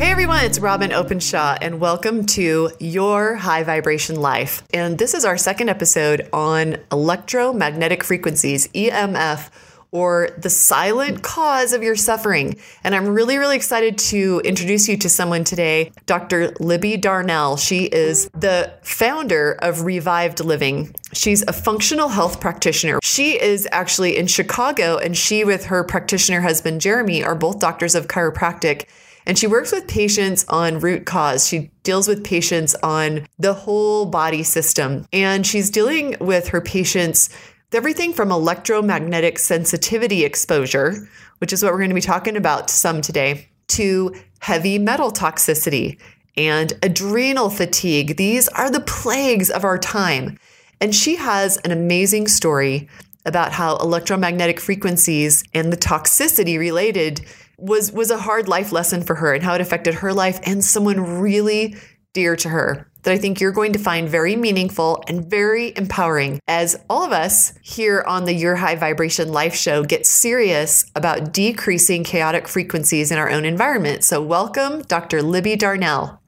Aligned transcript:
Hey 0.00 0.12
everyone, 0.12 0.46
it's 0.46 0.58
Robyn 0.58 0.94
Openshaw, 0.94 1.58
and 1.60 1.78
welcome 1.78 2.24
to 2.24 2.70
Your 2.80 3.34
High 3.34 3.64
Vibration 3.64 4.16
Life. 4.16 4.62
And 4.72 4.96
this 4.96 5.12
is 5.12 5.26
our 5.26 5.36
second 5.36 5.68
episode 5.68 6.26
on 6.32 6.78
electromagnetic 6.90 8.02
frequencies, 8.02 8.68
EMF, 8.68 9.50
or 9.90 10.30
the 10.38 10.48
silent 10.48 11.22
cause 11.22 11.74
of 11.74 11.82
your 11.82 11.96
suffering. 11.96 12.56
And 12.82 12.94
I'm 12.94 13.10
really, 13.10 13.36
really 13.36 13.56
excited 13.56 13.98
to 13.98 14.40
introduce 14.42 14.88
you 14.88 14.96
to 14.96 15.10
someone 15.10 15.44
today, 15.44 15.92
Dr. 16.06 16.54
Libby 16.60 16.96
Darnell. 16.96 17.58
She 17.58 17.84
is 17.84 18.30
the 18.30 18.72
founder 18.82 19.58
of 19.60 19.82
Revived 19.82 20.42
Living. 20.42 20.94
She's 21.12 21.42
a 21.42 21.52
functional 21.52 22.08
health 22.08 22.40
practitioner. 22.40 23.00
She 23.02 23.38
is 23.38 23.68
actually 23.70 24.16
in 24.16 24.28
Chicago, 24.28 24.96
and 24.96 25.14
she, 25.14 25.44
with 25.44 25.66
her 25.66 25.84
practitioner 25.84 26.40
husband, 26.40 26.80
Jeremy, 26.80 27.22
are 27.22 27.34
both 27.34 27.58
doctors 27.58 27.94
of 27.94 28.08
chiropractic. 28.08 28.86
And 29.26 29.38
she 29.38 29.46
works 29.46 29.72
with 29.72 29.86
patients 29.86 30.44
on 30.48 30.80
root 30.80 31.06
cause. 31.06 31.46
She 31.46 31.70
deals 31.82 32.08
with 32.08 32.24
patients 32.24 32.74
on 32.82 33.26
the 33.38 33.54
whole 33.54 34.06
body 34.06 34.42
system. 34.42 35.06
And 35.12 35.46
she's 35.46 35.70
dealing 35.70 36.16
with 36.20 36.48
her 36.48 36.60
patients 36.60 37.28
with 37.28 37.76
everything 37.76 38.12
from 38.12 38.32
electromagnetic 38.32 39.38
sensitivity 39.38 40.24
exposure, 40.24 41.08
which 41.38 41.52
is 41.52 41.62
what 41.62 41.72
we're 41.72 41.78
going 41.78 41.90
to 41.90 41.94
be 41.94 42.00
talking 42.00 42.36
about 42.36 42.70
some 42.70 43.00
today, 43.00 43.48
to 43.68 44.14
heavy 44.40 44.78
metal 44.78 45.12
toxicity 45.12 45.98
and 46.36 46.72
adrenal 46.82 47.50
fatigue. 47.50 48.16
These 48.16 48.48
are 48.48 48.70
the 48.70 48.80
plagues 48.80 49.50
of 49.50 49.64
our 49.64 49.78
time. 49.78 50.38
And 50.80 50.94
she 50.94 51.16
has 51.16 51.58
an 51.58 51.70
amazing 51.72 52.28
story 52.28 52.88
about 53.24 53.52
how 53.52 53.76
electromagnetic 53.76 54.60
frequencies 54.60 55.44
and 55.54 55.72
the 55.72 55.76
toxicity 55.76 56.58
related 56.58 57.20
was 57.58 57.92
was 57.92 58.10
a 58.10 58.18
hard 58.18 58.48
life 58.48 58.72
lesson 58.72 59.02
for 59.02 59.16
her 59.16 59.34
and 59.34 59.42
how 59.42 59.54
it 59.54 59.60
affected 59.60 59.94
her 59.94 60.12
life 60.12 60.40
and 60.44 60.64
someone 60.64 61.20
really 61.20 61.76
dear 62.12 62.34
to 62.34 62.48
her 62.48 62.90
that 63.02 63.14
I 63.14 63.18
think 63.18 63.40
you're 63.40 63.52
going 63.52 63.72
to 63.72 63.78
find 63.78 64.08
very 64.08 64.36
meaningful 64.36 65.02
and 65.08 65.28
very 65.28 65.72
empowering 65.76 66.38
as 66.46 66.76
all 66.90 67.04
of 67.04 67.12
us 67.12 67.54
here 67.62 68.04
on 68.06 68.24
the 68.24 68.34
Your 68.34 68.56
High 68.56 68.76
Vibration 68.76 69.32
Life 69.32 69.54
Show 69.54 69.84
get 69.84 70.06
serious 70.06 70.90
about 70.94 71.32
decreasing 71.32 72.04
chaotic 72.04 72.46
frequencies 72.46 73.10
in 73.10 73.18
our 73.18 73.30
own 73.30 73.44
environment. 73.44 74.04
So, 74.04 74.20
welcome, 74.22 74.82
Dr. 74.82 75.22
Libby 75.22 75.56
Darnell. 75.56 76.19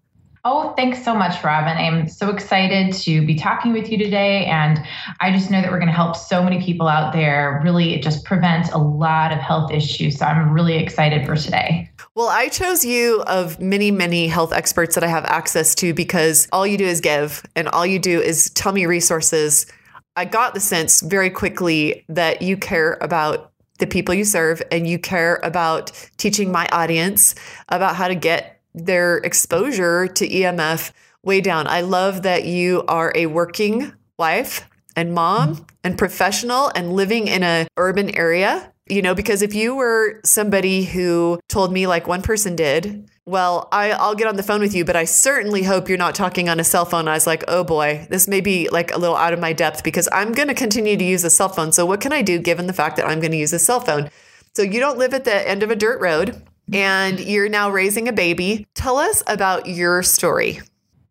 Oh, 0.45 0.73
thanks 0.75 1.05
so 1.05 1.15
much, 1.15 1.41
Robyn. 1.45 1.77
I'm 1.77 2.09
so 2.09 2.29
excited 2.29 2.93
to 2.95 3.25
be 3.25 3.37
talking 3.37 3.73
with 3.73 3.89
you 3.93 3.97
today. 3.97 4.47
And 4.47 4.85
I 5.21 5.31
just 5.31 5.53
know 5.53 5.62
that 5.62 5.71
we're 5.71 5.79
going 5.79 5.87
to 5.87 5.95
help 5.95 6.17
so 6.17 6.43
many 6.43 6.61
people 6.61 6.89
out 6.89 7.12
there 7.12 7.61
really 7.62 7.95
it 7.95 8.03
just 8.03 8.25
prevent 8.25 8.73
a 8.73 8.79
lot 8.79 9.31
of 9.31 9.39
health 9.39 9.70
issues. 9.70 10.19
So 10.19 10.27
I'm 10.27 10.51
really 10.51 10.75
excited 10.75 11.25
for 11.25 11.37
today. 11.37 11.89
Well, 12.17 12.27
I 12.27 12.48
chose 12.48 12.85
you 12.85 13.23
of 13.29 13.61
many, 13.61 13.93
many 13.93 14.27
health 14.27 14.53
experts 14.53 14.97
that 14.97 15.05
I 15.05 15.07
have 15.07 15.25
access 15.27 15.77
to 15.77 15.95
because 15.95 16.48
all 16.51 16.67
you 16.67 16.77
do 16.77 16.87
is 16.87 17.01
give 17.01 17.45
and 17.55 17.69
all 17.69 17.87
you 17.87 18.01
do 18.01 18.20
is 18.20 18.51
tell 18.51 18.73
me 18.73 18.85
resources. 18.87 19.67
I 20.17 20.25
got 20.25 20.55
the 20.55 20.61
sense 20.61 21.03
very 21.03 21.31
quickly 21.31 22.05
that 22.09 22.43
you 22.43 22.57
care 22.57 22.98
about 23.01 23.53
the 23.79 23.87
people 23.87 24.13
you 24.13 24.25
serve 24.25 24.61
and 24.73 24.89
you 24.89 24.98
care 24.98 25.39
about 25.45 25.93
teaching 26.17 26.51
my 26.51 26.67
audience 26.73 27.37
about 27.69 27.95
how 27.95 28.08
to 28.08 28.17
get 28.17 28.61
their 28.74 29.18
exposure 29.18 30.06
to 30.06 30.28
EMF 30.28 30.92
way 31.22 31.40
down. 31.40 31.66
I 31.66 31.83
love 31.83 32.22
that 32.22 32.44
you 32.44 32.84
are 32.88 33.12
a 33.14 33.27
working 33.27 33.92
wife 34.18 34.68
and 34.96 35.14
mom 35.14 35.55
mm-hmm. 35.55 35.64
and 35.84 35.98
professional 35.98 36.70
and 36.74 36.92
living 36.92 37.27
in 37.27 37.42
a 37.42 37.66
urban 37.77 38.14
area 38.14 38.72
you 38.86 39.02
know 39.02 39.14
because 39.14 39.42
if 39.42 39.55
you 39.55 39.74
were 39.74 40.20
somebody 40.24 40.84
who 40.84 41.40
told 41.48 41.72
me 41.72 41.86
like 41.86 42.06
one 42.06 42.22
person 42.22 42.56
did 42.56 43.08
well 43.24 43.68
I, 43.72 43.92
i'll 43.92 44.14
get 44.14 44.27
on 44.27 44.36
the 44.36 44.42
phone 44.42 44.60
with 44.60 44.74
you 44.74 44.84
but 44.84 44.96
i 44.96 45.04
certainly 45.04 45.62
hope 45.62 45.89
you're 45.89 45.98
not 45.98 46.14
talking 46.14 46.48
on 46.48 46.60
a 46.60 46.64
cell 46.64 46.84
phone. 46.84 47.08
I 47.08 47.14
was 47.14 47.27
like 47.27 47.44
oh 47.48 47.64
boy 47.64 48.06
this 48.10 48.28
may 48.28 48.40
be 48.40 48.68
like 48.68 48.92
a 48.92 48.98
little 48.98 49.16
out 49.16 49.33
of 49.33 49.40
my 49.40 49.52
depth 49.52 49.83
because 49.83 50.08
i'm 50.12 50.33
going 50.33 50.48
to 50.48 50.54
continue 50.54 50.96
to 50.96 51.04
use 51.04 51.24
a 51.24 51.30
cell 51.30 51.48
phone. 51.48 51.72
So 51.72 51.86
what 51.86 52.00
can 52.00 52.12
i 52.12 52.22
do 52.22 52.39
given 52.39 52.66
the 52.66 52.72
fact 52.72 52.96
that 52.96 53.06
i'm 53.06 53.20
going 53.20 53.33
to 53.33 53.39
use 53.39 53.52
a 53.52 53.58
cell 53.58 53.80
phone? 53.80 54.10
So 54.54 54.62
you 54.62 54.80
don't 54.80 54.98
live 54.98 55.14
at 55.14 55.24
the 55.24 55.48
end 55.48 55.62
of 55.62 55.70
a 55.70 55.77
dirt 55.77 56.00
road 56.00 56.42
and 56.72 57.20
you're 57.20 57.48
now 57.48 57.70
raising 57.70 58.08
a 58.08 58.12
baby. 58.12 58.66
Tell 58.74 58.98
us 58.98 59.22
about 59.27 59.66
your 59.66 60.02
story. 60.02 60.60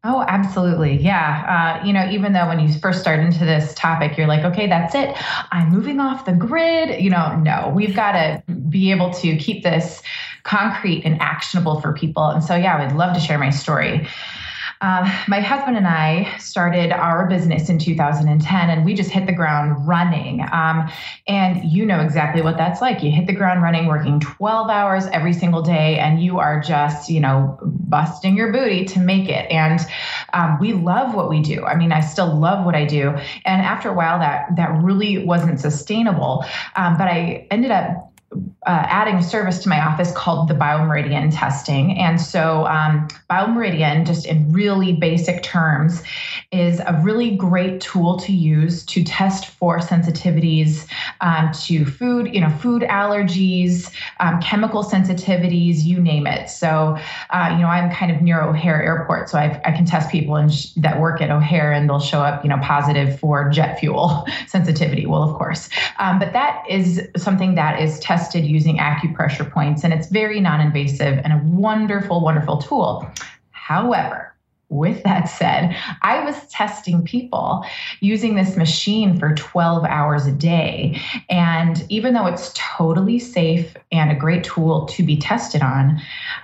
Oh, 0.04 0.26
absolutely. 0.28 0.98
Yeah. 0.98 1.80
Uh, 1.82 1.86
you 1.86 1.94
know, 1.94 2.10
even 2.10 2.34
though 2.34 2.48
when 2.48 2.60
you 2.60 2.74
first 2.80 3.02
start 3.02 3.20
into 3.20 3.46
this 3.46 3.76
topic, 3.76 4.18
you're 4.18 4.26
like, 4.26 4.44
okay, 4.44 4.66
that's 4.66 4.96
it. 4.96 5.16
I'm 5.52 5.70
moving 5.70 6.00
off 6.00 6.26
the 6.26 6.32
grid. 6.34 7.00
You 7.00 7.12
know, 7.12 7.36
no, 7.38 7.72
we've 7.76 7.96
got 7.96 8.14
to 8.14 8.44
be 8.68 8.90
able 8.90 9.12
to 9.14 9.38
keep 9.38 9.62
this 9.62 10.02
concrete 10.42 11.04
and 11.06 11.22
actionable 11.22 11.80
for 11.82 11.94
people. 11.94 12.24
And 12.24 12.44
so, 12.44 12.56
yeah, 12.56 12.78
I 12.78 12.86
would 12.86 12.96
love 12.96 13.14
to 13.14 13.20
share 13.20 13.38
my 13.38 13.52
story. 13.52 14.08
Um, 14.82 15.04
my 15.28 15.40
husband 15.40 15.78
and 15.78 15.88
I 15.88 16.36
started 16.40 16.92
our 16.92 17.28
business 17.28 17.70
in 17.70 17.78
2010, 17.78 18.70
and 18.70 18.84
we 18.84 18.96
just 18.96 19.12
hit 19.12 19.28
the 19.28 19.34
ground 19.34 19.88
running. 19.88 20.42
Um, 20.52 20.90
and 21.28 21.64
you 21.64 21.86
know 21.86 22.00
exactly 22.00 22.42
what 22.42 22.58
that's 22.58 22.82
like. 22.82 23.04
You 23.04 23.12
hit 23.12 23.28
the 23.28 23.34
ground 23.34 23.62
running, 23.62 23.86
working 23.86 24.20
12 24.20 24.70
hours 24.70 25.06
every 25.08 25.34
single 25.34 25.62
day, 25.62 26.00
and 26.00 26.22
you 26.22 26.40
are 26.40 26.60
just, 26.60 27.10
you 27.10 27.20
know, 27.20 27.60
busting 27.64 28.36
your 28.36 28.52
booty 28.52 28.86
to 28.86 29.00
make 29.00 29.30
it. 29.30 29.52
And 29.52 29.80
um, 30.34 30.58
we 30.60 30.74
love 30.74 31.14
what 31.14 31.30
we 31.30 31.42
do. 31.42 31.64
I 31.64 31.76
mean, 31.76 31.92
I 31.92 32.00
still 32.00 32.36
love 32.40 32.66
what 32.66 32.74
I 32.74 32.86
do. 32.86 33.10
And 33.46 33.62
after 33.62 33.90
a 33.90 33.94
while, 33.94 34.18
that 34.20 34.56
that 34.56 34.72
really 34.82 35.24
wasn't 35.24 35.60
sustainable. 35.60 36.44
Um, 36.76 36.98
but 36.98 37.08
I 37.08 37.48
ended 37.52 37.70
up 37.70 38.11
uh, 38.66 38.86
adding 38.88 39.16
a 39.16 39.24
service 39.24 39.60
to 39.60 39.68
my 39.68 39.82
office 39.86 40.12
called 40.14 40.48
the 40.48 40.54
biomeridian 40.54 41.36
testing. 41.36 41.98
And 41.98 42.22
so, 42.22 42.66
um, 42.68 43.08
biomeridian, 43.30 44.06
just 44.06 44.26
in 44.26 44.52
really 44.54 44.94
basic 44.94 45.44
terms, 45.44 46.02
is 46.52 46.80
a 46.80 47.00
really 47.04 47.36
great 47.36 47.82
tool 47.82 48.18
to 48.18 48.32
use 48.32 48.86
to 48.86 49.04
test 49.04 49.48
for 49.48 49.80
sensitivities 49.80 50.88
um, 51.20 51.52
to 51.64 51.86
food, 51.86 52.34
you 52.34 52.40
know, 52.40 52.50
food 52.50 52.84
allergies, 52.84 53.92
um, 54.20 54.40
chemical 54.42 54.84
sensitivities, 54.84 55.84
you 55.84 56.00
name 56.00 56.26
it. 56.26 56.50
So, 56.50 56.98
uh, 57.32 57.50
you 57.52 57.64
know, 57.64 57.68
I'm 57.68 57.92
kind 57.92 58.12
of 58.12 58.22
near 58.22 58.42
O'Hare 58.42 58.82
Airport, 58.82 59.30
so 59.30 59.40
I've, 59.40 59.60
i 59.66 59.72
can 59.72 59.86
test 59.86 60.10
people 60.10 60.36
that 60.78 61.00
work 61.00 61.20
at 61.20 61.32
O'Hare, 61.32 61.74
and 61.74 61.90
they'll 61.90 62.00
show 62.00 62.22
up, 62.22 62.44
you 62.44 62.50
know, 62.50 62.60
positive 62.62 63.20
for 63.20 63.50
jet 63.50 63.80
fuel 63.80 64.26
sensitivity. 64.48 65.06
Well, 65.06 65.24
of 65.24 65.36
course, 65.36 65.68
um, 66.00 66.20
but 66.20 66.32
that 66.32 66.64
is 66.70 67.08
something 67.18 67.56
that 67.56 67.82
is 67.82 68.00
tested 68.00 68.21
tested 68.22 68.46
using 68.46 68.78
acupressure 68.78 69.50
points, 69.50 69.84
and 69.84 69.94
it's 69.94 70.08
very 70.08 70.40
non 70.40 70.62
invasive 70.62 71.20
and 71.24 71.34
a 71.34 71.42
wonderful, 71.44 72.22
wonderful 72.22 72.58
tool. 72.58 73.10
However, 73.52 74.36
with 74.70 75.04
that 75.04 75.26
said, 75.26 75.76
I 76.02 76.24
was 76.24 76.48
testing 76.48 77.04
people 77.04 77.66
using 78.00 78.36
this 78.36 78.56
machine 78.56 79.20
for 79.20 79.36
12 79.36 79.84
hours 79.84 80.28
a 80.28 80.32
day. 80.32 81.02
And 81.30 81.86
even 81.90 82.14
though 82.14 82.26
it's 82.28 82.54
totally 82.56 83.20
safe 83.20 83.76
and 83.92 84.12
a 84.12 84.16
great 84.16 84.46
tool 84.46 84.86
to 84.86 85.04
be 85.04 85.18
tested 85.18 85.62
on, 85.62 86.00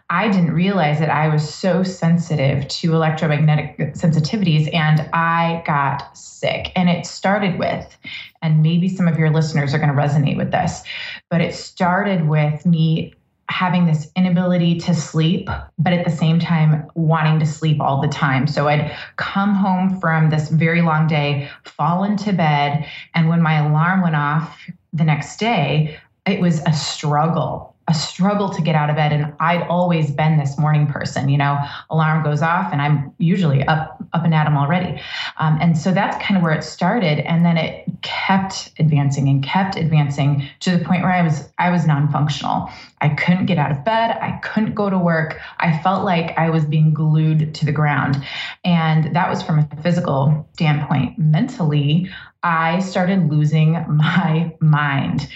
I 0.10 0.28
didn't 0.28 0.52
realize 0.52 1.00
that 1.00 1.10
I 1.10 1.30
was 1.30 1.54
so 1.54 1.84
sensitive 1.84 2.68
to 2.68 2.94
electromagnetic 2.94 3.78
sensitivities 3.94 4.74
and 4.74 5.10
I 5.14 5.64
got 5.66 6.18
sick. 6.18 6.74
And 6.76 6.90
it 6.90 7.06
started 7.06 7.58
with, 7.58 7.98
and 8.42 8.62
maybe 8.62 8.88
some 8.90 9.08
of 9.08 9.18
your 9.18 9.30
listeners 9.30 9.74
are 9.74 9.80
going 9.80 9.90
to 9.90 9.96
resonate 9.96 10.38
with 10.38 10.52
this, 10.52 10.84
but 11.30 11.42
it 11.42 11.54
started 11.54 12.28
with 12.28 12.66
me 12.66 13.14
having 13.50 13.86
this 13.86 14.12
inability 14.16 14.78
to 14.78 14.94
sleep, 14.94 15.50
but 15.80 15.94
at 15.94 16.04
the 16.04 16.12
same 16.12 16.40
time 16.40 16.86
wanting 16.96 17.40
to 17.40 17.46
sleep 17.46 17.80
all 17.80 18.02
the 18.02 18.08
time. 18.08 18.46
So 18.46 18.68
I'd 18.68 18.96
come 19.16 19.54
home 19.54 20.00
from 20.02 20.30
this 20.30 20.50
very 20.50 20.82
long 20.82 21.08
day, 21.08 21.50
fall 21.64 22.04
into 22.04 22.34
bed, 22.34 22.86
and 23.16 23.30
when 23.30 23.42
my 23.42 23.66
alarm 23.66 24.02
went 24.02 24.16
off 24.16 24.60
the 24.92 25.06
next 25.06 25.38
day, 25.40 25.98
it 26.26 26.42
was 26.42 26.62
a 26.66 26.74
struggle 26.74 27.77
a 27.90 27.94
struggle 27.94 28.50
to 28.50 28.62
get 28.62 28.76
out 28.76 28.90
of 28.90 28.98
bed. 28.98 29.14
And 29.14 29.34
I'd 29.40 29.62
always 29.64 30.12
been 30.12 30.38
this 30.38 30.58
morning 30.58 30.88
person, 30.88 31.30
you 31.30 31.38
know, 31.38 31.58
alarm 31.90 32.22
goes 32.22 32.42
off 32.42 32.74
and 32.74 32.82
I'm 32.82 33.14
usually 33.18 33.64
up, 33.64 34.04
up 34.12 34.26
and 34.26 34.34
at 34.34 34.44
them 34.44 34.58
already. 34.58 35.02
Um, 35.38 35.58
and 35.62 35.78
so 35.78 35.94
that's 35.94 36.22
kind 36.24 36.36
of 36.36 36.44
where 36.44 36.52
it 36.52 36.64
started. 36.64 37.20
And 37.20 37.46
then 37.46 37.56
it 37.56 37.86
kept 38.02 38.72
advancing 38.78 39.30
and 39.30 39.42
kept 39.42 39.78
advancing 39.78 40.50
to 40.60 40.78
the 40.78 40.84
point 40.84 41.04
where 41.04 41.14
I 41.14 41.22
was, 41.22 41.50
I 41.60 41.70
was 41.70 41.88
non-functional. 41.88 42.70
I 43.00 43.10
couldn't 43.10 43.46
get 43.46 43.58
out 43.58 43.72
of 43.72 43.86
bed. 43.86 44.18
I 44.22 44.40
couldn't 44.44 44.76
go 44.76 44.90
to 44.90 44.98
work. 44.98 45.40
I 45.60 45.78
felt 45.82 46.04
like 46.04 46.38
I 46.38 46.50
was 46.50 46.66
being 46.66 46.94
glued 46.94 47.56
to 47.56 47.66
the 47.66 47.72
ground. 47.72 48.22
And 48.66 49.16
that 49.16 49.30
was 49.30 49.42
from 49.42 49.60
a 49.60 49.82
physical 49.82 50.50
standpoint. 50.54 51.18
Mentally, 51.18 52.10
I 52.44 52.80
started 52.80 53.30
losing 53.30 53.74
my 53.88 54.54
mind. 54.60 55.30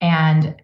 And 0.00 0.54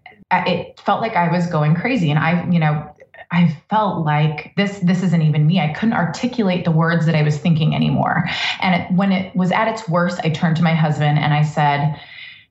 it 0.47 0.81
felt 0.81 1.01
like 1.01 1.15
I 1.17 1.31
was 1.31 1.47
going 1.47 1.75
crazy. 1.75 2.11
And 2.11 2.19
I, 2.19 2.49
you 2.51 2.59
know, 2.59 2.91
I 3.31 3.57
felt 3.71 4.05
like 4.05 4.53
this 4.57 4.79
this 4.81 5.03
isn't 5.03 5.23
even 5.23 5.47
me. 5.47 5.61
I 5.61 5.73
couldn't 5.73 5.95
articulate 5.95 6.65
the 6.65 6.71
words 6.71 7.07
that 7.07 7.15
I 7.15 7.23
was 7.23 7.37
thinking 7.39 7.75
anymore. 7.75 8.29
And 8.61 8.83
it, 8.83 8.93
when 8.93 9.13
it 9.13 9.35
was 9.35 9.53
at 9.53 9.69
its 9.69 9.89
worst, 9.89 10.21
I 10.25 10.31
turned 10.31 10.57
to 10.57 10.63
my 10.63 10.75
husband 10.75 11.19
and 11.19 11.35
I 11.35 11.43
said, 11.43 11.99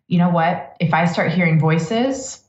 "You 0.08 0.18
know 0.18 0.30
what? 0.30 0.76
If 0.80 0.94
I 0.94 1.06
start 1.06 1.32
hearing 1.32 1.60
voices, 1.60 2.44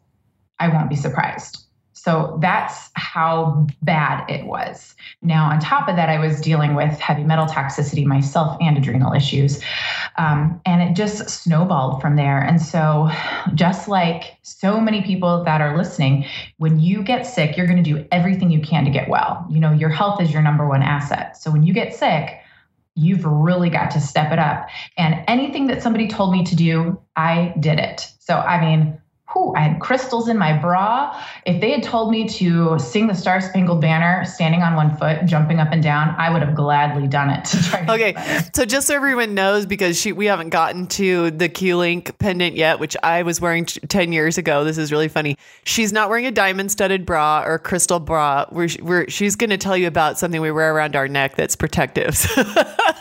I 0.59 0.69
won't 0.69 0.89
be 0.89 0.97
surprised." 0.97 1.64
So 2.05 2.37
that's 2.43 2.91
how 2.97 3.67
bad 3.81 4.29
it 4.29 4.45
was. 4.45 4.95
Now, 5.23 5.49
on 5.49 5.59
top 5.59 5.89
of 5.89 5.97
that, 5.97 6.11
I 6.11 6.19
was 6.19 6.39
dealing 6.39 6.75
with 6.75 7.01
heavy 7.01 7.25
metal 7.25 7.47
toxicity 7.47 8.05
myself 8.05 8.59
and 8.61 8.77
adrenal 8.77 9.15
issues. 9.15 9.62
Um, 10.19 10.61
and 10.67 10.83
it 10.83 10.95
just 10.95 11.31
snowballed 11.31 12.03
from 12.03 12.17
there. 12.17 12.43
And 12.43 12.61
so, 12.61 13.09
just 13.55 13.89
like 13.89 14.37
so 14.43 14.83
many 14.83 15.01
people 15.01 15.45
that 15.45 15.62
are 15.62 15.79
listening, 15.79 16.27
when 16.59 16.79
you 16.79 17.03
get 17.03 17.23
sick, 17.27 17.56
you're 17.56 17.67
going 17.67 17.83
to 17.83 17.91
do 17.95 18.06
everything 18.12 18.51
you 18.51 18.61
can 18.61 18.85
to 18.85 18.91
get 18.91 19.09
well. 19.09 19.47
You 19.49 19.61
know, 19.61 19.73
your 19.73 19.89
health 19.89 20.21
is 20.21 20.31
your 20.31 20.43
number 20.43 20.69
one 20.69 20.83
asset. 20.83 21.39
So, 21.39 21.51
when 21.51 21.62
you 21.62 21.73
get 21.73 21.95
sick, 21.95 22.39
you've 22.95 23.25
really 23.25 23.71
got 23.71 23.91
to 23.93 24.01
step 24.01 24.31
it 24.31 24.39
up. 24.39 24.69
And 24.99 25.25
anything 25.27 25.69
that 25.69 25.83
somebody 25.83 26.09
told 26.09 26.33
me 26.33 26.45
to 26.45 26.55
do, 26.55 27.01
I 27.17 27.55
did 27.59 27.79
it. 27.79 28.12
So, 28.19 28.37
I 28.37 28.61
mean, 28.61 29.01
whew, 29.32 29.55
I 29.56 29.61
had 29.61 29.81
crystals 29.81 30.29
in 30.29 30.38
my 30.38 30.56
bra. 30.56 31.21
If 31.47 31.61
they 31.61 31.71
had 31.71 31.82
told 31.82 32.11
me 32.11 32.29
to 32.29 32.79
sing 32.79 33.06
the 33.06 33.15
Star 33.15 33.41
Spangled 33.41 33.81
Banner 33.81 34.25
standing 34.25 34.62
on 34.62 34.75
one 34.75 34.97
foot, 34.97 35.25
jumping 35.25 35.59
up 35.59 35.69
and 35.73 35.82
down, 35.82 36.15
I 36.19 36.31
would 36.31 36.43
have 36.43 36.55
gladly 36.55 37.06
done 37.06 37.31
it 37.31 37.44
okay, 37.88 38.15
so 38.55 38.65
just 38.65 38.87
so 38.87 38.94
everyone 38.94 39.35
knows, 39.35 39.67
because 39.67 40.00
she, 40.00 40.12
we 40.12 40.26
haven't 40.26 40.50
gotten 40.50 40.87
to 40.88 41.31
the 41.31 41.49
Q 41.49 41.76
Link 41.76 42.19
pendant 42.19 42.56
yet, 42.56 42.79
which 42.79 42.97
I 43.03 43.23
was 43.23 43.41
wearing 43.41 43.67
t- 43.67 43.81
ten 43.81 44.12
years 44.12 44.38
ago. 44.38 44.65
This 44.65 44.79
is 44.79 44.93
really 44.93 45.09
funny. 45.09 45.37
She's 45.65 45.93
not 45.93 46.09
wearing 46.09 46.27
a 46.27 46.31
diamond 46.31 46.70
studded 46.70 47.06
bra 47.06 47.43
or 47.44 47.59
crystal 47.59 48.00
bra. 48.00 48.47
We're, 48.50 48.69
we're 48.82 49.09
she's 49.09 49.37
going 49.37 49.50
to 49.50 49.59
tell 49.59 49.77
you 49.77 49.87
about 49.87 50.19
something 50.19 50.41
we 50.41 50.50
wear 50.50 50.75
around 50.75 50.97
our 50.97 51.09
neck 51.09 51.37
that's 51.37 51.56
protective. 51.56 52.25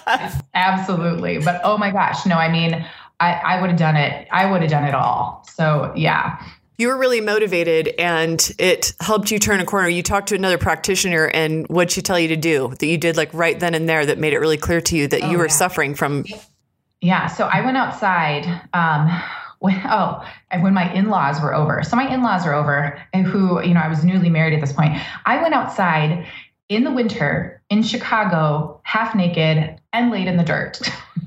Absolutely, 0.53 1.39
but 1.39 1.61
oh 1.63 1.77
my 1.77 1.91
gosh, 1.91 2.25
no, 2.25 2.35
I 2.35 2.51
mean. 2.51 2.85
I, 3.19 3.33
I 3.33 3.61
would 3.61 3.69
have 3.69 3.79
done 3.79 3.95
it. 3.95 4.27
I 4.31 4.49
would 4.49 4.61
have 4.61 4.71
done 4.71 4.85
it 4.85 4.93
all. 4.93 5.45
So 5.53 5.93
yeah. 5.95 6.43
You 6.77 6.87
were 6.87 6.97
really 6.97 7.21
motivated 7.21 7.89
and 7.99 8.51
it 8.57 8.93
helped 8.99 9.31
you 9.31 9.39
turn 9.39 9.59
a 9.59 9.65
corner. 9.65 9.87
You 9.87 10.03
talked 10.03 10.29
to 10.29 10.35
another 10.35 10.57
practitioner 10.57 11.25
and 11.27 11.67
what'd 11.67 11.91
she 11.91 12.01
tell 12.01 12.19
you 12.19 12.27
to 12.29 12.35
do 12.35 12.73
that 12.79 12.85
you 12.85 12.97
did 12.97 13.15
like 13.15 13.33
right 13.33 13.59
then 13.59 13.75
and 13.75 13.87
there 13.87 14.05
that 14.05 14.17
made 14.17 14.33
it 14.33 14.39
really 14.39 14.57
clear 14.57 14.81
to 14.81 14.97
you 14.97 15.07
that 15.07 15.23
oh, 15.23 15.31
you 15.31 15.37
were 15.37 15.45
yeah. 15.45 15.53
suffering 15.53 15.95
from? 15.95 16.25
Yeah. 17.01 17.27
So 17.27 17.45
I 17.45 17.61
went 17.63 17.77
outside. 17.77 18.45
Um, 18.73 19.21
when, 19.63 19.81
oh, 19.85 20.21
and 20.51 20.61
when 20.61 20.73
my 20.73 20.91
in-laws 20.93 21.41
were 21.41 21.55
over. 21.55 21.83
So 21.83 21.95
my 21.95 22.13
in-laws 22.13 22.45
are 22.45 22.53
over 22.53 23.01
and 23.13 23.25
who, 23.25 23.63
you 23.63 23.73
know, 23.73 23.79
I 23.79 23.87
was 23.87 24.03
newly 24.03 24.29
married 24.29 24.53
at 24.53 24.59
this 24.59 24.73
point. 24.73 25.01
I 25.25 25.41
went 25.41 25.53
outside 25.53 26.27
in 26.67 26.83
the 26.83 26.91
winter 26.91 27.61
in 27.69 27.81
Chicago, 27.81 28.81
half 28.83 29.15
naked 29.15 29.79
and 29.93 30.11
laid 30.11 30.27
in 30.27 30.35
the 30.35 30.43
dirt. 30.43 30.81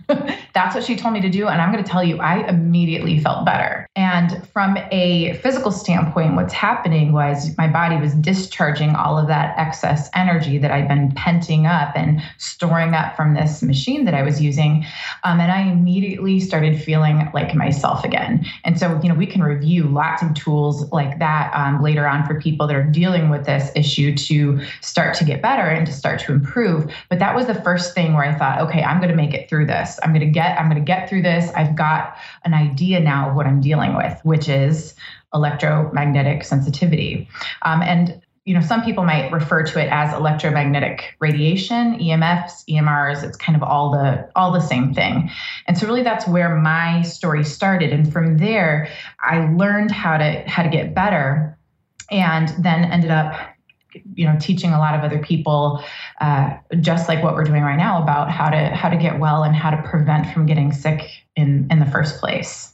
That's 0.56 0.74
what 0.74 0.84
she 0.84 0.96
told 0.96 1.12
me 1.12 1.20
to 1.20 1.28
do. 1.28 1.48
And 1.48 1.60
I'm 1.60 1.70
going 1.70 1.84
to 1.84 1.90
tell 1.90 2.02
you, 2.02 2.18
I 2.18 2.48
immediately 2.48 3.20
felt 3.20 3.44
better. 3.44 3.86
And 3.94 4.48
from 4.54 4.78
a 4.90 5.34
physical 5.42 5.70
standpoint, 5.70 6.34
what's 6.34 6.54
happening 6.54 7.12
was 7.12 7.54
my 7.58 7.68
body 7.68 7.98
was 7.98 8.14
discharging 8.14 8.94
all 8.94 9.18
of 9.18 9.28
that 9.28 9.54
excess 9.58 10.08
energy 10.14 10.56
that 10.56 10.70
I'd 10.70 10.88
been 10.88 11.12
penting 11.12 11.66
up 11.66 11.94
and 11.94 12.22
storing 12.38 12.94
up 12.94 13.16
from 13.16 13.34
this 13.34 13.62
machine 13.62 14.06
that 14.06 14.14
I 14.14 14.22
was 14.22 14.40
using. 14.40 14.86
Um, 15.24 15.40
and 15.40 15.52
I 15.52 15.60
immediately 15.60 16.40
started 16.40 16.80
feeling 16.80 17.28
like 17.34 17.54
myself 17.54 18.02
again. 18.02 18.46
And 18.64 18.80
so, 18.80 18.98
you 19.02 19.10
know, 19.10 19.14
we 19.14 19.26
can 19.26 19.42
review 19.42 19.84
lots 19.84 20.22
of 20.22 20.32
tools 20.32 20.90
like 20.90 21.18
that 21.18 21.52
um, 21.54 21.82
later 21.82 22.08
on 22.08 22.26
for 22.26 22.40
people 22.40 22.66
that 22.66 22.76
are 22.76 22.82
dealing 22.82 23.28
with 23.28 23.44
this 23.44 23.70
issue 23.76 24.16
to 24.16 24.58
start 24.80 25.14
to 25.16 25.24
get 25.24 25.42
better 25.42 25.64
and 25.64 25.86
to 25.86 25.92
start 25.92 26.18
to 26.20 26.32
improve. 26.32 26.90
But 27.10 27.18
that 27.18 27.34
was 27.34 27.46
the 27.46 27.56
first 27.56 27.94
thing 27.94 28.14
where 28.14 28.24
I 28.24 28.34
thought, 28.38 28.62
okay, 28.62 28.82
I'm 28.82 29.00
going 29.00 29.10
to 29.10 29.16
make 29.16 29.34
it 29.34 29.50
through 29.50 29.66
this. 29.66 30.00
I'm 30.02 30.14
going 30.14 30.20
to 30.20 30.32
get 30.32 30.45
I'm 30.46 30.68
going 30.68 30.80
to 30.80 30.84
get 30.84 31.08
through 31.08 31.22
this. 31.22 31.50
I've 31.54 31.74
got 31.74 32.16
an 32.44 32.54
idea 32.54 33.00
now 33.00 33.30
of 33.30 33.36
what 33.36 33.46
I'm 33.46 33.60
dealing 33.60 33.96
with, 33.96 34.18
which 34.22 34.48
is 34.48 34.94
electromagnetic 35.34 36.44
sensitivity. 36.44 37.28
Um, 37.62 37.82
and 37.82 38.20
you 38.46 38.54
know, 38.54 38.60
some 38.60 38.84
people 38.84 39.02
might 39.02 39.32
refer 39.32 39.64
to 39.64 39.82
it 39.82 39.88
as 39.90 40.14
electromagnetic 40.14 41.16
radiation, 41.18 41.98
EMFs, 41.98 42.64
EMRs. 42.70 43.24
It's 43.24 43.36
kind 43.36 43.56
of 43.56 43.62
all 43.64 43.90
the 43.90 44.30
all 44.36 44.52
the 44.52 44.60
same 44.60 44.94
thing. 44.94 45.30
And 45.66 45.76
so 45.76 45.84
really 45.84 46.04
that's 46.04 46.28
where 46.28 46.54
my 46.54 47.02
story 47.02 47.42
started. 47.42 47.92
And 47.92 48.10
from 48.10 48.38
there, 48.38 48.88
I 49.20 49.52
learned 49.52 49.90
how 49.90 50.16
to 50.16 50.42
how 50.46 50.62
to 50.62 50.68
get 50.68 50.94
better 50.94 51.58
and 52.08 52.48
then 52.62 52.84
ended 52.84 53.10
up 53.10 53.36
you 54.14 54.26
know 54.26 54.36
teaching 54.40 54.72
a 54.72 54.78
lot 54.78 54.94
of 54.94 55.02
other 55.02 55.18
people 55.18 55.82
uh, 56.20 56.56
just 56.80 57.08
like 57.08 57.22
what 57.22 57.34
we're 57.34 57.44
doing 57.44 57.62
right 57.62 57.76
now 57.76 58.02
about 58.02 58.30
how 58.30 58.50
to 58.50 58.68
how 58.68 58.88
to 58.88 58.96
get 58.96 59.18
well 59.18 59.42
and 59.42 59.54
how 59.54 59.70
to 59.70 59.82
prevent 59.82 60.32
from 60.32 60.46
getting 60.46 60.72
sick 60.72 61.02
in 61.36 61.66
in 61.70 61.78
the 61.78 61.86
first 61.86 62.20
place 62.20 62.72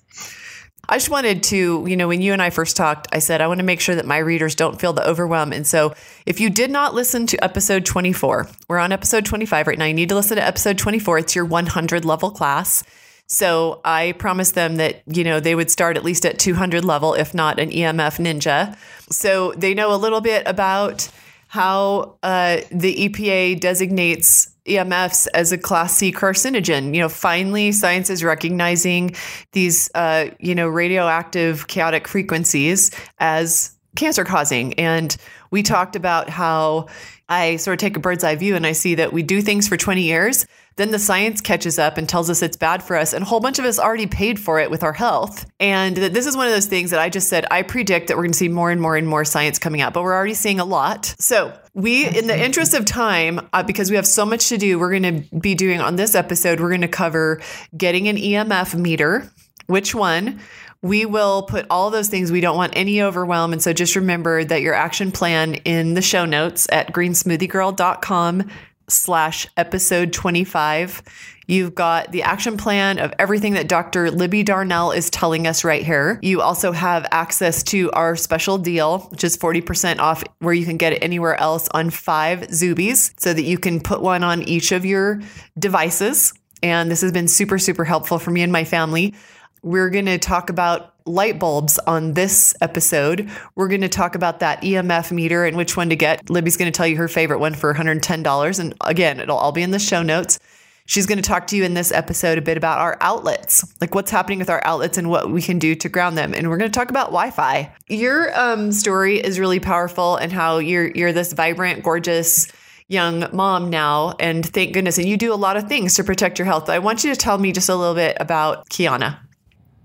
I 0.88 0.96
just 0.96 1.10
wanted 1.10 1.44
to, 1.44 1.86
you 1.88 1.96
know, 1.96 2.08
when 2.08 2.20
you 2.20 2.32
and 2.32 2.42
I 2.42 2.50
first 2.50 2.76
talked, 2.76 3.06
I 3.12 3.20
said, 3.20 3.40
I 3.40 3.46
want 3.46 3.60
to 3.60 3.64
make 3.64 3.80
sure 3.80 3.94
that 3.94 4.04
my 4.04 4.18
readers 4.18 4.56
don't 4.56 4.80
feel 4.80 4.92
the 4.92 5.08
overwhelm. 5.08 5.52
And 5.52 5.66
so 5.66 5.94
if 6.26 6.40
you 6.40 6.50
did 6.50 6.70
not 6.70 6.92
listen 6.92 7.26
to 7.28 7.42
episode 7.42 7.86
24, 7.86 8.48
we're 8.68 8.78
on 8.78 8.90
episode 8.90 9.24
25 9.24 9.68
right 9.68 9.78
now. 9.78 9.84
You 9.84 9.94
need 9.94 10.08
to 10.08 10.16
listen 10.16 10.36
to 10.36 10.44
episode 10.44 10.78
24. 10.78 11.18
It's 11.18 11.34
your 11.36 11.44
100 11.44 12.04
level 12.04 12.32
class. 12.32 12.82
So 13.26 13.80
I 13.84 14.12
promised 14.18 14.54
them 14.54 14.76
that, 14.76 15.02
you 15.06 15.24
know, 15.24 15.40
they 15.40 15.54
would 15.54 15.70
start 15.70 15.96
at 15.96 16.04
least 16.04 16.26
at 16.26 16.38
200 16.38 16.84
level, 16.84 17.14
if 17.14 17.34
not 17.34 17.58
an 17.58 17.70
EMF 17.70 18.18
ninja. 18.18 18.76
So 19.10 19.52
they 19.52 19.74
know 19.74 19.94
a 19.94 19.96
little 19.96 20.20
bit 20.20 20.42
about 20.46 21.08
how 21.48 22.16
uh, 22.22 22.60
the 22.70 23.08
EPA 23.08 23.60
designates 23.60 24.52
EMFs 24.66 25.28
as 25.34 25.52
a 25.52 25.58
class 25.58 25.94
C 25.94 26.12
carcinogen. 26.12 26.94
You 26.94 27.02
know, 27.02 27.08
finally, 27.08 27.72
science 27.72 28.10
is 28.10 28.22
recognizing 28.24 29.14
these, 29.52 29.90
uh, 29.94 30.28
you 30.38 30.54
know, 30.54 30.68
radioactive 30.68 31.66
chaotic 31.68 32.08
frequencies 32.08 32.90
as 33.18 33.76
cancer 33.96 34.24
causing. 34.24 34.74
And 34.74 35.16
we 35.50 35.62
talked 35.62 35.96
about 35.96 36.28
how 36.28 36.88
I 37.28 37.56
sort 37.56 37.74
of 37.74 37.78
take 37.78 37.96
a 37.96 38.00
bird's 38.00 38.24
eye 38.24 38.36
view 38.36 38.56
and 38.56 38.66
I 38.66 38.72
see 38.72 38.96
that 38.96 39.12
we 39.12 39.22
do 39.22 39.40
things 39.40 39.68
for 39.68 39.76
20 39.76 40.02
years 40.02 40.46
then 40.76 40.90
the 40.90 40.98
science 40.98 41.40
catches 41.40 41.78
up 41.78 41.98
and 41.98 42.08
tells 42.08 42.30
us 42.30 42.42
it's 42.42 42.56
bad 42.56 42.82
for 42.82 42.96
us. 42.96 43.12
And 43.12 43.22
a 43.22 43.26
whole 43.26 43.40
bunch 43.40 43.58
of 43.58 43.64
us 43.64 43.78
already 43.78 44.06
paid 44.06 44.40
for 44.40 44.58
it 44.58 44.70
with 44.70 44.82
our 44.82 44.92
health. 44.92 45.46
And 45.60 45.96
that 45.96 46.14
this 46.14 46.26
is 46.26 46.36
one 46.36 46.46
of 46.46 46.52
those 46.52 46.66
things 46.66 46.90
that 46.90 47.00
I 47.00 47.08
just 47.08 47.28
said, 47.28 47.46
I 47.50 47.62
predict 47.62 48.08
that 48.08 48.16
we're 48.16 48.24
going 48.24 48.32
to 48.32 48.38
see 48.38 48.48
more 48.48 48.70
and 48.70 48.80
more 48.80 48.96
and 48.96 49.06
more 49.06 49.24
science 49.24 49.58
coming 49.58 49.80
out, 49.80 49.92
but 49.92 50.02
we're 50.02 50.14
already 50.14 50.34
seeing 50.34 50.60
a 50.60 50.64
lot. 50.64 51.14
So 51.18 51.56
we, 51.74 52.06
in 52.06 52.26
the 52.26 52.38
interest 52.38 52.74
of 52.74 52.84
time, 52.84 53.48
uh, 53.52 53.62
because 53.62 53.90
we 53.90 53.96
have 53.96 54.06
so 54.06 54.24
much 54.24 54.48
to 54.48 54.58
do, 54.58 54.78
we're 54.78 54.98
going 54.98 55.22
to 55.28 55.38
be 55.38 55.54
doing 55.54 55.80
on 55.80 55.96
this 55.96 56.14
episode, 56.14 56.60
we're 56.60 56.70
going 56.70 56.80
to 56.82 56.88
cover 56.88 57.42
getting 57.76 58.08
an 58.08 58.16
EMF 58.16 58.74
meter, 58.74 59.30
which 59.66 59.94
one, 59.94 60.40
we 60.82 61.06
will 61.06 61.44
put 61.44 61.66
all 61.70 61.90
those 61.90 62.08
things. 62.08 62.32
We 62.32 62.40
don't 62.40 62.56
want 62.56 62.72
any 62.74 63.02
overwhelm. 63.02 63.52
And 63.52 63.62
so 63.62 63.72
just 63.72 63.94
remember 63.96 64.44
that 64.44 64.62
your 64.62 64.74
action 64.74 65.12
plan 65.12 65.54
in 65.54 65.94
the 65.94 66.02
show 66.02 66.24
notes 66.24 66.66
at 66.72 66.92
greensmoothiegirl.com 66.92 68.50
slash 68.88 69.46
episode 69.56 70.12
25. 70.12 71.02
You've 71.46 71.74
got 71.74 72.12
the 72.12 72.22
action 72.22 72.56
plan 72.56 72.98
of 72.98 73.12
everything 73.18 73.54
that 73.54 73.68
Dr. 73.68 74.10
Libby 74.10 74.42
Darnell 74.42 74.92
is 74.92 75.10
telling 75.10 75.46
us 75.46 75.64
right 75.64 75.84
here. 75.84 76.18
You 76.22 76.40
also 76.40 76.72
have 76.72 77.06
access 77.10 77.62
to 77.64 77.90
our 77.92 78.16
special 78.16 78.58
deal, 78.58 79.00
which 79.10 79.24
is 79.24 79.36
40% 79.36 79.98
off, 79.98 80.22
where 80.38 80.54
you 80.54 80.64
can 80.64 80.76
get 80.76 80.92
it 80.92 81.02
anywhere 81.02 81.36
else 81.36 81.68
on 81.72 81.90
five 81.90 82.40
Zubies 82.48 83.12
so 83.20 83.32
that 83.32 83.42
you 83.42 83.58
can 83.58 83.80
put 83.80 84.02
one 84.02 84.24
on 84.24 84.42
each 84.42 84.72
of 84.72 84.84
your 84.84 85.20
devices. 85.58 86.32
And 86.62 86.90
this 86.90 87.00
has 87.00 87.12
been 87.12 87.28
super, 87.28 87.58
super 87.58 87.84
helpful 87.84 88.18
for 88.18 88.30
me 88.30 88.42
and 88.42 88.52
my 88.52 88.64
family. 88.64 89.14
We're 89.62 89.90
going 89.90 90.06
to 90.06 90.18
talk 90.18 90.50
about 90.50 90.92
light 91.06 91.38
bulbs 91.38 91.78
on 91.80 92.14
this 92.14 92.54
episode. 92.60 93.30
We're 93.54 93.68
going 93.68 93.82
to 93.82 93.88
talk 93.88 94.14
about 94.14 94.40
that 94.40 94.60
EMF 94.62 95.12
meter 95.12 95.44
and 95.44 95.56
which 95.56 95.76
one 95.76 95.88
to 95.90 95.96
get. 95.96 96.28
Libby's 96.28 96.56
going 96.56 96.70
to 96.70 96.76
tell 96.76 96.86
you 96.86 96.96
her 96.96 97.08
favorite 97.08 97.38
one 97.38 97.54
for 97.54 97.72
$110. 97.72 98.58
And 98.58 98.74
again, 98.80 99.20
it'll 99.20 99.36
all 99.36 99.52
be 99.52 99.62
in 99.62 99.70
the 99.70 99.78
show 99.78 100.02
notes. 100.02 100.40
She's 100.84 101.06
going 101.06 101.18
to 101.18 101.22
talk 101.22 101.46
to 101.48 101.56
you 101.56 101.62
in 101.62 101.74
this 101.74 101.92
episode 101.92 102.38
a 102.38 102.42
bit 102.42 102.56
about 102.56 102.80
our 102.80 102.96
outlets, 103.00 103.64
like 103.80 103.94
what's 103.94 104.10
happening 104.10 104.40
with 104.40 104.50
our 104.50 104.60
outlets 104.64 104.98
and 104.98 105.08
what 105.08 105.30
we 105.30 105.40
can 105.40 105.60
do 105.60 105.76
to 105.76 105.88
ground 105.88 106.18
them. 106.18 106.34
And 106.34 106.50
we're 106.50 106.56
going 106.56 106.70
to 106.70 106.76
talk 106.76 106.90
about 106.90 107.06
Wi-Fi. 107.06 107.72
Your 107.88 108.36
um, 108.38 108.72
story 108.72 109.18
is 109.18 109.38
really 109.38 109.60
powerful, 109.60 110.16
and 110.16 110.32
how 110.32 110.58
you're 110.58 110.90
you're 110.90 111.12
this 111.12 111.34
vibrant, 111.34 111.84
gorgeous 111.84 112.50
young 112.88 113.28
mom 113.32 113.70
now, 113.70 114.16
and 114.18 114.44
thank 114.44 114.74
goodness, 114.74 114.98
and 114.98 115.08
you 115.08 115.16
do 115.16 115.32
a 115.32 115.36
lot 115.36 115.56
of 115.56 115.68
things 115.68 115.94
to 115.94 116.04
protect 116.04 116.40
your 116.40 116.46
health. 116.46 116.66
But 116.66 116.74
I 116.74 116.80
want 116.80 117.04
you 117.04 117.10
to 117.10 117.16
tell 117.16 117.38
me 117.38 117.52
just 117.52 117.68
a 117.68 117.76
little 117.76 117.94
bit 117.94 118.16
about 118.18 118.68
Kiana. 118.68 119.18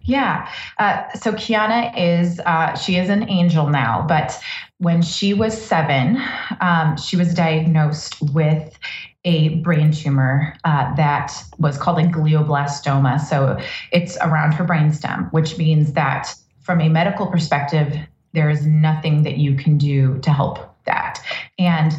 Yeah. 0.08 0.50
Uh, 0.80 1.04
so 1.16 1.34
Kiana 1.34 1.94
is, 1.98 2.40
uh, 2.46 2.76
she 2.76 2.96
is 2.96 3.10
an 3.10 3.30
angel 3.30 3.68
now, 3.68 4.06
but 4.08 4.40
when 4.78 5.02
she 5.02 5.34
was 5.34 5.60
seven, 5.62 6.18
um, 6.62 6.96
she 6.98 7.18
was 7.18 7.34
diagnosed 7.34 8.16
with 8.32 8.80
a 9.26 9.56
brain 9.56 9.92
tumor 9.92 10.56
uh, 10.64 10.96
that 10.96 11.34
was 11.60 11.78
called 11.78 12.00
a 12.00 12.04
glioblastoma. 12.04 13.20
So 13.20 13.60
it's 13.92 14.16
around 14.22 14.54
her 14.54 14.64
brainstem, 14.64 15.30
which 15.34 15.58
means 15.58 15.92
that 15.94 16.34
from 16.62 16.80
a 16.80 16.88
medical 16.88 17.28
perspective, 17.28 17.94
there 18.32 18.50
is 18.50 18.66
nothing 18.66 19.24
that 19.24 19.38
you 19.38 19.56
can 19.56 19.78
do 19.78 20.20
to 20.20 20.32
help 20.32 20.74
that. 20.86 21.22
And 21.60 21.94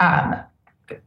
um, 0.00 0.36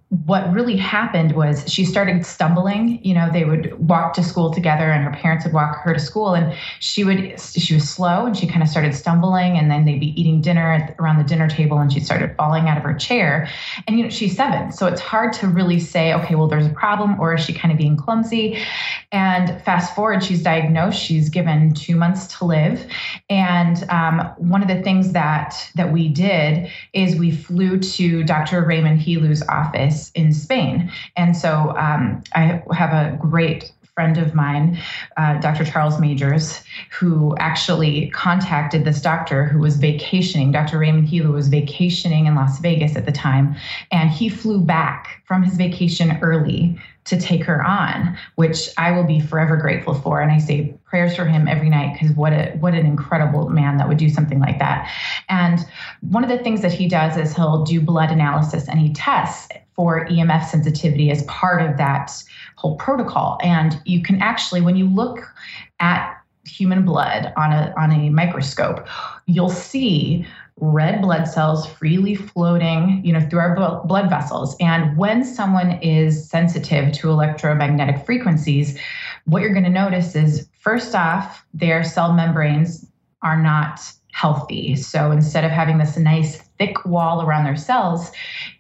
what 0.10 0.54
really 0.54 0.78
happened 0.78 1.34
was 1.34 1.70
she 1.70 1.84
started 1.84 2.26
stumbling. 2.26 3.04
You 3.04 3.14
know 3.14 3.30
they 3.32 3.44
would 3.44 3.78
walk 3.90 4.14
to 4.14 4.24
school 4.24 4.54
together 4.54 4.90
and 4.90 5.04
her 5.04 5.12
parents 5.12 5.44
would 5.44 5.54
walk 5.54 5.80
her 5.80 5.94
to 5.94 6.00
school 6.00 6.34
and 6.34 6.54
she 6.80 7.04
would 7.04 7.40
she 7.42 7.74
was 7.74 7.90
slow 7.90 8.26
and 8.26 8.38
she 8.38 8.48
kind 8.48 8.64
of 8.64 8.70
started 8.70 8.96
stumbling 8.96 9.58
and 9.58 9.70
then 9.70 9.84
they'd 9.84 10.00
be 10.00 10.20
eating 10.20 10.40
dinner 10.40 10.72
at, 10.72 10.96
around 10.98 11.18
the 11.18 11.26
dinner 11.26 11.50
table 11.50 11.78
and 11.80 11.92
she 11.92 12.00
started 12.00 12.34
falling 12.38 12.70
out 12.70 12.78
of 12.78 12.84
her 12.84 12.94
chair. 12.94 13.50
And 13.86 13.98
you 13.98 14.04
know 14.06 14.10
she's 14.10 14.36
seven 14.36 14.72
so 14.72 14.88
it's 14.88 15.02
hard 15.02 15.34
to 15.34 15.48
really 15.48 15.80
say 15.80 16.14
okay 16.14 16.36
well 16.36 16.48
there's 16.48 16.68
a 16.68 16.74
problem 16.74 17.20
or 17.20 17.36
is 17.36 17.44
she 17.44 17.52
kind 17.52 17.74
of 17.74 17.78
being 17.78 17.98
clumsy? 17.98 18.64
And 19.12 19.62
fast 19.64 19.94
forward 19.94 20.24
she's 20.24 20.42
diagnosed 20.42 21.02
she's 21.02 21.28
given 21.28 21.74
two 21.74 21.98
months 21.98 22.28
to 22.38 22.46
live. 22.46 22.90
And 23.30 23.84
um, 23.90 24.20
one 24.38 24.62
of 24.62 24.70
the 24.70 24.82
things 24.82 25.12
that 25.12 25.70
that 25.76 25.92
we 25.92 26.08
did 26.08 26.72
is 26.94 27.18
we 27.18 27.32
flew 27.32 27.78
to 27.78 28.24
dr 28.24 28.64
raymond 28.66 29.02
hilu's 29.02 29.44
office 29.50 29.97
in 30.16 30.34
Spain. 30.34 30.92
And 31.16 31.36
so 31.36 31.76
um, 31.78 32.24
I 32.34 32.62
have 32.74 32.92
a 32.94 33.18
great 33.18 33.72
friend 33.98 34.20
of 34.20 34.36
mine, 34.36 34.80
uh, 35.18 35.40
Dr. 35.40 35.66
Charles 35.66 36.00
Majors, 36.00 36.62
who 36.92 37.36
actually 37.40 38.12
contacted 38.12 38.86
this 38.86 39.02
doctor 39.02 39.46
who 39.46 39.58
was 39.58 39.78
vacationing. 39.78 40.52
Dr. 40.52 40.78
Raymond 40.78 41.08
Hilu 41.08 41.34
was 41.34 41.48
vacationing 41.48 42.28
in 42.28 42.36
Las 42.36 42.60
Vegas 42.60 42.96
at 42.96 43.08
the 43.08 43.12
time, 43.12 43.56
and 43.92 44.12
he 44.12 44.30
flew 44.30 44.62
back 44.62 45.24
from 45.26 45.42
his 45.42 45.56
vacation 45.56 46.20
early 46.22 46.80
to 47.08 47.20
take 47.20 47.44
her 47.44 47.64
on, 47.66 48.18
which 48.36 48.70
I 48.78 48.92
will 48.92 49.04
be 49.04 49.20
forever 49.20 49.56
grateful 49.56 49.94
for. 49.94 50.22
And 50.22 50.32
I 50.32 50.38
say 50.38 50.76
prayers 50.86 51.16
for 51.16 51.26
him 51.26 51.48
every 51.48 51.70
night 51.70 51.94
because 51.94 52.16
what 52.16 52.34
a 52.34 52.52
what 52.60 52.74
an 52.74 52.86
incredible 52.86 53.50
man 53.50 53.78
that 53.78 53.88
would 53.88 53.98
do 53.98 54.10
something 54.10 54.40
like 54.40 54.60
that. 54.60 54.92
And 55.30 55.60
one 56.02 56.24
of 56.24 56.30
the 56.30 56.38
things 56.38 56.62
that 56.62 56.74
he 56.74 56.88
does 56.88 57.18
is 57.18 57.36
he'll 57.36 57.64
do 57.64 57.82
blood 57.82 58.12
analysis 58.12 58.68
and 58.68 58.80
he 58.80 58.94
tests 58.94 59.48
for 59.74 60.06
EMF 60.08 60.46
sensitivity 60.50 61.10
as 61.10 61.24
part 61.24 61.62
of 61.62 61.78
that 61.78 62.12
whole 62.56 62.76
protocol. 62.76 63.38
And 63.42 63.80
you 63.86 64.02
can 64.02 64.22
actually, 64.22 64.62
when 64.62 64.76
you 64.76 64.90
look 64.90 65.20
at 65.80 66.14
human 66.46 66.84
blood 66.84 67.32
on 67.38 67.52
a 67.54 67.74
on 67.78 67.92
a 67.92 68.10
microscope, 68.10 68.86
you'll 69.28 69.50
see 69.50 70.26
red 70.60 71.02
blood 71.02 71.26
cells 71.28 71.68
freely 71.68 72.16
floating, 72.16 73.02
you 73.06 73.14
know, 73.14 73.20
through 73.20 73.40
our 73.40 73.84
blood 73.86 74.10
vessels. 74.10 74.56
And 74.60 74.98
when 74.98 75.24
someone 75.24 75.74
is 75.84 76.28
sensitive 76.30 76.92
to 76.94 77.10
electromagnetic 77.10 78.06
frequencies, 78.06 78.80
what 79.26 79.42
you're 79.42 79.54
going 79.54 79.64
to 79.66 79.70
notice 79.70 80.16
is 80.16 80.50
first 80.60 80.96
off, 80.96 81.46
their 81.54 81.84
cell 81.84 82.14
membranes 82.14 82.86
are 83.22 83.42
not 83.42 83.82
healthy. 84.12 84.76
So 84.76 85.12
instead 85.12 85.44
of 85.44 85.52
having 85.52 85.78
this 85.78 85.96
nice 85.96 86.38
thick 86.58 86.86
wall 86.86 87.22
around 87.22 87.44
their 87.44 87.56
cells, 87.56 88.12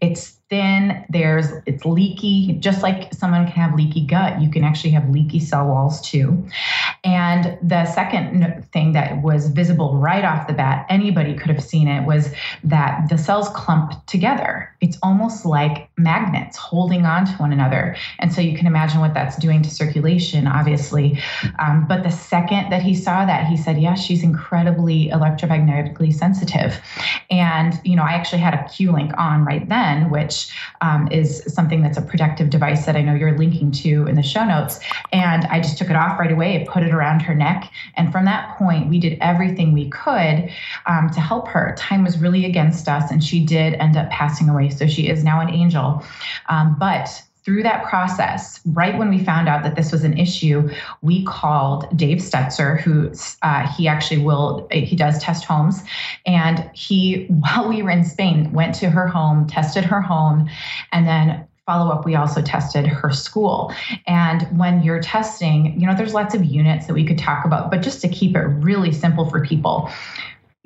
it's 0.01 0.37
thin, 0.50 1.06
there's 1.10 1.48
it's 1.66 1.84
leaky, 1.84 2.54
just 2.60 2.82
like 2.82 3.13
someone 3.13 3.46
can 3.46 3.56
have 3.56 3.75
leaky 3.75 4.06
gut, 4.06 4.42
you 4.42 4.50
can 4.50 4.63
actually 4.63 4.92
have 4.92 5.10
leaky 5.10 5.39
cell 5.39 5.68
walls 5.68 6.01
too. 6.01 6.48
And 7.04 7.58
the 7.62 7.86
second 7.86 8.66
thing 8.72 8.94
that 8.94 9.22
was 9.22 9.50
visible 9.50 9.98
right 9.98 10.24
off 10.24 10.48
the 10.48 10.54
bat, 10.54 10.86
anybody 10.89 11.34
could 11.34 11.50
have 11.50 11.63
seen 11.63 11.88
it, 11.88 12.06
was 12.06 12.34
that 12.63 13.08
the 13.10 13.18
cells 13.18 13.50
clump 13.50 14.06
together. 14.06 14.74
It's 14.80 14.98
almost 15.04 15.46
like 15.46 15.89
magnets 15.98 16.58
holding 16.58 17.06
on 17.06 17.25
to 17.25 17.32
one 17.34 17.51
another. 17.51 17.96
And 18.20 18.34
so 18.34 18.42
you 18.42 18.58
can 18.58 18.68
imagine 18.68 19.00
what 19.00 19.13
that's 19.13 19.36
doing 19.38 19.62
to 19.63 19.70
circulation, 19.70 20.48
obviously. 20.48 21.22
Um, 21.60 21.86
but 21.88 22.04
the 22.04 22.12
second 22.12 22.70
that 22.70 22.82
he 22.82 22.94
saw 22.94 23.25
that, 23.25 23.48
he 23.48 23.58
said, 23.58 23.80
Yeah, 23.82 23.96
she's 23.96 24.24
incredibly 24.24 25.10
electromagnetically 25.10 26.13
sensitive. 26.13 26.80
And, 27.30 27.80
you 27.84 27.96
know, 27.96 28.04
I 28.04 28.12
actually 28.12 28.42
had 28.42 28.54
a 28.54 28.68
Q 28.70 28.92
link 28.92 29.12
on 29.18 29.46
right 29.46 29.68
then, 29.68 30.10
which 30.10 30.37
which 30.38 30.53
um, 30.82 31.08
is 31.12 31.44
something 31.48 31.82
that's 31.82 31.98
a 31.98 32.01
protective 32.01 32.50
device 32.50 32.86
that 32.86 32.96
I 32.96 33.01
know 33.01 33.13
you're 33.13 33.38
linking 33.38 33.72
to 33.72 34.08
in 34.08 34.15
the 34.15 34.24
show 34.24 34.46
notes. 34.46 34.79
And 35.12 35.46
I 35.46 35.60
just 35.60 35.77
took 35.77 35.89
it 35.89 35.96
off 35.96 36.20
right 36.20 36.32
away, 36.32 36.65
put 36.70 36.84
it 36.84 36.94
around 36.94 37.22
her 37.22 37.34
neck. 37.34 37.72
And 37.96 38.12
from 38.12 38.25
that 38.25 38.58
point, 38.58 38.89
we 38.89 39.00
did 39.00 39.17
everything 39.22 39.74
we 39.74 39.89
could 39.89 40.50
um, 40.86 41.10
to 41.13 41.20
help 41.20 41.48
her. 41.50 41.75
Time 41.77 42.03
was 42.03 42.17
really 42.20 42.46
against 42.46 42.88
us, 42.88 43.12
and 43.12 43.24
she 43.24 43.44
did 43.44 43.74
end 43.75 43.98
up 43.98 44.10
passing 44.10 44.50
away. 44.50 44.70
So 44.70 44.88
she 44.88 45.10
is 45.10 45.24
now 45.24 45.41
an 45.41 45.50
angel. 45.50 46.03
Um, 46.50 46.75
but 46.79 47.24
through 47.48 47.63
that 47.63 47.86
process, 47.86 48.60
right 48.66 48.98
when 48.98 49.10
we 49.10 49.24
found 49.24 49.48
out 49.48 49.63
that 49.63 49.77
this 49.77 49.89
was 49.89 50.04
an 50.04 50.18
issue, 50.18 50.70
we 51.01 51.24
called 51.24 51.88
Dave 51.96 52.18
Stetzer, 52.18 52.77
who 52.82 53.10
uh, 53.42 53.66
he 53.66 53.88
actually 53.88 54.18
will, 54.18 54.68
he 54.70 54.98
does 54.98 55.18
test 55.20 55.46
homes. 55.46 55.82
And 56.25 56.70
he, 56.74 57.25
while 57.30 57.70
we 57.70 57.82
were 57.82 57.89
in 57.89 58.04
Spain, 58.04 58.51
went 58.51 58.75
to 58.75 58.89
her 58.89 59.08
home, 59.08 59.48
tested 59.48 59.86
her 59.86 60.01
home, 60.01 60.50
and 60.92 61.08
then 61.08 61.48
follow 61.66 61.89
up, 61.89 62.04
we 62.04 62.16
also 62.16 62.42
tested 62.42 62.86
her 62.86 63.13
school. 63.13 63.74
And 64.08 64.42
when 64.60 64.84
you're 64.84 65.01
testing, 65.01 65.80
you 65.80 65.88
know, 65.88 65.96
there's 65.96 66.13
lots 66.13 66.36
of 66.36 66.44
units 66.44 66.88
that 66.88 66.94
we 66.94 67.06
could 67.06 67.18
talk 67.18 67.46
about, 67.46 67.72
but 67.72 67.82
just 67.82 68.01
to 68.01 68.10
keep 68.10 68.36
it 68.36 68.42
really 68.42 68.92
simple 68.92 69.30
for 69.30 69.42
people, 69.42 69.89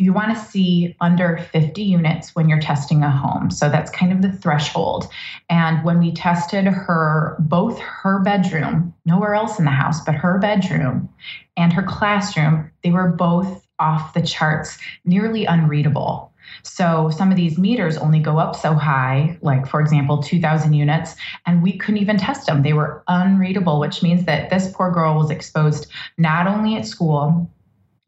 you 0.02 0.14
want 0.14 0.36
to 0.36 0.44
see 0.44 0.96
under 1.00 1.38
50 1.52 1.82
units 1.82 2.36
when 2.36 2.50
you're 2.50 2.60
testing 2.60 3.04
a 3.04 3.12
home. 3.12 3.52
So 3.52 3.70
that's 3.70 3.92
kind 3.92 4.12
of 4.12 4.22
the 4.22 4.32
threshold. 4.32 5.08
And 5.50 5.84
when 5.84 6.00
we 6.00 6.12
tested 6.12 6.66
her, 6.66 7.38
both 7.40 7.78
her 7.80 8.20
bedroom, 8.20 8.94
nowhere 9.06 9.36
else 9.36 9.60
in 9.60 9.66
the 9.66 9.72
house, 9.72 10.04
but 10.04 10.16
her 10.16 10.40
bedroom 10.40 11.08
and 11.56 11.72
her 11.72 11.84
classroom, 11.84 12.72
they 12.84 12.90
were 12.90 13.10
both 13.10 13.68
off 13.78 14.14
the 14.14 14.22
charts, 14.22 14.80
nearly 15.06 15.46
unreadable. 15.46 16.32
So 16.64 17.12
some 17.16 17.30
of 17.30 17.38
these 17.38 17.58
meters 17.58 17.98
only 17.98 18.20
go 18.20 18.40
up 18.40 18.56
so 18.56 18.74
high, 18.74 19.38
like 19.42 19.68
for 19.68 19.80
example, 19.80 20.22
2000 20.22 20.74
units, 20.74 21.16
and 21.46 21.62
we 21.62 21.78
couldn't 21.78 22.02
even 22.02 22.18
test 22.18 22.48
them. 22.48 22.64
They 22.64 22.74
were 22.74 23.04
unreadable, 23.08 23.80
which 23.80 24.02
means 24.02 24.26
that 24.26 24.50
this 24.50 24.72
poor 24.74 24.92
girl 24.92 25.16
was 25.16 25.30
exposed 25.30 25.88
not 26.18 26.48
only 26.48 26.76
at 26.76 26.86
school, 26.86 27.50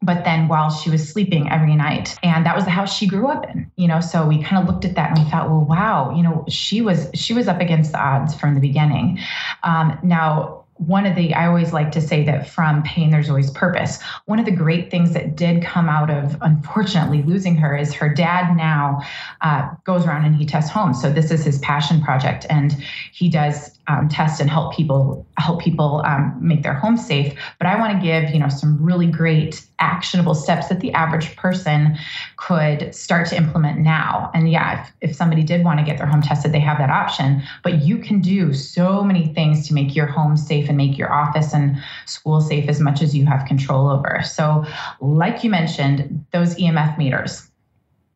but 0.04 0.24
then 0.24 0.48
while 0.48 0.70
she 0.70 0.90
was 0.90 1.08
sleeping 1.08 1.50
every 1.50 1.74
night. 1.74 2.16
And 2.22 2.44
that 2.46 2.54
was 2.54 2.64
the 2.64 2.70
house 2.70 2.94
she 2.94 3.06
grew 3.06 3.28
up 3.28 3.48
in 3.50 3.64
you 3.76 3.88
know? 3.88 4.00
So 4.00 4.26
we 4.26 4.42
kind 4.42 4.62
of 4.62 4.72
looked 4.72 4.84
at 4.84 4.94
that 4.94 5.10
and 5.10 5.24
we 5.24 5.30
thought 5.30 5.48
well 5.48 5.64
wow 5.64 6.14
you 6.14 6.22
know 6.22 6.44
she 6.48 6.80
was 6.80 7.08
she 7.14 7.34
was 7.34 7.48
up 7.48 7.60
against 7.60 7.92
the 7.92 7.98
odds 7.98 8.34
from 8.34 8.54
the 8.54 8.60
beginning. 8.60 9.18
Um, 9.62 9.98
now 10.02 10.60
one 10.78 11.06
of 11.06 11.14
the 11.14 11.32
i 11.34 11.46
always 11.46 11.72
like 11.72 11.92
to 11.92 12.00
say 12.00 12.24
that 12.24 12.48
from 12.48 12.82
pain 12.82 13.10
there's 13.10 13.28
always 13.28 13.50
purpose. 13.52 14.02
One 14.26 14.38
of 14.38 14.44
the 14.44 14.50
great 14.50 14.90
things 14.90 15.12
that 15.12 15.36
did 15.36 15.62
come 15.62 15.88
out 15.88 16.10
of 16.10 16.36
unfortunately 16.40 17.22
losing 17.22 17.56
her 17.56 17.76
is 17.76 17.92
her 17.94 18.08
dad 18.08 18.56
now 18.56 19.00
uh, 19.40 19.68
goes 19.84 20.04
around 20.04 20.24
and 20.24 20.34
he 20.34 20.44
tests 20.44 20.70
homes 20.70 21.00
so 21.00 21.12
this 21.12 21.30
is 21.30 21.44
his 21.44 21.58
passion 21.60 22.02
project 22.02 22.46
and 22.50 22.72
he 23.12 23.28
does 23.28 23.78
um, 23.88 24.08
test 24.08 24.40
and 24.40 24.48
help 24.48 24.74
people 24.74 25.26
help 25.36 25.60
people 25.60 26.02
um, 26.04 26.36
make 26.40 26.62
their 26.62 26.74
home 26.74 26.96
safe. 26.96 27.34
But 27.58 27.66
I 27.66 27.78
want 27.78 27.92
to 27.92 28.02
give 28.02 28.30
you 28.30 28.40
know 28.40 28.48
some 28.48 28.82
really 28.82 29.06
great 29.06 29.64
actionable 29.78 30.34
steps 30.34 30.68
that 30.68 30.80
the 30.80 30.92
average 30.92 31.36
person 31.36 31.96
could 32.36 32.94
start 32.94 33.28
to 33.28 33.36
implement 33.36 33.80
now. 33.80 34.30
And 34.34 34.50
yeah, 34.50 34.82
if, 34.82 35.10
if 35.10 35.16
somebody 35.16 35.42
did 35.42 35.64
want 35.64 35.78
to 35.78 35.84
get 35.84 35.98
their 35.98 36.06
home 36.06 36.22
tested, 36.22 36.52
they 36.52 36.60
have 36.60 36.78
that 36.78 36.90
option. 36.90 37.42
But 37.62 37.82
you 37.82 37.98
can 37.98 38.20
do 38.20 38.52
so 38.54 39.02
many 39.02 39.32
things 39.34 39.66
to 39.68 39.74
make 39.74 39.94
your 39.94 40.06
home 40.06 40.36
safe 40.36 40.68
and 40.68 40.76
make 40.76 40.96
your 40.96 41.12
office 41.12 41.52
and 41.52 41.76
school 42.06 42.40
safe 42.40 42.68
as 42.68 42.80
much 42.80 43.02
as 43.02 43.14
you 43.14 43.26
have 43.26 43.46
control 43.46 43.90
over. 43.90 44.22
So, 44.24 44.64
like 45.00 45.44
you 45.44 45.50
mentioned, 45.50 46.24
those 46.32 46.54
EMF 46.54 46.96
meters. 46.98 47.48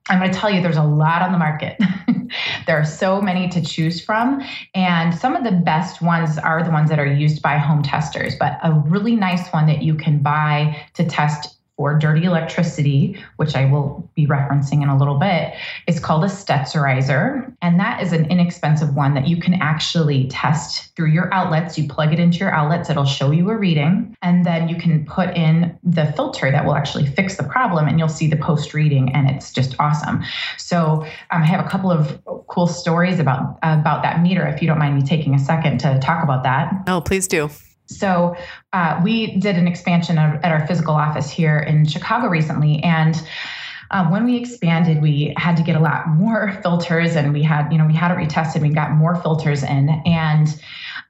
I'm 0.09 0.19
going 0.19 0.33
to 0.33 0.39
tell 0.39 0.51
you 0.51 0.63
there's 0.63 0.77
a 0.77 0.83
lot 0.83 1.23
on 1.23 1.33
the 1.33 1.39
market. 1.39 1.79
there 2.67 2.79
are 2.79 2.85
so 2.85 3.21
many 3.21 3.49
to 3.51 3.61
choose 3.61 4.01
from. 4.01 4.43
And 4.75 5.15
some 5.15 5.37
of 5.37 5.45
the 5.45 5.53
best 5.53 6.01
ones 6.01 6.39
are 6.39 6.63
the 6.63 6.71
ones 6.71 6.91
that 6.91 6.99
are 6.99 7.07
used 7.07 7.43
by 7.43 7.59
home 7.59 7.83
testers. 7.83 8.35
But 8.37 8.59
a 8.63 8.73
really 8.73 9.17
nice 9.17 9.49
one 9.51 9.67
that 9.67 9.83
you 9.83 9.95
can 9.95 10.19
buy 10.19 10.87
to 10.95 11.05
test 11.05 11.58
for 11.79 11.97
dirty 11.97 12.25
electricity, 12.25 13.17
which 13.37 13.55
I 13.55 13.65
will 13.65 14.11
be 14.17 14.27
referencing 14.27 14.83
in 14.83 14.89
a 14.89 14.99
little 14.99 15.15
bit, 15.15 15.55
is 15.87 16.01
called 16.01 16.25
a 16.25 16.27
Stetzerizer. 16.27 17.55
And 17.63 17.79
that 17.79 18.03
is 18.03 18.13
an 18.13 18.29
inexpensive 18.33 18.97
one 18.97 19.15
that 19.15 19.29
you 19.29 19.37
can 19.37 19.55
actually 19.55 20.27
test 20.27 20.95
through 20.97 21.11
your 21.11 21.33
outlets. 21.33 21.79
You 21.79 21.89
plug 21.89 22.13
it 22.13 22.19
into 22.19 22.39
your 22.39 22.51
outlets, 22.51 22.91
it'll 22.91 23.05
show 23.05 23.31
you 23.31 23.49
a 23.51 23.57
reading. 23.57 24.17
And 24.23 24.45
then 24.45 24.69
you 24.69 24.75
can 24.75 25.07
put 25.07 25.37
in 25.37 25.79
the 25.85 26.13
filter 26.17 26.51
that 26.51 26.67
will 26.67 26.75
actually 26.75 27.07
fix 27.07 27.37
the 27.37 27.45
problem, 27.45 27.87
and 27.87 27.97
you'll 27.97 28.09
see 28.09 28.27
the 28.27 28.37
post 28.37 28.75
reading, 28.75 29.15
and 29.15 29.31
it's 29.31 29.53
just 29.53 29.77
awesome. 29.79 30.25
So 30.57 31.07
um, 31.31 31.43
I 31.43 31.47
have 31.47 31.65
a 31.65 31.69
couple 31.69 31.93
of 31.93 32.21
cool 32.49 32.67
stories 32.67 33.21
about, 33.21 33.57
about 33.63 34.03
that 34.03 34.21
meter, 34.21 34.45
if 34.49 34.61
you 34.61 34.67
don't 34.67 34.81
mind 34.81 34.97
me 34.97 35.03
taking 35.03 35.33
a 35.33 35.39
second 35.39 35.79
to 35.79 35.97
talk 36.01 36.25
about 36.25 36.43
that. 36.43 36.73
Oh, 36.89 37.01
please 37.01 37.29
do. 37.29 37.51
So 37.89 38.37
uh, 38.73 39.01
we 39.03 39.37
did 39.39 39.57
an 39.57 39.67
expansion 39.67 40.19
at 40.19 40.45
our 40.45 40.67
physical 40.67 40.95
office 40.95 41.31
here 41.31 41.59
in 41.59 41.87
Chicago 41.87 42.29
recently, 42.29 42.83
and 42.83 43.21
um, 43.91 44.11
when 44.11 44.25
we 44.25 44.37
expanded, 44.37 45.01
we 45.01 45.33
had 45.39 45.57
to 45.57 45.63
get 45.63 45.75
a 45.75 45.81
lot 45.81 46.09
more 46.09 46.53
filters, 46.63 47.17
and 47.17 47.33
we 47.33 47.43
had, 47.43 47.71
you 47.73 47.79
know, 47.79 47.87
we 47.87 47.95
had 47.95 48.11
it 48.11 48.17
retested. 48.17 48.61
We 48.61 48.71
got 48.71 48.93
more 48.93 49.17
filters 49.17 49.63
in, 49.63 49.89
and 50.05 50.49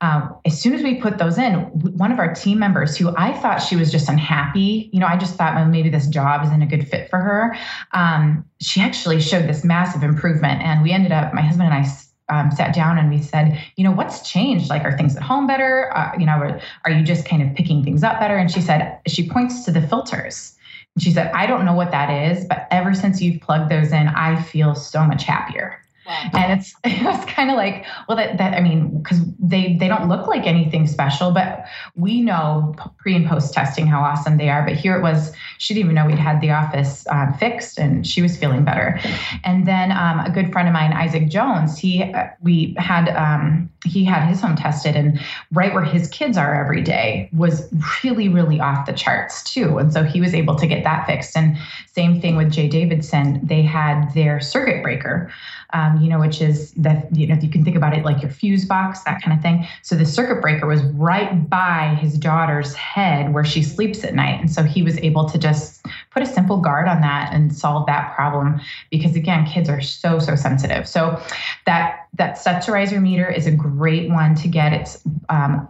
um, 0.00 0.36
as 0.44 0.60
soon 0.60 0.74
as 0.74 0.82
we 0.82 1.00
put 1.00 1.18
those 1.18 1.38
in, 1.38 1.54
one 1.96 2.12
of 2.12 2.20
our 2.20 2.32
team 2.32 2.60
members, 2.60 2.96
who 2.96 3.12
I 3.16 3.32
thought 3.32 3.58
she 3.58 3.74
was 3.74 3.90
just 3.90 4.08
unhappy, 4.08 4.90
you 4.92 5.00
know, 5.00 5.06
I 5.06 5.16
just 5.16 5.34
thought 5.34 5.56
well, 5.56 5.66
maybe 5.66 5.88
this 5.88 6.06
job 6.06 6.44
isn't 6.44 6.62
a 6.62 6.66
good 6.66 6.86
fit 6.88 7.10
for 7.10 7.18
her. 7.18 7.56
Um, 7.92 8.44
she 8.60 8.80
actually 8.80 9.20
showed 9.20 9.48
this 9.48 9.64
massive 9.64 10.04
improvement, 10.04 10.62
and 10.62 10.82
we 10.82 10.92
ended 10.92 11.10
up, 11.10 11.34
my 11.34 11.42
husband 11.42 11.68
and 11.68 11.74
I 11.74 11.82
um, 12.28 12.50
sat 12.50 12.74
down 12.74 12.98
and 12.98 13.10
we 13.10 13.20
said, 13.22 13.58
you 13.76 13.84
know, 13.84 13.92
what's 13.92 14.28
changed? 14.28 14.68
Like, 14.70 14.84
are 14.84 14.96
things 14.96 15.16
at 15.16 15.22
home 15.22 15.46
better? 15.46 15.90
Uh, 15.96 16.12
you 16.18 16.26
know, 16.26 16.32
are, 16.32 16.60
are 16.84 16.90
you 16.90 17.02
just 17.02 17.24
kind 17.26 17.42
of 17.42 17.54
picking 17.54 17.82
things 17.82 18.02
up 18.02 18.20
better? 18.20 18.36
And 18.36 18.50
she 18.50 18.60
said, 18.60 18.98
she 19.06 19.28
points 19.28 19.64
to 19.64 19.70
the 19.70 19.80
filters. 19.80 20.54
And 20.94 21.02
she 21.02 21.10
said, 21.10 21.30
I 21.32 21.46
don't 21.46 21.64
know 21.64 21.74
what 21.74 21.90
that 21.90 22.10
is, 22.10 22.44
but 22.44 22.66
ever 22.70 22.94
since 22.94 23.22
you've 23.22 23.40
plugged 23.40 23.70
those 23.70 23.92
in, 23.92 24.08
I 24.08 24.40
feel 24.42 24.74
so 24.74 25.04
much 25.04 25.24
happier. 25.24 25.80
And 26.32 26.58
it's 26.58 26.74
it 26.84 27.02
was 27.04 27.24
kind 27.26 27.50
of 27.50 27.56
like, 27.56 27.84
well, 28.08 28.16
that 28.16 28.38
that 28.38 28.54
I 28.54 28.60
mean, 28.60 28.98
because 28.98 29.20
they 29.38 29.76
they 29.78 29.88
don't 29.88 30.08
look 30.08 30.26
like 30.26 30.46
anything 30.46 30.86
special, 30.86 31.32
but 31.32 31.64
we 31.96 32.20
know 32.20 32.74
pre 32.98 33.14
and 33.14 33.26
post 33.26 33.52
testing 33.52 33.86
how 33.86 34.00
awesome 34.00 34.36
they 34.36 34.48
are. 34.48 34.64
But 34.64 34.76
here 34.76 34.96
it 34.96 35.02
was, 35.02 35.32
she 35.58 35.74
didn't 35.74 35.86
even 35.86 35.94
know 35.94 36.06
we'd 36.06 36.18
had 36.18 36.40
the 36.40 36.50
office 36.50 37.06
um, 37.08 37.34
fixed, 37.34 37.78
and 37.78 38.06
she 38.06 38.22
was 38.22 38.36
feeling 38.36 38.64
better. 38.64 38.98
And 39.44 39.66
then 39.66 39.92
um, 39.92 40.20
a 40.20 40.30
good 40.30 40.52
friend 40.52 40.68
of 40.68 40.74
mine, 40.74 40.92
Isaac 40.92 41.28
Jones, 41.28 41.78
he 41.78 42.02
uh, 42.02 42.28
we 42.40 42.74
had 42.78 43.08
um, 43.10 43.70
he 43.84 44.04
had 44.04 44.26
his 44.28 44.40
home 44.40 44.56
tested, 44.56 44.96
and 44.96 45.20
right 45.52 45.74
where 45.74 45.84
his 45.84 46.08
kids 46.08 46.36
are 46.36 46.54
every 46.54 46.82
day 46.82 47.28
was 47.32 47.68
really 48.02 48.28
really 48.28 48.60
off 48.60 48.86
the 48.86 48.92
charts 48.92 49.42
too. 49.42 49.78
And 49.78 49.92
so 49.92 50.04
he 50.04 50.20
was 50.20 50.34
able 50.34 50.56
to 50.56 50.66
get 50.66 50.84
that 50.84 51.06
fixed. 51.06 51.36
And 51.36 51.58
same 51.92 52.20
thing 52.20 52.36
with 52.36 52.50
Jay 52.50 52.68
Davidson, 52.68 53.40
they 53.42 53.62
had 53.62 54.12
their 54.14 54.40
circuit 54.40 54.82
breaker 54.82 55.30
um, 55.72 56.00
you 56.00 56.08
know, 56.08 56.18
which 56.18 56.40
is 56.40 56.72
that, 56.72 57.14
you 57.14 57.26
know, 57.26 57.36
you 57.40 57.50
can 57.50 57.64
think 57.64 57.76
about 57.76 57.96
it 57.96 58.04
like 58.04 58.22
your 58.22 58.30
fuse 58.30 58.64
box, 58.64 59.00
that 59.04 59.22
kind 59.22 59.36
of 59.36 59.42
thing. 59.42 59.66
So 59.82 59.96
the 59.96 60.06
circuit 60.06 60.40
breaker 60.40 60.66
was 60.66 60.82
right 60.82 61.48
by 61.48 61.96
his 62.00 62.16
daughter's 62.16 62.74
head 62.74 63.34
where 63.34 63.44
she 63.44 63.62
sleeps 63.62 64.02
at 64.04 64.14
night. 64.14 64.40
And 64.40 64.50
so 64.50 64.62
he 64.62 64.82
was 64.82 64.98
able 64.98 65.28
to 65.28 65.38
just 65.38 65.84
put 66.10 66.22
a 66.22 66.26
simple 66.26 66.58
guard 66.58 66.88
on 66.88 67.00
that 67.02 67.32
and 67.34 67.54
solve 67.54 67.86
that 67.86 68.14
problem 68.14 68.60
because 68.90 69.14
again, 69.14 69.46
kids 69.46 69.68
are 69.68 69.80
so, 69.80 70.18
so 70.18 70.36
sensitive. 70.36 70.88
So 70.88 71.22
that, 71.66 72.08
that 72.14 72.36
Stetzerizer 72.36 73.00
meter 73.00 73.30
is 73.30 73.46
a 73.46 73.52
great 73.52 74.10
one 74.10 74.34
to 74.36 74.48
get. 74.48 74.72
It's, 74.72 75.02
um, 75.28 75.68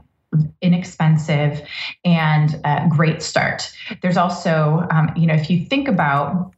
inexpensive 0.60 1.66
and 2.04 2.60
a 2.64 2.86
great 2.90 3.22
start. 3.22 3.72
There's 4.02 4.18
also, 4.18 4.86
um, 4.90 5.10
you 5.16 5.26
know, 5.26 5.32
if 5.32 5.48
you 5.48 5.64
think 5.64 5.88
about 5.88 6.52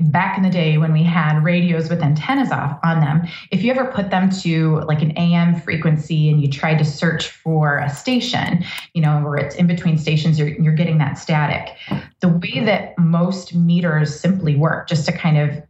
back 0.00 0.36
in 0.36 0.42
the 0.42 0.50
day 0.50 0.78
when 0.78 0.92
we 0.92 1.02
had 1.02 1.42
radios 1.42 1.88
with 1.88 2.02
antennas 2.02 2.50
off 2.50 2.78
on 2.82 3.00
them, 3.00 3.26
if 3.50 3.62
you 3.62 3.70
ever 3.70 3.90
put 3.92 4.10
them 4.10 4.30
to 4.30 4.80
like 4.82 5.02
an 5.02 5.16
AM 5.18 5.60
frequency 5.60 6.30
and 6.30 6.40
you 6.40 6.50
tried 6.50 6.78
to 6.78 6.84
search 6.84 7.28
for 7.28 7.78
a 7.78 7.90
station, 7.90 8.64
you 8.94 9.02
know, 9.02 9.20
where 9.20 9.36
it's 9.36 9.54
in 9.54 9.66
between 9.66 9.98
stations, 9.98 10.38
you're, 10.38 10.48
you're 10.48 10.74
getting 10.74 10.98
that 10.98 11.18
static. 11.18 11.76
The 12.20 12.28
way 12.28 12.64
that 12.64 12.98
most 12.98 13.54
meters 13.54 14.18
simply 14.18 14.56
work, 14.56 14.88
just 14.88 15.06
to 15.06 15.12
kind 15.12 15.38
of 15.38 15.62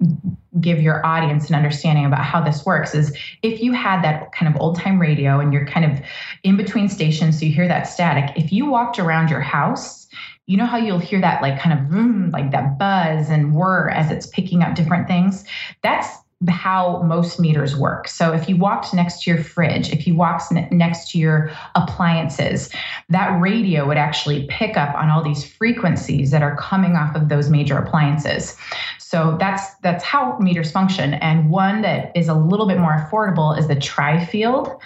give 0.61 0.81
your 0.81 1.05
audience 1.05 1.49
an 1.49 1.55
understanding 1.55 2.05
about 2.05 2.25
how 2.25 2.41
this 2.41 2.65
works, 2.65 2.95
is 2.95 3.17
if 3.43 3.63
you 3.63 3.73
had 3.73 4.03
that 4.03 4.33
kind 4.33 4.55
of 4.55 4.61
old 4.61 4.79
time 4.79 5.01
radio 5.01 5.41
and 5.41 5.53
you're 5.53 5.67
kind 5.67 5.91
of 5.91 6.05
in 6.43 6.57
between 6.57 6.89
stations, 6.89 7.39
so 7.39 7.47
you 7.47 7.53
hear 7.53 7.69
that 7.69 7.85
static, 7.85 8.37
if 8.37 8.53
you 8.53 8.67
walked 8.67 8.99
around 8.99 9.31
your 9.31 9.41
house, 9.41 10.03
you 10.47 10.57
know 10.57 10.67
how 10.67 10.77
you'll 10.77 10.99
hear 10.99 11.21
that 11.21 11.41
like 11.43 11.59
kind 11.59 11.79
of 11.79 11.87
vroom, 11.87 12.31
like 12.31 12.51
that 12.51 12.79
buzz 12.79 13.31
and 13.31 13.55
whir 13.55 13.89
as 13.89 14.11
it's 14.11 14.27
picking 14.27 14.63
up 14.63 14.75
different 14.75 15.07
things? 15.07 15.45
That's 15.83 16.09
how 16.49 17.03
most 17.03 17.39
meters 17.39 17.77
work. 17.77 18.09
So 18.09 18.33
if 18.33 18.49
you 18.49 18.57
walked 18.57 18.93
next 18.93 19.23
to 19.23 19.31
your 19.31 19.43
fridge, 19.43 19.91
if 19.93 20.07
you 20.07 20.15
walked 20.15 20.51
next 20.73 21.11
to 21.13 21.19
your 21.19 21.51
appliances, 21.75 22.71
that 23.09 23.41
radio 23.41 23.87
would 23.87 23.97
actually 23.97 24.47
pick 24.49 24.77
up 24.77 24.95
on 24.95 25.09
all 25.09 25.23
these 25.23 25.45
frequencies 25.45 26.31
that 26.31 26.43
are 26.43 26.57
coming 26.57 26.97
off 26.97 27.15
of 27.15 27.29
those 27.29 27.49
major 27.49 27.77
appliances. 27.77 28.57
So 28.99 29.37
that's 29.39 29.75
that's 29.83 30.03
how 30.03 30.37
meters 30.39 30.73
function. 30.73 31.15
And 31.15 31.51
one 31.51 31.83
that 31.83 32.11
is 32.17 32.29
a 32.29 32.35
little 32.35 32.67
bit 32.67 32.79
more 32.79 32.97
affordable 32.97 33.57
is 33.57 33.69
the 33.69 33.77
tri-field 33.77 34.81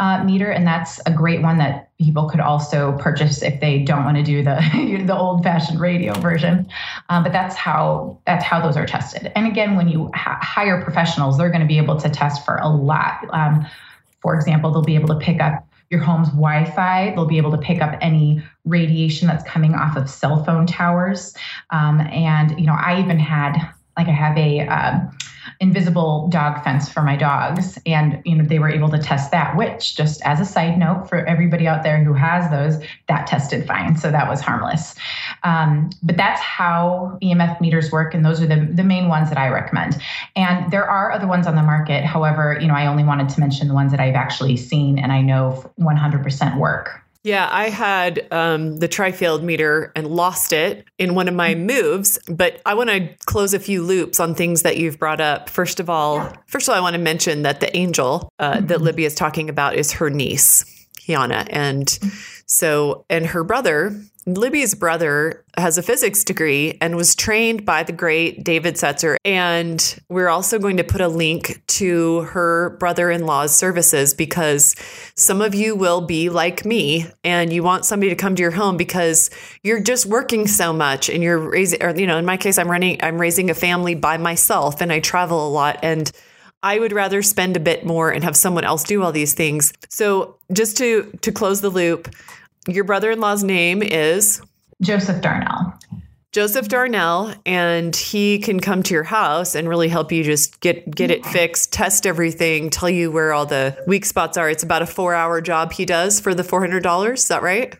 uh, 0.00 0.24
meter, 0.24 0.50
and 0.50 0.66
that's 0.66 0.98
a 1.04 1.12
great 1.12 1.42
one 1.42 1.58
that 1.58 1.90
people 1.98 2.28
could 2.28 2.40
also 2.40 2.96
purchase 2.98 3.42
if 3.42 3.60
they 3.60 3.80
don't 3.80 4.02
want 4.02 4.16
to 4.16 4.22
do 4.22 4.42
the 4.42 5.02
the 5.06 5.16
old 5.16 5.44
fashioned 5.44 5.78
radio 5.78 6.14
version. 6.14 6.66
Um, 7.10 7.22
but 7.22 7.32
that's 7.32 7.54
how 7.54 8.18
that's 8.26 8.42
how 8.42 8.60
those 8.60 8.78
are 8.78 8.86
tested. 8.86 9.30
And 9.36 9.46
again, 9.46 9.76
when 9.76 9.88
you 9.88 10.10
ha- 10.14 10.38
hire 10.40 10.82
professionals, 10.82 11.36
they're 11.36 11.50
going 11.50 11.60
to 11.60 11.66
be 11.66 11.76
able 11.76 12.00
to 12.00 12.08
test 12.08 12.46
for 12.46 12.56
a 12.56 12.68
lot. 12.68 13.26
Um, 13.30 13.66
for 14.22 14.34
example, 14.34 14.72
they'll 14.72 14.82
be 14.82 14.94
able 14.94 15.08
to 15.08 15.24
pick 15.24 15.40
up 15.40 15.66
your 15.90 16.00
home's 16.00 16.28
Wi-Fi. 16.28 17.10
They'll 17.10 17.26
be 17.26 17.36
able 17.36 17.50
to 17.50 17.58
pick 17.58 17.82
up 17.82 17.98
any 18.00 18.42
radiation 18.64 19.26
that's 19.26 19.44
coming 19.44 19.74
off 19.74 19.96
of 19.96 20.08
cell 20.08 20.44
phone 20.44 20.66
towers. 20.66 21.34
Um, 21.70 22.00
and 22.00 22.58
you 22.58 22.66
know, 22.66 22.76
I 22.78 23.00
even 23.00 23.18
had 23.18 23.58
like 24.00 24.08
I 24.08 24.12
have 24.12 24.36
a 24.38 24.60
uh, 24.60 24.98
invisible 25.60 26.28
dog 26.28 26.64
fence 26.64 26.88
for 26.88 27.02
my 27.02 27.16
dogs. 27.16 27.78
And 27.84 28.22
you 28.24 28.34
know 28.34 28.44
they 28.44 28.58
were 28.58 28.70
able 28.70 28.88
to 28.90 28.98
test 28.98 29.30
that 29.30 29.56
which 29.56 29.94
just 29.94 30.22
as 30.22 30.40
a 30.40 30.44
side 30.44 30.78
note 30.78 31.06
for 31.08 31.26
everybody 31.26 31.66
out 31.66 31.82
there 31.82 32.02
who 32.02 32.14
has 32.14 32.50
those 32.50 32.82
that 33.08 33.26
tested 33.26 33.66
fine. 33.66 33.96
So 33.96 34.10
that 34.10 34.28
was 34.28 34.40
harmless. 34.40 34.94
Um, 35.42 35.90
but 36.02 36.16
that's 36.16 36.40
how 36.40 37.18
emf 37.22 37.60
meters 37.60 37.92
work. 37.92 38.14
And 38.14 38.24
those 38.24 38.40
are 38.40 38.46
the, 38.46 38.68
the 38.72 38.84
main 38.84 39.08
ones 39.08 39.28
that 39.28 39.38
i 39.38 39.48
recommend. 39.48 40.00
And 40.34 40.70
there 40.70 40.88
are 40.88 41.12
other 41.12 41.26
ones 41.26 41.46
on 41.46 41.56
the 41.56 41.62
market. 41.62 42.04
However 42.04 42.58
you 42.60 42.66
know 42.66 42.74
i 42.74 42.86
only 42.86 43.04
wanted 43.04 43.28
to 43.28 43.40
mention 43.40 43.68
the 43.68 43.74
ones 43.74 43.90
that 43.90 44.00
i've 44.00 44.14
actually 44.14 44.56
seen 44.56 44.98
and 44.98 45.12
i 45.12 45.20
know 45.20 45.70
100% 45.78 46.58
work 46.58 47.02
yeah, 47.22 47.48
I 47.50 47.68
had 47.68 48.26
um, 48.30 48.78
the 48.78 48.88
tri-field 48.88 49.42
meter 49.42 49.92
and 49.94 50.06
lost 50.06 50.52
it 50.54 50.86
in 50.98 51.14
one 51.14 51.28
of 51.28 51.34
my 51.34 51.54
moves. 51.54 52.18
But 52.28 52.62
I 52.64 52.74
want 52.74 52.88
to 52.88 53.10
close 53.26 53.52
a 53.52 53.58
few 53.58 53.82
loops 53.82 54.18
on 54.20 54.34
things 54.34 54.62
that 54.62 54.78
you've 54.78 54.98
brought 54.98 55.20
up. 55.20 55.50
First 55.50 55.80
of 55.80 55.90
all, 55.90 56.32
first 56.46 56.66
of 56.66 56.72
all, 56.72 56.78
I 56.78 56.80
want 56.80 56.94
to 56.94 57.00
mention 57.00 57.42
that 57.42 57.60
the 57.60 57.74
angel 57.76 58.32
uh, 58.38 58.54
mm-hmm. 58.54 58.66
that 58.68 58.80
Libby 58.80 59.04
is 59.04 59.14
talking 59.14 59.50
about 59.50 59.74
is 59.74 59.92
her 59.92 60.08
niece, 60.08 60.64
Kiana, 60.98 61.46
and 61.50 61.98
so 62.46 63.04
and 63.10 63.26
her 63.26 63.44
brother 63.44 64.00
Libby's 64.26 64.74
brother 64.74 65.44
has 65.56 65.78
a 65.78 65.82
physics 65.82 66.24
degree 66.24 66.76
and 66.80 66.96
was 66.96 67.14
trained 67.14 67.64
by 67.64 67.82
the 67.82 67.92
great 67.92 68.44
David 68.44 68.74
Stetzer. 68.74 69.16
And 69.24 69.98
we're 70.08 70.28
also 70.28 70.58
going 70.58 70.76
to 70.76 70.84
put 70.84 71.00
a 71.00 71.08
link 71.08 71.62
to 71.66 72.20
her 72.22 72.76
brother 72.78 73.10
in 73.10 73.26
law's 73.26 73.54
services 73.56 74.14
because 74.14 74.76
some 75.14 75.40
of 75.40 75.54
you 75.54 75.74
will 75.74 76.02
be 76.02 76.28
like 76.28 76.64
me 76.64 77.06
and 77.24 77.52
you 77.52 77.62
want 77.62 77.84
somebody 77.84 78.10
to 78.10 78.16
come 78.16 78.34
to 78.36 78.42
your 78.42 78.50
home 78.50 78.76
because 78.76 79.30
you're 79.62 79.82
just 79.82 80.06
working 80.06 80.46
so 80.46 80.72
much 80.72 81.08
and 81.08 81.22
you're 81.22 81.38
raising, 81.38 81.82
or, 81.82 81.96
you 81.96 82.06
know, 82.06 82.18
in 82.18 82.24
my 82.26 82.36
case, 82.36 82.58
I'm 82.58 82.70
running, 82.70 83.02
I'm 83.02 83.20
raising 83.20 83.50
a 83.50 83.54
family 83.54 83.94
by 83.94 84.16
myself 84.18 84.80
and 84.80 84.92
I 84.92 85.00
travel 85.00 85.46
a 85.46 85.50
lot. 85.50 85.78
And 85.82 86.10
I 86.62 86.78
would 86.78 86.92
rather 86.92 87.22
spend 87.22 87.56
a 87.56 87.60
bit 87.60 87.86
more 87.86 88.10
and 88.10 88.22
have 88.22 88.36
someone 88.36 88.64
else 88.64 88.84
do 88.84 89.02
all 89.02 89.12
these 89.12 89.32
things. 89.34 89.72
So 89.88 90.36
just 90.52 90.76
to 90.76 91.10
to 91.22 91.32
close 91.32 91.62
the 91.62 91.70
loop, 91.70 92.08
your 92.68 92.84
brother 92.84 93.10
in 93.10 93.20
law's 93.20 93.42
name 93.42 93.82
is 93.82 94.42
Joseph 94.82 95.20
Darnell. 95.20 95.74
Joseph 96.32 96.68
Darnell, 96.68 97.34
and 97.44 97.94
he 97.94 98.38
can 98.38 98.60
come 98.60 98.84
to 98.84 98.94
your 98.94 99.02
house 99.02 99.56
and 99.56 99.68
really 99.68 99.88
help 99.88 100.12
you 100.12 100.22
just 100.22 100.60
get 100.60 100.88
get 100.94 101.10
it 101.10 101.26
fixed, 101.26 101.72
test 101.72 102.06
everything, 102.06 102.70
tell 102.70 102.88
you 102.88 103.10
where 103.10 103.32
all 103.32 103.46
the 103.46 103.76
weak 103.88 104.04
spots 104.04 104.36
are. 104.36 104.48
It's 104.48 104.62
about 104.62 104.82
a 104.82 104.86
four 104.86 105.12
hour 105.12 105.40
job 105.40 105.72
he 105.72 105.84
does 105.84 106.20
for 106.20 106.32
the 106.32 106.44
four 106.44 106.60
hundred 106.60 106.84
dollars. 106.84 107.22
Is 107.22 107.28
that 107.28 107.42
right? 107.42 107.76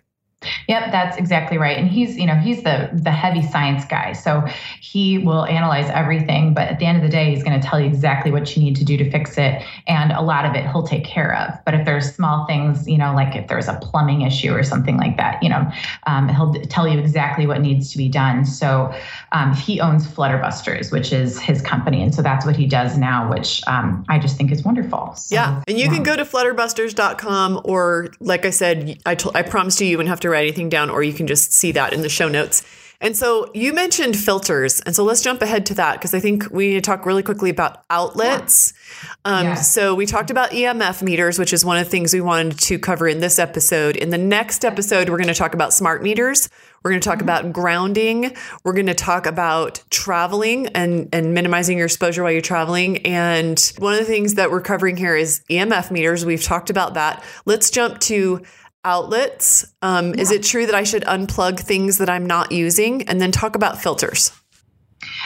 Yep, 0.68 0.90
that's 0.90 1.18
exactly 1.18 1.58
right. 1.58 1.76
And 1.76 1.88
he's, 1.88 2.16
you 2.16 2.24
know, 2.24 2.34
he's 2.34 2.62
the 2.62 2.88
the 2.92 3.10
heavy 3.10 3.42
science 3.42 3.84
guy. 3.84 4.12
So 4.12 4.42
he 4.80 5.18
will 5.18 5.44
analyze 5.44 5.90
everything, 5.90 6.54
but 6.54 6.68
at 6.68 6.78
the 6.78 6.86
end 6.86 6.96
of 6.96 7.02
the 7.02 7.10
day, 7.10 7.34
he's 7.34 7.42
going 7.42 7.60
to 7.60 7.66
tell 7.66 7.78
you 7.78 7.86
exactly 7.86 8.30
what 8.30 8.56
you 8.56 8.62
need 8.62 8.76
to 8.76 8.84
do 8.84 8.96
to 8.96 9.10
fix 9.10 9.36
it, 9.36 9.62
and 9.86 10.12
a 10.12 10.22
lot 10.22 10.46
of 10.46 10.54
it 10.54 10.64
he'll 10.70 10.86
take 10.86 11.04
care 11.04 11.36
of. 11.36 11.52
But 11.66 11.74
if 11.74 11.84
there's 11.84 12.14
small 12.14 12.46
things, 12.46 12.88
you 12.88 12.96
know, 12.96 13.12
like 13.14 13.36
if 13.36 13.48
there's 13.48 13.68
a 13.68 13.78
plumbing 13.82 14.22
issue 14.22 14.52
or 14.52 14.62
something 14.62 14.96
like 14.96 15.18
that, 15.18 15.42
you 15.42 15.50
know, 15.50 15.70
um, 16.06 16.28
he'll 16.28 16.54
tell 16.68 16.88
you 16.88 16.98
exactly 16.98 17.46
what 17.46 17.60
needs 17.60 17.92
to 17.92 17.98
be 17.98 18.08
done. 18.08 18.46
So 18.46 18.94
um, 19.32 19.52
he 19.52 19.78
owns 19.80 20.06
Flutterbusters, 20.06 20.90
which 20.90 21.12
is 21.12 21.38
his 21.38 21.60
company, 21.60 22.02
and 22.02 22.14
so 22.14 22.22
that's 22.22 22.46
what 22.46 22.56
he 22.56 22.66
does 22.66 22.96
now, 22.96 23.28
which 23.28 23.60
um, 23.66 24.06
I 24.08 24.18
just 24.18 24.38
think 24.38 24.52
is 24.52 24.64
wonderful. 24.64 25.14
So, 25.16 25.34
yeah, 25.34 25.62
and 25.68 25.78
you 25.78 25.84
yeah. 25.84 25.94
can 25.94 26.02
go 26.02 26.16
to 26.16 26.24
flutterbusters.com, 26.24 27.60
or 27.64 28.08
like 28.20 28.46
I 28.46 28.50
said, 28.50 28.98
I 29.04 29.14
told 29.14 29.36
I 29.36 29.42
promised 29.42 29.82
you 29.82 29.86
you 29.86 29.98
wouldn't 29.98 30.08
have 30.10 30.20
to 30.20 30.29
write 30.30 30.42
anything 30.42 30.68
down, 30.68 30.90
or 30.90 31.02
you 31.02 31.12
can 31.12 31.26
just 31.26 31.52
see 31.52 31.72
that 31.72 31.92
in 31.92 32.02
the 32.02 32.08
show 32.08 32.28
notes. 32.28 32.64
And 33.02 33.16
so 33.16 33.50
you 33.54 33.72
mentioned 33.72 34.14
filters. 34.14 34.80
And 34.80 34.94
so 34.94 35.04
let's 35.04 35.22
jump 35.22 35.40
ahead 35.40 35.64
to 35.66 35.74
that 35.74 35.94
because 35.94 36.12
I 36.12 36.20
think 36.20 36.50
we 36.50 36.68
need 36.68 36.74
to 36.74 36.80
talk 36.82 37.06
really 37.06 37.22
quickly 37.22 37.48
about 37.48 37.82
outlets. 37.88 38.74
Yeah. 39.24 39.32
Um, 39.32 39.46
yeah. 39.46 39.54
So 39.54 39.94
we 39.94 40.04
talked 40.04 40.30
about 40.30 40.50
EMF 40.50 41.02
meters, 41.02 41.38
which 41.38 41.54
is 41.54 41.64
one 41.64 41.78
of 41.78 41.86
the 41.86 41.90
things 41.90 42.12
we 42.12 42.20
wanted 42.20 42.58
to 42.58 42.78
cover 42.78 43.08
in 43.08 43.20
this 43.20 43.38
episode. 43.38 43.96
In 43.96 44.10
the 44.10 44.18
next 44.18 44.66
episode, 44.66 45.08
we're 45.08 45.16
going 45.16 45.28
to 45.28 45.34
talk 45.34 45.54
about 45.54 45.72
smart 45.72 46.02
meters. 46.02 46.50
We're 46.82 46.90
going 46.90 47.00
to 47.00 47.08
talk 47.08 47.18
mm-hmm. 47.18 47.24
about 47.24 47.52
grounding. 47.54 48.36
We're 48.64 48.74
going 48.74 48.86
to 48.86 48.94
talk 48.94 49.24
about 49.24 49.82
traveling 49.88 50.66
and, 50.68 51.08
and 51.14 51.32
minimizing 51.32 51.78
your 51.78 51.86
exposure 51.86 52.22
while 52.22 52.32
you're 52.32 52.42
traveling. 52.42 52.98
And 53.06 53.58
one 53.78 53.94
of 53.94 54.00
the 54.00 54.06
things 54.06 54.34
that 54.34 54.50
we're 54.50 54.60
covering 54.60 54.98
here 54.98 55.16
is 55.16 55.40
EMF 55.48 55.90
meters. 55.90 56.26
We've 56.26 56.44
talked 56.44 56.68
about 56.68 56.94
that. 56.94 57.24
Let's 57.46 57.70
jump 57.70 57.98
to 58.00 58.42
outlets. 58.84 59.72
Um, 59.82 60.14
yeah. 60.14 60.22
Is 60.22 60.30
it 60.30 60.42
true 60.42 60.66
that 60.66 60.74
I 60.74 60.84
should 60.84 61.02
unplug 61.04 61.60
things 61.60 61.98
that 61.98 62.08
I'm 62.08 62.26
not 62.26 62.52
using 62.52 63.08
and 63.08 63.20
then 63.20 63.32
talk 63.32 63.54
about 63.54 63.80
filters? 63.80 64.32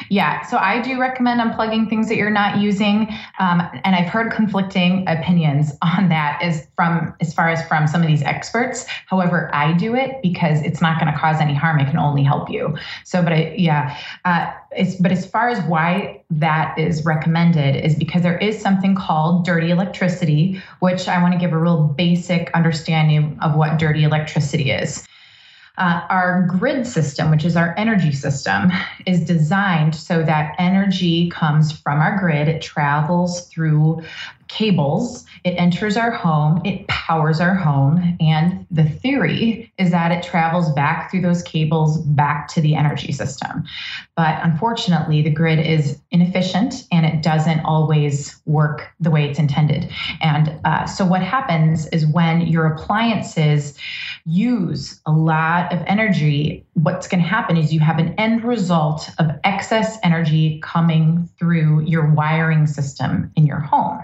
Yeah, 0.09 0.43
so 0.47 0.57
I 0.57 0.81
do 0.81 1.01
recommend 1.01 1.41
unplugging 1.41 1.89
things 1.89 2.09
that 2.09 2.17
you're 2.17 2.31
not 2.31 2.59
using, 2.59 3.09
um, 3.39 3.63
and 3.85 3.97
I've 3.97 4.09
heard 4.09 4.33
conflicting 4.33 5.05
opinions 5.09 5.73
on 5.83 6.09
that 6.11 6.41
as 6.43 6.67
from 6.77 7.15
as 7.21 7.35
far 7.35 7.49
as 7.49 7.67
from 7.67 7.87
some 7.87 8.01
of 8.01 8.07
these 8.07 8.23
experts. 8.23 8.87
However, 9.07 9.51
I 9.53 9.73
do 9.73 9.95
it 9.95 10.23
because 10.23 10.63
it's 10.63 10.81
not 10.81 11.01
going 11.01 11.13
to 11.13 11.19
cause 11.19 11.41
any 11.41 11.55
harm; 11.55 11.81
it 11.81 11.87
can 11.87 11.99
only 11.99 12.23
help 12.23 12.51
you. 12.51 12.77
So, 13.05 13.23
but 13.23 13.33
I, 13.33 13.55
yeah, 13.57 13.99
uh, 14.25 14.53
but 15.01 15.13
as 15.13 15.27
far 15.27 15.49
as 15.49 15.63
why 15.65 16.23
that 16.31 16.79
is 16.79 17.05
recommended 17.05 17.77
is 17.77 17.95
because 17.95 18.23
there 18.23 18.39
is 18.39 18.61
something 18.61 18.95
called 18.95 19.45
dirty 19.45 19.71
electricity, 19.71 20.63
which 20.81 21.09
I 21.09 21.23
want 21.23 21.33
to 21.35 21.39
give 21.39 21.53
a 21.53 21.59
real 21.59 21.85
basic 21.85 22.51
understanding 22.55 23.39
of 23.41 23.55
what 23.55 23.79
dirty 23.79 24.05
electricity 24.05 24.71
is. 24.71 25.07
Uh, 25.77 26.07
our 26.09 26.47
grid 26.47 26.87
system, 26.87 27.31
which 27.31 27.45
is 27.45 27.57
our 27.57 27.75
energy 27.77 28.13
system, 28.13 28.71
is 29.07 29.25
designed 29.25 29.95
so 29.95 30.23
that 30.23 30.55
energy 30.59 31.29
comes 31.31 31.73
from 31.73 32.01
our 32.01 32.17
grid. 32.17 32.47
It 32.47 32.63
travels 32.63 33.49
through 33.49 34.03
cables. 34.47 35.25
It 35.44 35.52
enters 35.52 35.98
our 35.98 36.11
home, 36.11 36.62
it 36.64 36.88
powers 36.88 37.38
our 37.38 37.54
home, 37.54 38.16
and 38.18 38.66
the 38.70 38.85
theory 38.85 39.70
is 39.78 39.90
that 39.90 40.11
it 40.11 40.22
travels 40.22 40.72
back 40.72 41.11
through 41.11 41.20
those 41.20 41.42
cables 41.42 42.00
back 42.00 42.48
to 42.48 42.62
the 42.62 42.74
energy 42.74 43.12
system. 43.12 43.64
But 44.16 44.38
unfortunately, 44.42 45.20
the 45.20 45.30
grid 45.30 45.59
is 45.59 46.00
inefficient 46.11 46.87
and 46.90 47.04
it 47.04 47.22
doesn't 47.22 47.61
always 47.61 48.40
work 48.46 48.88
the 49.00 49.11
way 49.11 49.28
it's 49.28 49.38
intended. 49.38 49.90
And 50.22 50.59
uh, 50.64 50.87
so, 50.87 51.04
what 51.04 51.22
happens 51.22 51.88
is 51.88 52.07
when 52.07 52.42
your 52.42 52.66
appliances 52.66 53.76
use 54.24 55.00
a 55.04 55.12
lot 55.12 55.70
of 55.72 55.83
energy, 55.87 56.63
what's 56.75 57.07
going 57.07 57.23
to 57.23 57.29
happen 57.29 57.57
is 57.57 57.73
you 57.73 57.81
have 57.81 57.99
an 57.99 58.15
end 58.15 58.45
result 58.45 59.09
of 59.19 59.31
excess 59.45 59.99
energy 60.03 60.61
coming 60.63 61.29
through 61.39 61.81
your 61.83 62.13
wiring 62.13 62.67
system 62.67 63.31
in 63.37 63.47
your 63.47 63.61
home. 63.61 64.01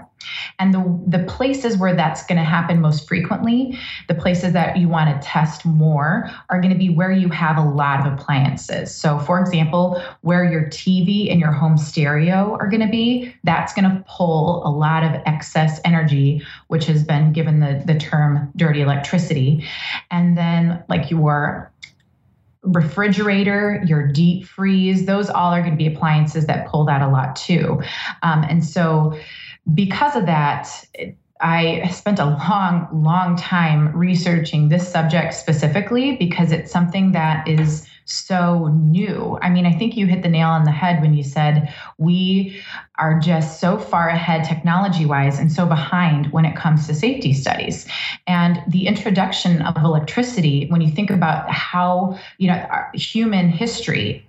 And 0.59 0.73
the, 0.73 1.03
the 1.07 1.23
places 1.25 1.77
where 1.77 1.95
that's 1.95 2.25
going 2.25 2.37
to 2.37 2.43
happen 2.43 2.79
most 2.79 3.07
frequently, 3.07 3.77
the 4.07 4.13
places 4.13 4.53
that 4.53 4.77
you 4.77 4.87
want 4.87 5.09
to 5.09 5.27
test 5.27 5.65
more, 5.65 6.29
are 6.49 6.61
going 6.61 6.71
to 6.71 6.77
be 6.77 6.89
where 6.89 7.11
you 7.11 7.29
have 7.29 7.57
a 7.57 7.63
lot 7.63 8.05
of 8.05 8.13
appliances. 8.13 8.93
So, 8.93 9.19
for 9.19 9.39
example, 9.39 10.01
where 10.21 10.45
your 10.45 10.65
TV 10.65 11.31
and 11.31 11.39
your 11.39 11.51
home 11.51 11.77
stereo 11.77 12.55
are 12.59 12.69
going 12.69 12.85
to 12.85 12.91
be, 12.91 13.33
that's 13.43 13.73
going 13.73 13.85
to 13.85 14.03
pull 14.07 14.65
a 14.65 14.69
lot 14.69 15.03
of 15.03 15.21
excess 15.25 15.79
energy, 15.83 16.45
which 16.67 16.85
has 16.85 17.03
been 17.03 17.33
given 17.33 17.59
the, 17.59 17.81
the 17.85 17.97
term 17.97 18.51
dirty 18.55 18.81
electricity. 18.81 19.67
And 20.11 20.37
then, 20.37 20.83
like 20.87 21.09
your 21.09 21.70
refrigerator, 22.63 23.81
your 23.85 24.07
deep 24.07 24.45
freeze, 24.45 25.05
those 25.05 25.29
all 25.29 25.51
are 25.51 25.61
going 25.61 25.71
to 25.71 25.77
be 25.77 25.87
appliances 25.87 26.45
that 26.45 26.67
pull 26.67 26.85
that 26.85 27.01
a 27.01 27.09
lot 27.09 27.35
too. 27.35 27.81
Um, 28.23 28.43
and 28.43 28.63
so, 28.63 29.17
because 29.73 30.15
of 30.15 30.25
that, 30.25 30.67
I 31.41 31.87
spent 31.89 32.19
a 32.19 32.25
long, 32.25 32.87
long 32.93 33.35
time 33.35 33.95
researching 33.95 34.69
this 34.69 34.87
subject 34.87 35.33
specifically 35.33 36.15
because 36.15 36.51
it's 36.51 36.71
something 36.71 37.11
that 37.13 37.47
is 37.47 37.87
so 38.05 38.67
new. 38.67 39.37
I 39.41 39.49
mean, 39.49 39.65
I 39.65 39.71
think 39.71 39.95
you 39.95 40.05
hit 40.05 40.21
the 40.21 40.29
nail 40.29 40.49
on 40.49 40.63
the 40.63 40.71
head 40.71 41.01
when 41.01 41.13
you 41.13 41.23
said 41.23 41.73
we 41.97 42.61
are 42.97 43.19
just 43.19 43.59
so 43.59 43.77
far 43.77 44.09
ahead 44.09 44.43
technology 44.43 45.05
wise 45.05 45.39
and 45.39 45.51
so 45.51 45.65
behind 45.65 46.31
when 46.31 46.45
it 46.45 46.55
comes 46.55 46.87
to 46.87 46.93
safety 46.93 47.33
studies. 47.33 47.87
And 48.27 48.61
the 48.67 48.87
introduction 48.87 49.61
of 49.61 49.77
electricity, 49.77 50.67
when 50.67 50.81
you 50.81 50.91
think 50.91 51.09
about 51.09 51.49
how, 51.49 52.19
you 52.37 52.47
know, 52.47 52.67
human 52.93 53.49
history 53.49 54.25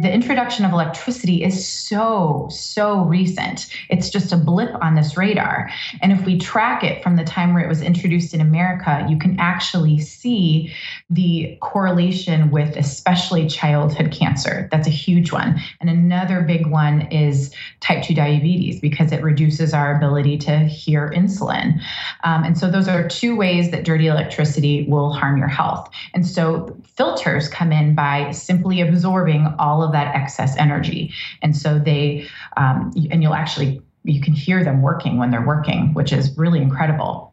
the 0.00 0.12
introduction 0.12 0.64
of 0.64 0.72
electricity 0.72 1.42
is 1.42 1.66
so, 1.66 2.48
so 2.50 3.00
recent. 3.04 3.66
It's 3.88 4.10
just 4.10 4.32
a 4.32 4.36
blip 4.36 4.74
on 4.82 4.94
this 4.94 5.16
radar. 5.16 5.70
And 6.02 6.12
if 6.12 6.24
we 6.26 6.38
track 6.38 6.84
it 6.84 7.02
from 7.02 7.16
the 7.16 7.24
time 7.24 7.54
where 7.54 7.64
it 7.64 7.68
was 7.68 7.80
introduced 7.80 8.34
in 8.34 8.40
America, 8.40 9.06
you 9.08 9.18
can 9.18 9.40
actually 9.40 9.98
see 9.98 10.74
the 11.08 11.56
correlation 11.62 12.50
with 12.50 12.76
especially 12.76 13.48
childhood 13.48 14.12
cancer. 14.12 14.68
That's 14.70 14.86
a 14.86 14.90
huge 14.90 15.32
one. 15.32 15.60
And 15.80 15.88
another 15.88 16.42
big 16.42 16.66
one 16.66 17.02
is 17.10 17.54
type 17.80 18.04
2 18.04 18.14
diabetes 18.14 18.80
because 18.80 19.12
it 19.12 19.22
reduces 19.22 19.72
our 19.72 19.96
ability 19.96 20.36
to 20.38 20.58
hear 20.58 21.10
insulin. 21.16 21.80
Um, 22.24 22.44
and 22.44 22.58
so 22.58 22.70
those 22.70 22.88
are 22.88 23.08
two 23.08 23.34
ways 23.34 23.70
that 23.70 23.84
dirty 23.84 24.08
electricity 24.08 24.86
will 24.88 25.12
harm 25.12 25.38
your 25.38 25.48
health. 25.48 25.88
And 26.12 26.26
so 26.26 26.76
filters 26.84 27.48
come 27.48 27.72
in 27.72 27.94
by 27.94 28.30
simply 28.32 28.80
absorbing 28.82 29.46
all 29.58 29.82
of 29.82 29.85
that 29.92 30.14
excess 30.14 30.56
energy. 30.56 31.12
And 31.42 31.56
so 31.56 31.78
they, 31.78 32.28
um, 32.56 32.92
and 33.10 33.22
you'll 33.22 33.34
actually, 33.34 33.80
you 34.04 34.20
can 34.20 34.32
hear 34.32 34.62
them 34.64 34.82
working 34.82 35.18
when 35.18 35.30
they're 35.30 35.46
working, 35.46 35.92
which 35.94 36.12
is 36.12 36.36
really 36.36 36.60
incredible. 36.60 37.32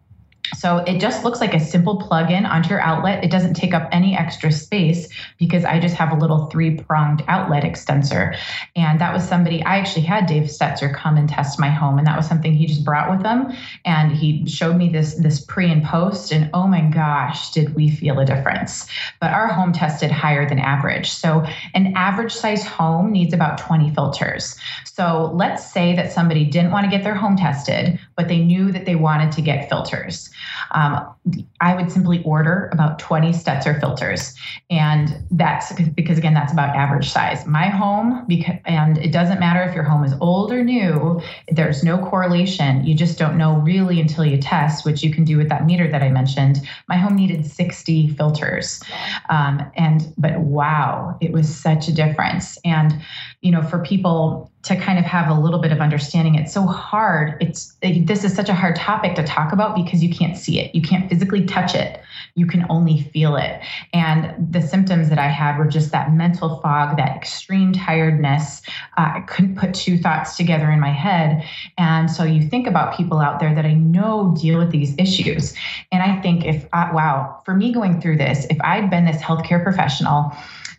So 0.55 0.77
it 0.79 0.99
just 0.99 1.23
looks 1.23 1.41
like 1.41 1.53
a 1.53 1.59
simple 1.59 1.97
plug-in 1.97 2.45
onto 2.45 2.69
your 2.69 2.81
outlet. 2.81 3.23
It 3.23 3.31
doesn't 3.31 3.55
take 3.55 3.73
up 3.73 3.89
any 3.91 4.15
extra 4.15 4.51
space 4.51 5.07
because 5.37 5.65
I 5.65 5.79
just 5.79 5.95
have 5.95 6.11
a 6.11 6.15
little 6.15 6.47
three-pronged 6.47 7.23
outlet 7.27 7.63
extensor. 7.63 8.35
And 8.75 8.99
that 9.01 9.13
was 9.13 9.27
somebody 9.27 9.63
I 9.63 9.77
actually 9.77 10.05
had 10.05 10.25
Dave 10.25 10.43
Stetzer 10.43 10.93
come 10.93 11.17
and 11.17 11.27
test 11.27 11.59
my 11.59 11.69
home, 11.69 11.97
and 11.97 12.07
that 12.07 12.17
was 12.17 12.27
something 12.27 12.53
he 12.53 12.65
just 12.65 12.85
brought 12.85 13.09
with 13.09 13.25
him. 13.25 13.51
And 13.85 14.11
he 14.11 14.45
showed 14.47 14.77
me 14.77 14.89
this 14.89 15.15
this 15.15 15.43
pre 15.43 15.71
and 15.71 15.83
post, 15.83 16.31
and 16.31 16.49
oh 16.53 16.67
my 16.67 16.81
gosh, 16.81 17.51
did 17.51 17.75
we 17.75 17.89
feel 17.89 18.19
a 18.19 18.25
difference? 18.25 18.87
But 19.19 19.31
our 19.31 19.47
home 19.47 19.73
tested 19.73 20.11
higher 20.11 20.47
than 20.47 20.59
average. 20.59 21.09
So 21.09 21.45
an 21.73 21.93
average 21.95 22.33
size 22.33 22.65
home 22.65 23.11
needs 23.11 23.33
about 23.33 23.57
20 23.57 23.93
filters. 23.93 24.55
So 24.85 25.31
let's 25.33 25.71
say 25.71 25.95
that 25.95 26.11
somebody 26.11 26.45
didn't 26.45 26.71
want 26.71 26.85
to 26.85 26.91
get 26.91 27.03
their 27.03 27.15
home 27.15 27.35
tested, 27.35 27.99
but 28.15 28.27
they 28.27 28.39
knew 28.39 28.71
that 28.71 28.85
they 28.85 28.95
wanted 28.95 29.31
to 29.33 29.41
get 29.41 29.69
filters. 29.69 30.29
Um, 30.71 31.13
I 31.61 31.75
would 31.75 31.91
simply 31.91 32.21
order 32.23 32.69
about 32.73 32.99
20 32.99 33.31
Stetzer 33.31 33.79
filters. 33.79 34.35
And 34.69 35.23
that's 35.31 35.71
because, 35.71 36.17
again, 36.17 36.33
that's 36.33 36.51
about 36.51 36.75
average 36.75 37.09
size. 37.09 37.45
My 37.45 37.67
home, 37.67 38.25
because, 38.27 38.55
and 38.65 38.97
it 38.97 39.11
doesn't 39.11 39.39
matter 39.39 39.61
if 39.61 39.73
your 39.73 39.83
home 39.83 40.03
is 40.03 40.13
old 40.19 40.51
or 40.51 40.63
new, 40.63 41.21
there's 41.49 41.83
no 41.83 41.97
correlation. 41.97 42.85
You 42.85 42.95
just 42.95 43.17
don't 43.17 43.37
know 43.37 43.57
really 43.59 44.01
until 44.01 44.25
you 44.25 44.37
test, 44.37 44.85
which 44.85 45.03
you 45.03 45.13
can 45.13 45.23
do 45.23 45.37
with 45.37 45.49
that 45.49 45.65
meter 45.65 45.89
that 45.89 46.01
I 46.01 46.09
mentioned. 46.09 46.67
My 46.87 46.97
home 46.97 47.15
needed 47.15 47.45
60 47.45 48.09
filters. 48.09 48.81
Um, 49.29 49.71
and, 49.75 50.13
but 50.17 50.39
wow, 50.39 51.17
it 51.21 51.31
was 51.31 51.53
such 51.53 51.87
a 51.87 51.93
difference. 51.93 52.57
And, 52.65 53.01
you 53.41 53.51
know, 53.51 53.61
for 53.61 53.79
people 53.79 54.51
to 54.63 54.77
kind 54.77 54.97
of 54.97 55.03
have 55.03 55.29
a 55.29 55.39
little 55.39 55.59
bit 55.59 55.73
of 55.73 55.79
understanding, 55.79 56.35
it's 56.35 56.53
so 56.53 56.65
hard. 56.65 57.35
It's, 57.41 57.75
it, 57.81 58.07
this 58.07 58.23
is 58.23 58.33
such 58.33 58.47
a 58.47 58.53
hard 58.53 58.77
topic 58.77 59.13
to 59.15 59.23
talk 59.23 59.51
about 59.51 59.75
because 59.75 60.01
you 60.01 60.09
can't 60.09 60.37
see 60.37 60.57
it. 60.57 60.73
You 60.73 60.81
can't 60.81 61.09
physically 61.09 61.45
touch 61.45 61.75
it. 61.75 62.01
You 62.35 62.47
can 62.47 62.65
only 62.69 63.01
feel 63.01 63.35
it. 63.35 63.61
And 63.91 64.33
the 64.53 64.61
symptoms 64.61 65.09
that 65.09 65.19
I 65.19 65.27
had 65.27 65.57
were 65.57 65.67
just 65.67 65.91
that 65.91 66.13
mental 66.13 66.61
fog, 66.61 66.95
that 66.95 67.13
extreme 67.13 67.73
tiredness. 67.73 68.61
Uh, 68.97 69.11
I 69.15 69.19
couldn't 69.27 69.57
put 69.57 69.73
two 69.73 69.97
thoughts 69.97 70.37
together 70.37 70.71
in 70.71 70.79
my 70.79 70.91
head. 70.91 71.43
And 71.77 72.09
so 72.09 72.23
you 72.23 72.47
think 72.47 72.65
about 72.65 72.95
people 72.95 73.19
out 73.19 73.41
there 73.41 73.53
that 73.53 73.65
I 73.65 73.73
know 73.73 74.33
deal 74.39 74.57
with 74.59 74.71
these 74.71 74.95
issues. 74.97 75.53
And 75.91 76.01
I 76.01 76.21
think 76.21 76.45
if, 76.45 76.65
I, 76.71 76.89
wow, 76.93 77.41
for 77.43 77.53
me 77.53 77.73
going 77.73 77.99
through 77.99 78.15
this, 78.15 78.47
if 78.49 78.57
I'd 78.61 78.89
been 78.89 79.03
this 79.03 79.21
healthcare 79.21 79.61
professional 79.61 80.31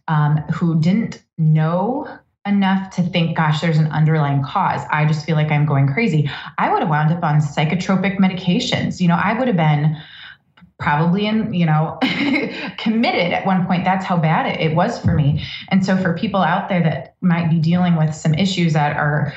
um, 0.09 0.39
who 0.55 0.81
didn't 0.81 1.23
know 1.37 2.09
enough 2.47 2.95
to 2.97 3.03
think, 3.03 3.37
gosh, 3.37 3.61
there's 3.61 3.79
an 3.79 3.91
underlying 3.91 4.43
cause. 4.43 4.83
I 4.91 5.07
just 5.07 5.25
feel 5.25 5.37
like 5.37 5.51
I'm 5.51 5.65
going 5.65 5.87
crazy. 5.89 6.31
I 6.59 6.71
would 6.71 6.81
have 6.81 6.91
wound 6.91 7.13
up 7.13 7.23
on 7.23 7.41
psychotropic 7.41 8.19
medications. 8.19 9.01
You 9.01 9.09
know, 9.09 9.19
I 9.23 9.39
would 9.39 9.49
have 9.49 9.57
been 9.57 9.97
probably 10.79 11.27
in, 11.27 11.55
you 11.55 11.65
know, 11.65 11.99
committed 12.79 13.33
at 13.33 13.47
one 13.47 13.67
point. 13.67 13.85
That's 13.85 14.05
how 14.05 14.19
bad 14.19 14.47
it, 14.47 14.61
it 14.61 14.77
was 14.77 14.99
for 14.99 15.15
me. 15.15 15.43
And 15.71 15.85
so 15.85 15.97
for 15.97 16.15
people 16.15 16.43
out 16.43 16.69
there 16.69 16.83
that 16.83 17.15
might 17.21 17.49
be 17.49 17.59
dealing 17.59 17.97
with 17.97 18.15
some 18.15 18.35
issues 18.35 18.75
that 18.75 18.97
are 18.97 19.35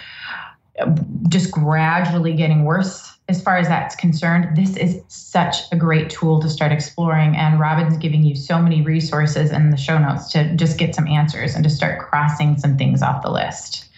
just 1.30 1.52
gradually 1.52 2.34
getting 2.34 2.65
worse 2.65 3.16
as 3.30 3.42
far 3.42 3.58
as 3.58 3.68
that's 3.68 3.96
concerned, 3.96 4.56
this 4.56 4.78
is 4.78 5.02
such 5.10 5.56
a 5.72 5.76
great 5.76 6.10
tool 6.10 6.40
to 6.42 6.50
start 6.50 6.72
exploring. 6.72 7.36
And 7.36 7.60
Robyn's 7.60 7.98
giving 7.98 8.24
you 8.24 8.36
so 8.36 8.62
many 8.62 8.82
resources 8.82 9.52
in 9.52 9.70
the 9.70 9.78
show 9.78 9.98
notes 9.98 10.32
to 10.32 10.56
just 10.56 10.78
get 10.78 10.96
some 10.96 11.08
answers 11.08 11.54
and 11.56 11.63
to 11.63 11.70
start 11.70 12.00
crossing 12.00 12.58
some 12.58 12.78
things 12.78 13.02
off 13.02 13.22
the 13.24 13.32
list. 13.32 13.90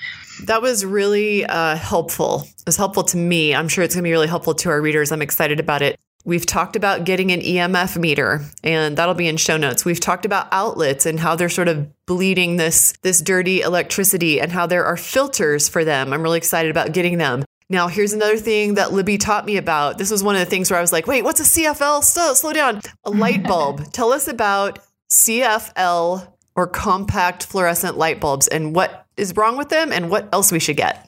That 0.46 0.62
was 0.62 0.86
really 0.86 1.46
uh, 1.46 1.76
helpful. 1.76 2.44
It 2.46 2.66
was 2.66 2.78
helpful 2.78 3.04
to 3.04 3.18
me. 3.18 3.54
I'm 3.54 3.68
sure 3.68 3.84
it's 3.84 3.94
going 3.94 4.04
to 4.04 4.08
be 4.08 4.12
really 4.12 4.28
helpful 4.28 4.56
to 4.56 4.70
our 4.70 4.82
readers. 4.82 5.12
I'm 5.12 5.22
excited 5.22 5.60
about 5.60 5.82
it. 5.82 6.00
We've 6.26 6.46
talked 6.46 6.76
about 6.76 7.06
getting 7.06 7.32
an 7.32 7.40
EMF 7.40 7.98
meter, 7.98 8.42
and 8.64 8.98
that'll 8.98 9.16
be 9.16 9.28
in 9.28 9.38
show 9.38 9.58
notes. 9.58 9.86
We've 9.86 10.00
talked 10.00 10.26
about 10.26 10.48
outlets 10.52 11.06
and 11.06 11.20
how 11.20 11.36
they're 11.36 11.50
sort 11.50 11.70
of 11.70 11.88
bleeding 12.06 12.58
this 12.58 12.94
this 13.04 13.22
dirty 13.22 13.62
electricity, 13.62 14.42
and 14.42 14.52
how 14.52 14.68
there 14.68 14.84
are 14.84 14.98
filters 14.98 15.70
for 15.70 15.86
them. 15.86 16.12
I'm 16.12 16.22
really 16.22 16.38
excited 16.38 16.72
about 16.72 16.92
getting 16.92 17.18
them. 17.20 17.46
Now, 17.72 17.88
here's 17.88 18.14
another 18.14 18.38
thing 18.38 18.74
that 18.76 18.94
Libby 18.94 19.20
taught 19.20 19.46
me 19.46 19.58
about. 19.58 20.00
This 20.00 20.10
was 20.10 20.24
one 20.24 20.36
of 20.36 20.40
the 20.40 20.48
things 20.48 20.72
where 20.72 20.80
I 20.80 20.82
was 20.82 20.92
like, 20.92 21.06
wait, 21.06 21.24
what's 21.24 21.40
a 21.40 21.44
CFL? 21.44 22.04
Slow, 22.04 22.34
slow 22.34 22.52
down. 22.52 22.82
A 23.04 23.12
light 23.12 23.44
bulb. 23.44 23.84
Tell 23.94 24.12
us 24.12 24.28
about 24.28 24.80
CFL 25.12 26.34
or 26.56 26.68
compact 26.68 27.46
fluorescent 27.46 27.96
light 27.96 28.20
bulbs 28.20 28.48
and 28.48 28.76
what 28.76 29.06
is 29.18 29.36
wrong 29.36 29.56
with 29.56 29.70
them 29.70 29.94
and 29.94 30.10
what 30.10 30.28
else 30.34 30.52
we 30.52 30.60
should 30.60 30.78
get. 30.78 31.08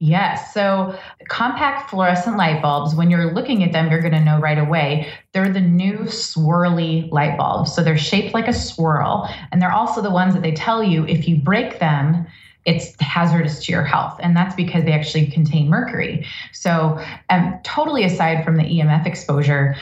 Yes. 0.00 0.52
So, 0.52 0.98
compact 1.28 1.88
fluorescent 1.88 2.36
light 2.36 2.60
bulbs, 2.60 2.96
when 2.96 3.08
you're 3.08 3.32
looking 3.32 3.62
at 3.62 3.70
them, 3.70 3.88
you're 3.88 4.00
going 4.00 4.12
to 4.12 4.20
know 4.20 4.40
right 4.40 4.58
away 4.58 5.08
they're 5.32 5.52
the 5.52 5.60
new 5.60 6.00
swirly 6.00 7.10
light 7.12 7.38
bulbs. 7.38 7.72
So, 7.72 7.84
they're 7.84 7.96
shaped 7.96 8.34
like 8.34 8.48
a 8.48 8.52
swirl. 8.52 9.28
And 9.52 9.62
they're 9.62 9.72
also 9.72 10.02
the 10.02 10.10
ones 10.10 10.34
that 10.34 10.42
they 10.42 10.52
tell 10.52 10.82
you 10.82 11.06
if 11.06 11.28
you 11.28 11.36
break 11.36 11.78
them, 11.78 12.26
it's 12.64 12.94
hazardous 13.00 13.64
to 13.64 13.72
your 13.72 13.84
health. 13.84 14.18
And 14.22 14.36
that's 14.36 14.54
because 14.54 14.84
they 14.84 14.92
actually 14.92 15.26
contain 15.26 15.68
mercury. 15.68 16.26
So, 16.52 16.98
um, 17.30 17.58
totally 17.62 18.04
aside 18.04 18.44
from 18.44 18.56
the 18.56 18.62
EMF 18.62 19.06
exposure, 19.06 19.76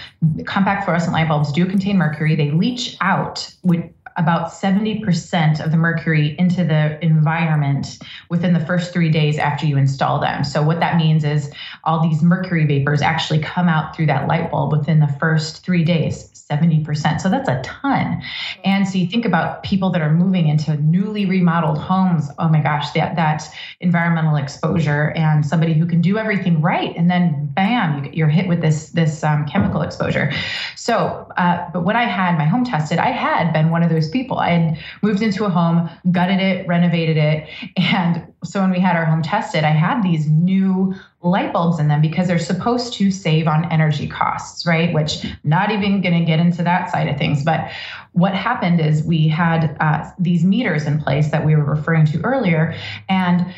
compact 0.46 0.84
fluorescent 0.84 1.12
light 1.12 1.28
bulbs 1.28 1.52
do 1.52 1.64
contain 1.66 1.96
mercury. 1.96 2.34
They 2.34 2.50
leach 2.50 2.96
out 3.00 3.54
with 3.62 3.84
about 4.16 4.50
70% 4.50 5.64
of 5.64 5.70
the 5.70 5.76
mercury 5.76 6.36
into 6.38 6.64
the 6.64 7.02
environment 7.04 7.98
within 8.28 8.52
the 8.52 8.64
first 8.64 8.92
three 8.92 9.10
days 9.10 9.38
after 9.38 9.66
you 9.66 9.76
install 9.76 10.20
them. 10.20 10.44
So, 10.44 10.62
what 10.62 10.80
that 10.80 10.96
means 10.96 11.24
is 11.24 11.50
all 11.84 12.08
these 12.08 12.22
mercury 12.22 12.66
vapors 12.66 13.02
actually 13.02 13.40
come 13.40 13.68
out 13.68 13.94
through 13.96 14.06
that 14.06 14.26
light 14.28 14.50
bulb 14.50 14.72
within 14.72 15.00
the 15.00 15.14
first 15.20 15.64
three 15.64 15.84
days. 15.84 16.32
70%. 16.52 17.20
So 17.20 17.28
that's 17.28 17.48
a 17.48 17.60
ton. 17.62 18.22
And 18.64 18.86
so 18.86 18.98
you 18.98 19.06
think 19.06 19.24
about 19.24 19.62
people 19.62 19.90
that 19.90 20.02
are 20.02 20.12
moving 20.12 20.48
into 20.48 20.76
newly 20.76 21.24
remodeled 21.24 21.78
homes. 21.78 22.30
Oh 22.38 22.48
my 22.48 22.60
gosh, 22.60 22.90
that 22.92 23.16
that 23.16 23.44
environmental 23.80 24.36
exposure 24.36 25.10
and 25.16 25.46
somebody 25.46 25.72
who 25.72 25.86
can 25.86 26.00
do 26.00 26.18
everything 26.18 26.60
right 26.60 26.94
and 26.96 27.10
then 27.10 27.46
bam, 27.54 28.12
you, 28.12 28.24
are 28.24 28.28
hit 28.28 28.48
with 28.48 28.60
this 28.60 28.90
this 28.90 29.24
um, 29.24 29.46
chemical 29.46 29.82
exposure. 29.82 30.32
So, 30.76 31.30
uh, 31.36 31.68
but 31.72 31.84
when 31.84 31.96
I 31.96 32.04
had 32.04 32.36
my 32.36 32.44
home 32.44 32.64
tested, 32.64 32.98
I 32.98 33.10
had 33.10 33.52
been 33.52 33.70
one 33.70 33.82
of 33.82 33.90
those 33.90 34.01
people. 34.10 34.38
I 34.38 34.50
had 34.50 34.78
moved 35.02 35.22
into 35.22 35.44
a 35.44 35.50
home, 35.50 35.90
gutted 36.10 36.40
it, 36.40 36.66
renovated 36.66 37.16
it, 37.16 37.48
and 37.76 38.32
so 38.44 38.60
when 38.60 38.70
we 38.70 38.80
had 38.80 38.96
our 38.96 39.04
home 39.04 39.22
tested, 39.22 39.64
I 39.64 39.70
had 39.70 40.02
these 40.02 40.26
new 40.26 40.94
light 41.22 41.52
bulbs 41.52 41.78
in 41.78 41.88
them 41.88 42.00
because 42.00 42.26
they're 42.26 42.38
supposed 42.38 42.94
to 42.94 43.10
save 43.10 43.46
on 43.46 43.70
energy 43.70 44.08
costs, 44.08 44.66
right? 44.66 44.92
Which 44.92 45.24
not 45.44 45.70
even 45.70 46.00
going 46.00 46.18
to 46.18 46.24
get 46.24 46.40
into 46.40 46.64
that 46.64 46.90
side 46.90 47.06
of 47.06 47.16
things. 47.16 47.44
But 47.44 47.70
what 48.12 48.34
happened 48.34 48.80
is 48.80 49.04
we 49.04 49.28
had 49.28 49.76
uh, 49.80 50.10
these 50.18 50.44
meters 50.44 50.86
in 50.86 51.00
place 51.00 51.30
that 51.30 51.46
we 51.46 51.54
were 51.54 51.64
referring 51.64 52.06
to 52.06 52.20
earlier, 52.22 52.74
and 53.08 53.54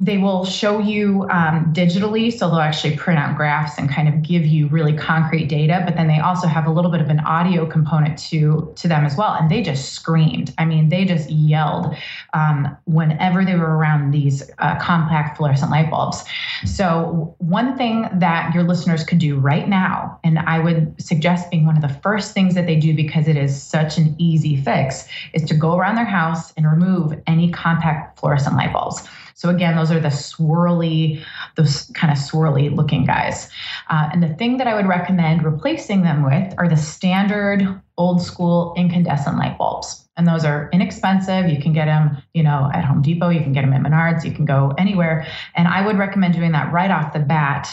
they 0.00 0.18
will 0.18 0.44
show 0.44 0.80
you 0.80 1.22
um, 1.30 1.72
digitally, 1.72 2.32
so 2.32 2.48
they'll 2.48 2.58
actually 2.58 2.96
print 2.96 3.16
out 3.16 3.36
graphs 3.36 3.78
and 3.78 3.88
kind 3.88 4.08
of 4.08 4.22
give 4.22 4.44
you 4.44 4.66
really 4.66 4.92
concrete 4.92 5.46
data. 5.46 5.82
But 5.86 5.94
then 5.94 6.08
they 6.08 6.18
also 6.18 6.48
have 6.48 6.66
a 6.66 6.70
little 6.70 6.90
bit 6.90 7.00
of 7.00 7.10
an 7.10 7.20
audio 7.20 7.64
component 7.64 8.18
to 8.30 8.72
to 8.74 8.88
them 8.88 9.04
as 9.04 9.16
well. 9.16 9.34
And 9.34 9.48
they 9.48 9.62
just 9.62 9.92
screamed. 9.92 10.52
I 10.58 10.64
mean, 10.64 10.88
they 10.88 11.04
just 11.04 11.30
yelled 11.30 11.94
um, 12.32 12.76
whenever 12.86 13.44
they 13.44 13.54
were 13.54 13.76
around 13.76 14.10
these 14.10 14.50
uh, 14.58 14.80
compact 14.80 15.36
fluorescent 15.36 15.70
light 15.70 15.90
bulbs. 15.90 16.24
So 16.64 17.36
one 17.38 17.76
thing 17.76 18.08
that 18.14 18.52
your 18.52 18.64
listeners 18.64 19.04
could 19.04 19.18
do 19.18 19.38
right 19.38 19.68
now, 19.68 20.18
and 20.24 20.40
I 20.40 20.58
would 20.58 21.00
suggest 21.00 21.52
being 21.52 21.66
one 21.66 21.76
of 21.76 21.82
the 21.82 22.00
first 22.00 22.34
things 22.34 22.56
that 22.56 22.66
they 22.66 22.76
do 22.76 22.94
because 22.94 23.28
it 23.28 23.36
is 23.36 23.62
such 23.62 23.96
an 23.96 24.16
easy 24.18 24.56
fix, 24.56 25.06
is 25.34 25.44
to 25.44 25.54
go 25.54 25.76
around 25.76 25.94
their 25.94 26.04
house 26.04 26.52
and 26.56 26.68
remove 26.68 27.14
any 27.28 27.48
compact 27.52 28.18
fluorescent 28.18 28.56
light 28.56 28.72
bulbs. 28.72 29.06
So 29.34 29.50
again, 29.50 29.76
those 29.76 29.90
are 29.90 30.00
the 30.00 30.08
swirly, 30.08 31.22
those 31.56 31.90
kind 31.94 32.12
of 32.12 32.18
swirly 32.18 32.74
looking 32.74 33.04
guys. 33.04 33.50
Uh, 33.90 34.08
and 34.12 34.22
the 34.22 34.34
thing 34.34 34.56
that 34.58 34.66
I 34.66 34.74
would 34.74 34.86
recommend 34.86 35.44
replacing 35.44 36.02
them 36.02 36.24
with 36.24 36.54
are 36.56 36.68
the 36.68 36.76
standard 36.76 37.80
old 37.98 38.22
school 38.22 38.74
incandescent 38.76 39.36
light 39.36 39.58
bulbs. 39.58 40.08
And 40.16 40.26
those 40.28 40.44
are 40.44 40.70
inexpensive. 40.72 41.48
You 41.48 41.60
can 41.60 41.72
get 41.72 41.86
them, 41.86 42.16
you 42.34 42.42
know, 42.44 42.70
at 42.72 42.84
Home 42.84 43.02
Depot. 43.02 43.30
You 43.30 43.40
can 43.40 43.52
get 43.52 43.62
them 43.62 43.72
at 43.72 43.82
Menards. 43.82 44.24
You 44.24 44.32
can 44.32 44.44
go 44.44 44.72
anywhere. 44.78 45.26
And 45.56 45.66
I 45.66 45.84
would 45.84 45.98
recommend 45.98 46.34
doing 46.34 46.52
that 46.52 46.72
right 46.72 46.90
off 46.90 47.12
the 47.12 47.18
bat 47.18 47.68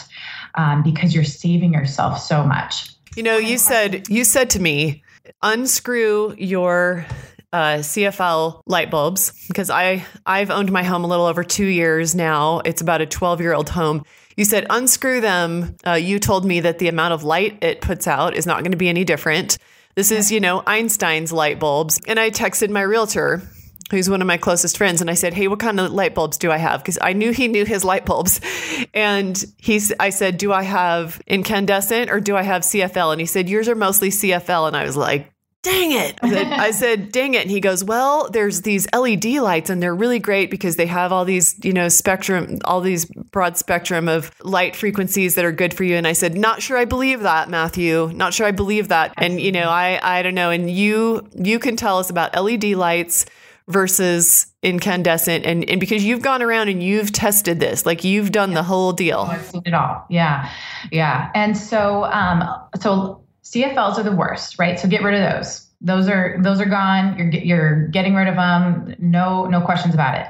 um, 0.56 0.82
because 0.82 1.14
you're 1.14 1.24
saving 1.24 1.72
yourself 1.72 2.20
so 2.20 2.42
much. 2.44 2.90
You 3.16 3.22
know, 3.22 3.36
you 3.38 3.58
said 3.58 4.08
you 4.08 4.24
said 4.24 4.50
to 4.50 4.60
me, 4.60 5.02
unscrew 5.42 6.34
your 6.38 7.06
uh, 7.52 7.76
CFL 7.78 8.62
light 8.66 8.90
bulbs 8.90 9.46
because 9.48 9.70
I 9.70 10.04
I've 10.24 10.50
owned 10.50 10.72
my 10.72 10.82
home 10.82 11.04
a 11.04 11.06
little 11.06 11.26
over 11.26 11.44
two 11.44 11.66
years 11.66 12.14
now. 12.14 12.60
It's 12.64 12.80
about 12.80 13.00
a 13.00 13.06
12 13.06 13.40
year 13.40 13.52
old 13.52 13.68
home. 13.68 14.04
You 14.36 14.44
said 14.44 14.66
unscrew 14.70 15.20
them. 15.20 15.76
Uh, 15.86 15.92
you 15.92 16.18
told 16.18 16.44
me 16.44 16.60
that 16.60 16.78
the 16.78 16.88
amount 16.88 17.12
of 17.12 17.22
light 17.22 17.62
it 17.62 17.80
puts 17.80 18.06
out 18.06 18.34
is 18.34 18.46
not 18.46 18.60
going 18.60 18.72
to 18.72 18.78
be 18.78 18.88
any 18.88 19.04
different. 19.04 19.58
This 19.94 20.10
is, 20.10 20.32
you 20.32 20.40
know, 20.40 20.62
Einstein's 20.66 21.32
light 21.32 21.58
bulbs. 21.58 22.00
And 22.06 22.18
I 22.18 22.30
texted 22.30 22.70
my 22.70 22.80
realtor, 22.80 23.42
who's 23.90 24.08
one 24.08 24.22
of 24.22 24.26
my 24.26 24.38
closest 24.38 24.78
friends, 24.78 25.02
and 25.02 25.10
I 25.10 25.14
said, 25.14 25.34
"Hey, 25.34 25.48
what 25.48 25.58
kind 25.58 25.78
of 25.78 25.92
light 25.92 26.14
bulbs 26.14 26.38
do 26.38 26.50
I 26.50 26.56
have?" 26.56 26.80
Because 26.80 26.98
I 27.02 27.12
knew 27.12 27.30
he 27.30 27.46
knew 27.46 27.66
his 27.66 27.84
light 27.84 28.06
bulbs, 28.06 28.40
and 28.94 29.42
he's. 29.58 29.92
I 30.00 30.08
said, 30.08 30.38
"Do 30.38 30.52
I 30.52 30.62
have 30.62 31.20
incandescent 31.26 32.10
or 32.10 32.20
do 32.20 32.36
I 32.36 32.42
have 32.42 32.62
CFL?" 32.62 33.12
And 33.12 33.20
he 33.20 33.26
said, 33.26 33.50
"Yours 33.50 33.68
are 33.68 33.74
mostly 33.74 34.08
CFL." 34.08 34.66
And 34.68 34.76
I 34.76 34.84
was 34.84 34.96
like, 34.96 35.31
dang 35.62 35.92
it. 35.92 36.18
I 36.22 36.30
said, 36.30 36.46
I 36.52 36.70
said, 36.72 37.12
dang 37.12 37.34
it. 37.34 37.42
And 37.42 37.50
he 37.50 37.60
goes, 37.60 37.84
well, 37.84 38.28
there's 38.30 38.62
these 38.62 38.86
LED 38.92 39.24
lights 39.24 39.70
and 39.70 39.80
they're 39.80 39.94
really 39.94 40.18
great 40.18 40.50
because 40.50 40.76
they 40.76 40.86
have 40.86 41.12
all 41.12 41.24
these, 41.24 41.54
you 41.64 41.72
know, 41.72 41.88
spectrum, 41.88 42.58
all 42.64 42.80
these 42.80 43.04
broad 43.04 43.56
spectrum 43.56 44.08
of 44.08 44.32
light 44.42 44.74
frequencies 44.74 45.36
that 45.36 45.44
are 45.44 45.52
good 45.52 45.72
for 45.72 45.84
you. 45.84 45.96
And 45.96 46.06
I 46.06 46.14
said, 46.14 46.36
not 46.36 46.62
sure 46.62 46.76
I 46.76 46.84
believe 46.84 47.20
that, 47.20 47.48
Matthew. 47.48 48.10
Not 48.12 48.34
sure 48.34 48.46
I 48.46 48.50
believe 48.50 48.88
that. 48.88 49.14
And, 49.16 49.40
you 49.40 49.52
know, 49.52 49.68
I, 49.68 50.00
I 50.02 50.22
don't 50.22 50.34
know. 50.34 50.50
And 50.50 50.68
you, 50.68 51.28
you 51.34 51.60
can 51.60 51.76
tell 51.76 51.98
us 51.98 52.10
about 52.10 52.34
LED 52.34 52.64
lights 52.64 53.24
versus 53.68 54.46
incandescent 54.62 55.46
and, 55.46 55.68
and 55.70 55.78
because 55.78 56.04
you've 56.04 56.22
gone 56.22 56.42
around 56.42 56.68
and 56.68 56.82
you've 56.82 57.12
tested 57.12 57.60
this 57.60 57.86
like 57.86 58.02
you've 58.02 58.32
done 58.32 58.50
yeah. 58.50 58.56
the 58.56 58.62
whole 58.64 58.92
deal 58.92 59.18
oh, 59.20 59.30
I've 59.30 59.46
seen 59.46 59.62
it 59.64 59.72
all 59.72 60.04
yeah 60.10 60.50
yeah 60.90 61.30
and 61.34 61.56
so 61.56 62.04
um 62.04 62.42
so 62.80 63.22
CFLs 63.52 63.98
are 63.98 64.02
the 64.02 64.16
worst, 64.16 64.58
right? 64.58 64.78
So 64.80 64.88
get 64.88 65.02
rid 65.02 65.14
of 65.14 65.30
those. 65.30 65.66
Those 65.80 66.08
are 66.08 66.38
those 66.40 66.60
are 66.60 66.66
gone. 66.66 67.18
You're 67.18 67.30
you're 67.30 67.88
getting 67.88 68.14
rid 68.14 68.28
of 68.28 68.36
them. 68.36 68.94
No 68.98 69.46
no 69.46 69.60
questions 69.60 69.94
about 69.94 70.18
it. 70.18 70.26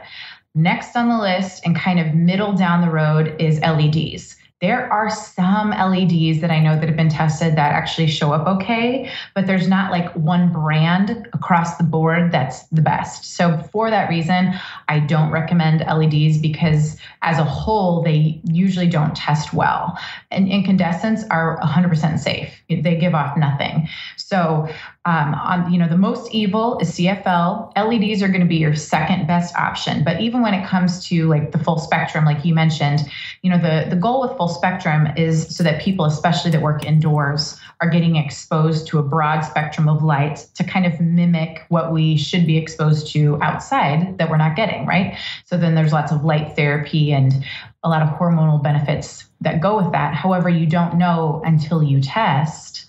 Next 0.55 0.97
on 0.97 1.09
the 1.09 1.19
list 1.19 1.63
and 1.65 1.77
kind 1.77 2.01
of 2.01 2.15
middle 2.15 2.53
down 2.53 2.81
the 2.81 2.91
road 2.91 3.37
is 3.41 3.61
LEDs. 3.61 4.37
There 4.63 4.91
are 4.93 5.11
some 5.11 5.71
LEDs 5.71 6.41
that 6.41 6.53
I 6.53 6.61
know 6.61 6.77
that 6.77 6.87
have 6.87 6.97
been 6.97 7.09
tested 7.09 7.57
that 7.57 7.73
actually 7.73 8.07
show 8.07 8.33
up 8.33 8.47
okay, 8.47 9.11
but 9.35 9.49
there's 9.49 9.67
not 9.67 9.91
like 9.91 10.15
one 10.15 10.53
brand 10.53 11.29
across 11.33 11.79
the 11.79 11.85
board 11.85 12.31
that's 12.31 12.63
the 12.69 12.81
best. 12.81 13.25
So 13.25 13.59
for 13.73 13.91
that 13.91 14.09
reason, 14.09 14.55
I 14.89 15.01
don't 15.01 15.33
recommend 15.33 15.81
LEDs 15.81 16.39
because 16.39 16.97
as 17.23 17.39
a 17.39 17.45
whole, 17.45 18.05
they 18.05 18.41
usually 18.45 18.87
don't 18.87 19.17
test 19.17 19.53
well. 19.53 19.99
And 20.31 20.49
incandescents 20.49 21.25
are 21.29 21.59
100% 21.61 22.21
safe. 22.21 22.55
They 22.69 22.97
give 22.97 23.17
off 23.17 23.37
nothing. 23.37 23.89
So 24.17 24.69
um, 25.05 25.35
on 25.35 25.73
you 25.73 25.79
know 25.79 25.89
the 25.89 25.97
most 25.97 26.33
evil 26.33 26.79
is 26.79 26.93
CFL. 26.93 27.73
LEDs 27.77 28.23
are 28.23 28.29
going 28.29 28.41
to 28.41 28.47
be 28.47 28.57
your 28.57 28.77
second 28.77 29.27
best 29.27 29.55
option. 29.57 30.05
But 30.05 30.21
even 30.21 30.43
when 30.43 30.55
it 30.55 30.65
comes 30.65 31.05
to 31.09 31.27
like 31.29 31.51
the 31.51 31.59
full 31.59 31.79
spectrum, 31.79 32.25
like 32.25 32.45
you 32.45 32.55
mentioned, 32.55 33.01
you 33.43 33.51
know 33.51 33.59
the 33.59 33.91
the 33.91 33.97
goal 33.97 34.21
with 34.21 34.37
full 34.37 34.49
spectrum 34.49 35.09
is 35.17 35.55
so 35.55 35.65
that 35.65 35.83
people, 35.83 36.05
especially 36.05 36.53
that 36.53 36.63
work 36.63 36.85
indoors, 36.85 37.59
are 37.81 37.89
getting 37.91 38.15
exposed 38.15 38.87
to 38.89 39.01
a 39.01 39.03
broad 39.03 39.41
spectrum 39.41 39.89
of 39.89 40.05
light 40.05 40.47
to 40.55 40.63
kind 40.63 40.87
of 40.87 41.01
mimic 41.01 41.65
what 41.69 41.93
we 41.93 42.17
should 42.17 42.47
be 42.47 42.57
exposed 42.57 43.13
to 43.13 43.43
outside 43.43 44.17
that 44.19 44.31
we're 44.31 44.37
not 44.37 44.55
getting, 44.55 44.87
right? 44.87 45.19
So 45.47 45.57
then 45.57 45.75
there's 45.75 45.93
lots 45.93 46.13
of 46.13 46.25
light 46.25 46.55
therapy 46.55 47.13
and 47.13 47.45
a 47.83 47.89
lot 47.89 48.03
of 48.03 48.09
hormonal 48.11 48.63
benefits 48.63 49.25
that 49.41 49.61
go 49.61 49.77
with 49.77 49.91
that. 49.91 50.15
However, 50.15 50.49
you 50.49 50.67
don't 50.67 50.97
know 50.97 51.43
until 51.45 51.83
you 51.83 52.01
test 52.01 52.87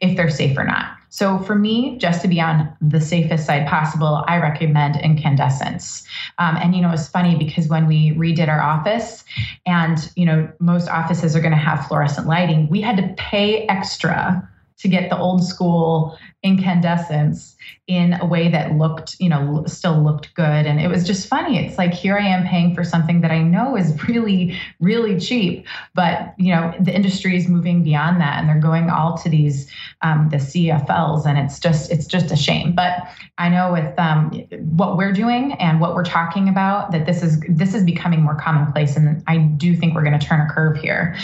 if 0.00 0.14
they're 0.14 0.28
safe 0.28 0.58
or 0.58 0.64
not. 0.64 0.98
So 1.14 1.38
for 1.38 1.54
me, 1.54 1.96
just 1.96 2.22
to 2.22 2.28
be 2.28 2.40
on 2.40 2.76
the 2.80 3.00
safest 3.00 3.46
side 3.46 3.68
possible, 3.68 4.24
I 4.26 4.38
recommend 4.38 4.96
incandescents. 4.96 6.02
Um, 6.38 6.56
and 6.56 6.74
you 6.74 6.82
know, 6.82 6.90
it's 6.90 7.06
funny 7.06 7.36
because 7.36 7.68
when 7.68 7.86
we 7.86 8.10
redid 8.14 8.48
our 8.48 8.60
office, 8.60 9.22
and 9.64 10.10
you 10.16 10.26
know, 10.26 10.50
most 10.58 10.88
offices 10.88 11.36
are 11.36 11.40
going 11.40 11.52
to 11.52 11.56
have 11.56 11.86
fluorescent 11.86 12.26
lighting, 12.26 12.68
we 12.68 12.80
had 12.80 12.96
to 12.96 13.14
pay 13.16 13.64
extra 13.68 14.42
to 14.78 14.88
get 14.88 15.08
the 15.08 15.16
old 15.16 15.46
school 15.46 16.18
incandescents 16.44 17.56
in 17.86 18.14
a 18.20 18.26
way 18.26 18.50
that 18.50 18.72
looked, 18.76 19.16
you 19.18 19.28
know, 19.28 19.64
still 19.66 20.02
looked 20.02 20.34
good. 20.34 20.66
And 20.66 20.80
it 20.80 20.88
was 20.88 21.06
just 21.06 21.26
funny. 21.26 21.58
It's 21.58 21.76
like 21.78 21.92
here 21.92 22.16
I 22.16 22.26
am 22.26 22.46
paying 22.46 22.74
for 22.74 22.84
something 22.84 23.22
that 23.22 23.30
I 23.30 23.42
know 23.42 23.76
is 23.76 24.02
really, 24.08 24.58
really 24.78 25.18
cheap, 25.18 25.66
but 25.94 26.34
you 26.38 26.54
know, 26.54 26.74
the 26.78 26.94
industry 26.94 27.36
is 27.36 27.48
moving 27.48 27.82
beyond 27.82 28.20
that, 28.20 28.38
and 28.38 28.48
they're 28.48 28.60
going 28.60 28.90
all 28.90 29.16
to 29.18 29.28
these 29.28 29.70
um, 30.02 30.28
the 30.30 30.36
CFLs, 30.36 31.26
and 31.26 31.38
it's 31.38 31.58
just 31.58 31.90
it's 31.90 32.06
just 32.06 32.30
a 32.30 32.36
shame. 32.36 32.72
But 32.72 32.98
I 33.38 33.48
know 33.48 33.72
with 33.72 33.98
um, 33.98 34.30
what 34.76 34.96
we're 34.96 35.12
doing 35.12 35.54
and 35.54 35.80
what 35.80 35.94
we're 35.94 36.04
talking 36.04 36.48
about, 36.48 36.92
that 36.92 37.06
this 37.06 37.22
is 37.22 37.40
this 37.48 37.74
is 37.74 37.84
becoming 37.84 38.20
more 38.20 38.34
commonplace, 38.34 38.96
and 38.96 39.22
I 39.26 39.38
do 39.38 39.74
think 39.74 39.94
we're 39.94 40.04
going 40.04 40.18
to 40.18 40.24
turn 40.24 40.40
a 40.40 40.52
curve 40.52 40.76
here. 40.76 41.16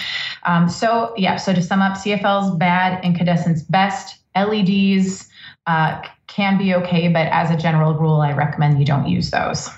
Um, 0.44 0.68
so 0.68 1.12
yeah, 1.16 1.36
so 1.36 1.52
to 1.52 1.62
sum 1.62 1.82
up, 1.82 1.98
CFLs 1.98 2.58
bad, 2.58 3.04
incandescents 3.04 3.62
best, 3.62 4.19
LEDs 4.36 5.28
uh, 5.66 6.02
can 6.26 6.58
be 6.58 6.74
okay, 6.74 7.08
but 7.08 7.26
as 7.28 7.50
a 7.50 7.56
general 7.56 7.94
rule, 7.94 8.20
I 8.20 8.32
recommend 8.32 8.78
you 8.78 8.84
don't 8.84 9.08
use 9.08 9.30
those. 9.30 9.68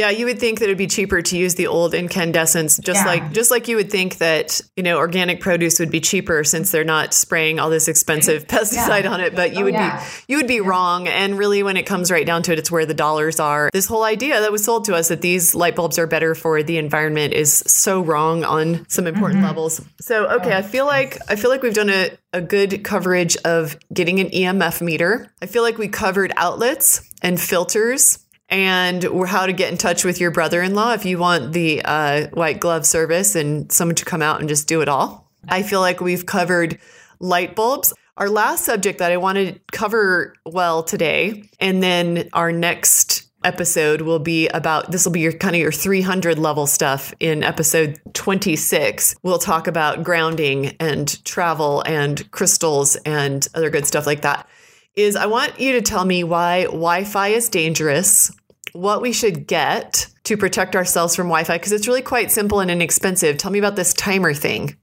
Yeah, 0.00 0.08
you 0.08 0.24
would 0.24 0.38
think 0.38 0.60
that 0.60 0.64
it'd 0.64 0.78
be 0.78 0.86
cheaper 0.86 1.20
to 1.20 1.36
use 1.36 1.56
the 1.56 1.66
old 1.66 1.92
incandescents, 1.92 2.78
just 2.78 3.00
yeah. 3.00 3.06
like 3.06 3.32
just 3.32 3.50
like 3.50 3.68
you 3.68 3.76
would 3.76 3.90
think 3.90 4.16
that 4.16 4.58
you 4.74 4.82
know 4.82 4.96
organic 4.96 5.42
produce 5.42 5.78
would 5.78 5.90
be 5.90 6.00
cheaper 6.00 6.42
since 6.42 6.72
they're 6.72 6.84
not 6.84 7.12
spraying 7.12 7.60
all 7.60 7.68
this 7.68 7.86
expensive 7.86 8.46
pesticide 8.48 9.04
yeah. 9.04 9.12
on 9.12 9.20
it. 9.20 9.36
But 9.36 9.52
you 9.52 9.60
oh, 9.60 9.64
would 9.64 9.74
yeah. 9.74 10.00
be 10.00 10.32
you 10.32 10.38
would 10.38 10.46
be 10.46 10.62
wrong. 10.62 11.06
And 11.06 11.36
really, 11.36 11.62
when 11.62 11.76
it 11.76 11.84
comes 11.84 12.10
right 12.10 12.24
down 12.24 12.42
to 12.44 12.52
it, 12.54 12.58
it's 12.58 12.70
where 12.70 12.86
the 12.86 12.94
dollars 12.94 13.38
are. 13.38 13.68
This 13.74 13.84
whole 13.84 14.02
idea 14.02 14.40
that 14.40 14.50
was 14.50 14.64
sold 14.64 14.86
to 14.86 14.94
us 14.94 15.08
that 15.08 15.20
these 15.20 15.54
light 15.54 15.76
bulbs 15.76 15.98
are 15.98 16.06
better 16.06 16.34
for 16.34 16.62
the 16.62 16.78
environment 16.78 17.34
is 17.34 17.62
so 17.66 18.00
wrong 18.00 18.42
on 18.42 18.88
some 18.88 19.06
important 19.06 19.40
mm-hmm. 19.40 19.48
levels. 19.48 19.82
So 20.00 20.28
okay, 20.28 20.56
I 20.56 20.62
feel 20.62 20.86
like 20.86 21.18
I 21.28 21.36
feel 21.36 21.50
like 21.50 21.60
we've 21.60 21.74
done 21.74 21.90
a, 21.90 22.08
a 22.32 22.40
good 22.40 22.84
coverage 22.84 23.36
of 23.44 23.76
getting 23.92 24.18
an 24.18 24.30
EMF 24.30 24.80
meter. 24.80 25.30
I 25.42 25.46
feel 25.46 25.62
like 25.62 25.76
we 25.76 25.88
covered 25.88 26.32
outlets 26.38 27.02
and 27.20 27.38
filters 27.38 28.18
and 28.50 29.04
how 29.26 29.46
to 29.46 29.52
get 29.52 29.70
in 29.70 29.78
touch 29.78 30.04
with 30.04 30.20
your 30.20 30.30
brother 30.30 30.60
in 30.60 30.74
law 30.74 30.92
if 30.92 31.04
you 31.04 31.18
want 31.18 31.52
the 31.52 31.80
uh, 31.84 32.26
white 32.28 32.60
glove 32.60 32.84
service 32.84 33.36
and 33.36 33.70
someone 33.70 33.94
to 33.94 34.04
come 34.04 34.22
out 34.22 34.40
and 34.40 34.48
just 34.48 34.66
do 34.66 34.80
it 34.80 34.88
all. 34.88 35.30
I 35.48 35.62
feel 35.62 35.80
like 35.80 36.00
we've 36.00 36.26
covered 36.26 36.78
light 37.20 37.54
bulbs. 37.54 37.92
Our 38.16 38.28
last 38.28 38.64
subject 38.64 38.98
that 38.98 39.12
I 39.12 39.16
want 39.16 39.38
to 39.38 39.58
cover 39.72 40.34
well 40.44 40.82
today, 40.82 41.48
and 41.58 41.82
then 41.82 42.28
our 42.32 42.52
next 42.52 43.30
episode 43.44 44.02
will 44.02 44.18
be 44.18 44.48
about 44.48 44.90
this 44.90 45.04
will 45.04 45.12
be 45.12 45.20
your 45.20 45.32
kind 45.32 45.54
of 45.54 45.62
your 45.62 45.72
300 45.72 46.38
level 46.38 46.66
stuff 46.66 47.14
in 47.20 47.42
episode 47.42 47.98
26 48.12 49.14
we'll 49.22 49.38
talk 49.38 49.66
about 49.66 50.02
grounding 50.02 50.76
and 50.78 51.24
travel 51.24 51.82
and 51.86 52.30
crystals 52.32 52.96
and 52.96 53.48
other 53.54 53.70
good 53.70 53.86
stuff 53.86 54.06
like 54.06 54.20
that 54.20 54.46
is 54.94 55.16
i 55.16 55.24
want 55.24 55.58
you 55.58 55.72
to 55.72 55.80
tell 55.80 56.04
me 56.04 56.22
why 56.22 56.64
wi-fi 56.64 57.28
is 57.28 57.48
dangerous 57.48 58.30
what 58.72 59.02
we 59.02 59.12
should 59.12 59.46
get 59.46 60.06
to 60.24 60.36
protect 60.36 60.76
ourselves 60.76 61.16
from 61.16 61.26
Wi 61.26 61.44
Fi 61.44 61.56
because 61.56 61.72
it's 61.72 61.86
really 61.86 62.02
quite 62.02 62.30
simple 62.30 62.60
and 62.60 62.70
inexpensive. 62.70 63.38
Tell 63.38 63.50
me 63.50 63.58
about 63.58 63.76
this 63.76 63.92
timer 63.94 64.34
thing. 64.34 64.76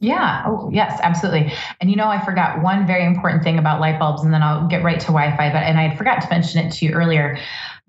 Yeah. 0.00 0.42
Oh, 0.46 0.70
yes, 0.72 1.00
absolutely. 1.02 1.52
And 1.80 1.90
you 1.90 1.96
know, 1.96 2.08
I 2.08 2.22
forgot 2.24 2.62
one 2.62 2.86
very 2.86 3.06
important 3.06 3.42
thing 3.42 3.58
about 3.58 3.80
light 3.80 3.98
bulbs, 3.98 4.22
and 4.22 4.34
then 4.34 4.42
I'll 4.42 4.66
get 4.68 4.82
right 4.82 5.00
to 5.00 5.06
Wi 5.06 5.36
Fi. 5.36 5.50
But 5.50 5.62
and 5.62 5.78
I 5.78 5.96
forgot 5.96 6.20
to 6.22 6.28
mention 6.28 6.66
it 6.66 6.72
to 6.72 6.86
you 6.86 6.92
earlier 6.92 7.38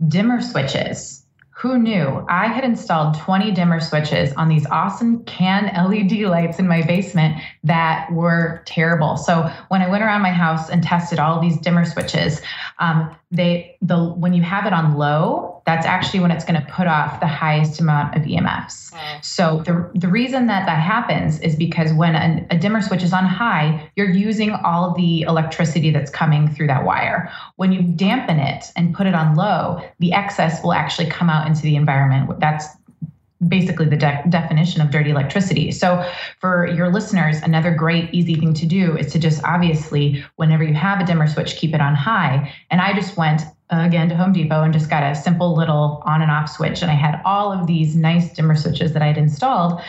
dimmer 0.08 0.42
switches. 0.42 1.25
Who 1.60 1.78
knew? 1.78 2.26
I 2.28 2.48
had 2.48 2.66
installed 2.66 3.18
20 3.18 3.52
dimmer 3.52 3.80
switches 3.80 4.34
on 4.34 4.50
these 4.50 4.66
awesome 4.68 5.24
can 5.24 5.72
LED 5.74 6.28
lights 6.30 6.60
in 6.60 6.68
my 6.68 6.82
basement 6.82 7.42
that 7.64 8.12
were 8.12 8.62
terrible. 8.66 9.16
So 9.16 9.50
when 9.70 9.82
I 9.82 9.90
went 9.90 10.04
around 10.04 10.22
my 10.22 10.32
house 10.32 10.70
and 10.70 10.84
tested 10.84 11.18
all 11.18 11.40
these 11.40 11.58
dimmer 11.58 11.86
switches, 11.86 12.42
um, 12.80 13.16
they 13.32 13.78
the 13.82 14.04
when 14.04 14.34
you 14.34 14.42
have 14.42 14.66
it 14.66 14.74
on 14.74 14.96
low, 14.96 15.55
that's 15.66 15.86
actually 15.86 16.20
when 16.20 16.30
it's 16.30 16.46
going 16.46 16.62
to 16.62 16.68
put 16.72 16.86
off 16.86 17.20
the 17.20 17.28
highest 17.28 17.80
amount 17.80 18.16
of 18.16 18.22
EMFs. 18.24 18.94
Mm. 18.94 19.26
So 19.26 19.64
the 19.66 19.90
the 19.96 20.08
reason 20.08 20.46
that 20.48 20.66
that 20.68 20.80
happens 20.80 21.40
is 21.40 21.56
because 21.56 21.92
when 21.94 22.16
a, 22.16 22.46
a 22.52 22.58
dimmer 22.58 22.82
switch 22.82 23.02
is 23.02 23.14
on 23.14 23.26
high, 23.26 23.90
you're 23.96 24.10
using 24.10 24.52
all 24.52 24.94
the 24.94 25.22
electricity 25.22 25.90
that's 25.90 26.12
coming 26.12 26.48
through 26.48 26.68
that 26.68 26.86
wire. 26.86 27.32
When 27.56 27.72
you 27.72 27.82
dampen 27.82 28.40
it 28.40 28.72
and 28.76 28.94
put 28.94 29.08
it 29.08 29.16
on 29.16 29.36
low, 29.36 29.82
the 30.00 30.14
excess 30.14 30.64
will 30.64 30.74
actually 30.74 31.10
come 31.10 31.30
out 31.30 31.48
into 31.48 31.64
the 31.64 31.76
environment. 31.76 32.40
That's 32.40 32.68
basically 33.48 33.88
the 33.88 33.98
de- 33.98 34.24
definition 34.30 34.82
of 34.82 34.92
dirty 34.92 35.10
electricity. 35.10 35.72
So, 35.72 36.10
for 36.40 36.68
your 36.68 36.92
listeners, 36.92 37.38
another 37.42 37.74
great, 37.74 38.14
easy 38.14 38.36
thing 38.36 38.54
to 38.54 38.66
do 38.66 38.98
is 38.98 39.12
to 39.14 39.20
just 39.20 39.44
obviously, 39.44 40.24
whenever 40.36 40.64
you 40.64 40.74
have 40.74 41.02
a 41.02 41.06
dimmer 41.06 41.28
switch, 41.28 41.56
keep 41.56 41.74
it 41.74 41.82
on 41.82 41.96
high. 41.96 42.54
And 42.72 42.82
I 42.82 42.94
just 42.94 43.18
went 43.18 43.42
uh, 43.72 43.84
again 43.86 44.10
to 44.10 44.16
Home 44.16 44.32
Depot 44.32 44.62
and 44.62 44.72
just 44.72 44.90
got 44.90 45.04
a 45.04 45.16
simple 45.16 45.56
little 45.56 46.02
on 46.06 46.22
and 46.22 46.32
off 46.32 46.50
switch. 46.50 46.82
And 46.82 46.92
I 46.92 46.96
had 46.96 47.22
all 47.26 47.52
of 47.52 47.68
these 47.68 47.96
nice 47.96 48.32
dimmer 48.34 48.56
switches 48.56 48.94
that 48.94 49.02
I'd 49.02 49.18
installed 49.18 49.82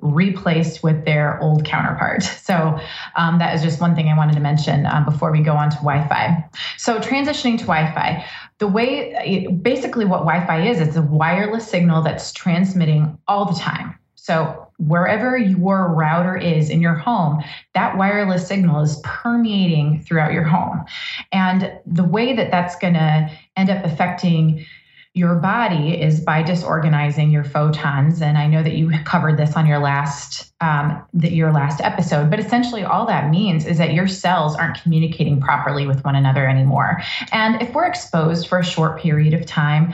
replaced 0.00 0.82
with 0.82 1.04
their 1.04 1.40
old 1.40 1.64
counterpart. 1.64 2.24
So 2.50 2.80
um, 3.14 3.38
that 3.38 3.54
is 3.54 3.62
just 3.62 3.80
one 3.80 3.94
thing 3.94 4.08
I 4.08 4.16
wanted 4.16 4.34
to 4.34 4.40
mention 4.40 4.84
um, 4.86 5.04
before 5.04 5.30
we 5.30 5.40
go 5.40 5.52
on 5.52 5.70
to 5.70 5.76
Wi 5.76 6.08
Fi. 6.08 6.44
So, 6.78 6.98
transitioning 6.98 7.58
to 7.58 7.64
Wi 7.64 7.94
Fi, 7.94 8.24
the 8.58 8.66
way 8.66 9.46
basically 9.62 10.04
what 10.04 10.20
Wi 10.20 10.44
Fi 10.44 10.66
is, 10.66 10.80
it's 10.80 10.96
a 10.96 11.02
wireless 11.02 11.68
signal 11.68 12.02
that's 12.02 12.32
transmitting 12.32 13.16
all 13.28 13.44
the 13.44 13.56
time. 13.56 13.96
So, 14.16 14.66
wherever 14.78 15.36
your 15.36 15.94
router 15.94 16.36
is 16.36 16.70
in 16.70 16.80
your 16.80 16.94
home, 16.94 17.42
that 17.74 17.96
wireless 17.96 18.48
signal 18.48 18.80
is 18.80 19.00
permeating 19.04 20.02
throughout 20.02 20.32
your 20.32 20.44
home. 20.44 20.84
And 21.30 21.72
the 21.86 22.04
way 22.04 22.34
that 22.34 22.50
that's 22.50 22.74
going 22.76 22.94
to 22.94 23.30
end 23.56 23.70
up 23.70 23.84
affecting 23.84 24.66
your 25.14 25.34
body 25.34 26.00
is 26.00 26.20
by 26.20 26.42
disorganizing 26.42 27.30
your 27.30 27.44
photons 27.44 28.22
and 28.22 28.38
i 28.38 28.46
know 28.46 28.62
that 28.62 28.74
you 28.74 28.90
covered 29.04 29.36
this 29.36 29.56
on 29.56 29.66
your 29.66 29.78
last 29.78 30.52
um, 30.60 31.04
that 31.14 31.32
your 31.32 31.52
last 31.52 31.80
episode 31.80 32.30
but 32.30 32.38
essentially 32.38 32.84
all 32.84 33.06
that 33.06 33.30
means 33.30 33.66
is 33.66 33.78
that 33.78 33.92
your 33.92 34.06
cells 34.06 34.54
aren't 34.56 34.80
communicating 34.82 35.40
properly 35.40 35.86
with 35.86 36.04
one 36.04 36.16
another 36.16 36.46
anymore. 36.48 37.00
And 37.32 37.60
if 37.62 37.74
we're 37.74 37.86
exposed 37.86 38.48
for 38.48 38.58
a 38.58 38.64
short 38.64 39.00
period 39.00 39.34
of 39.34 39.46
time 39.46 39.92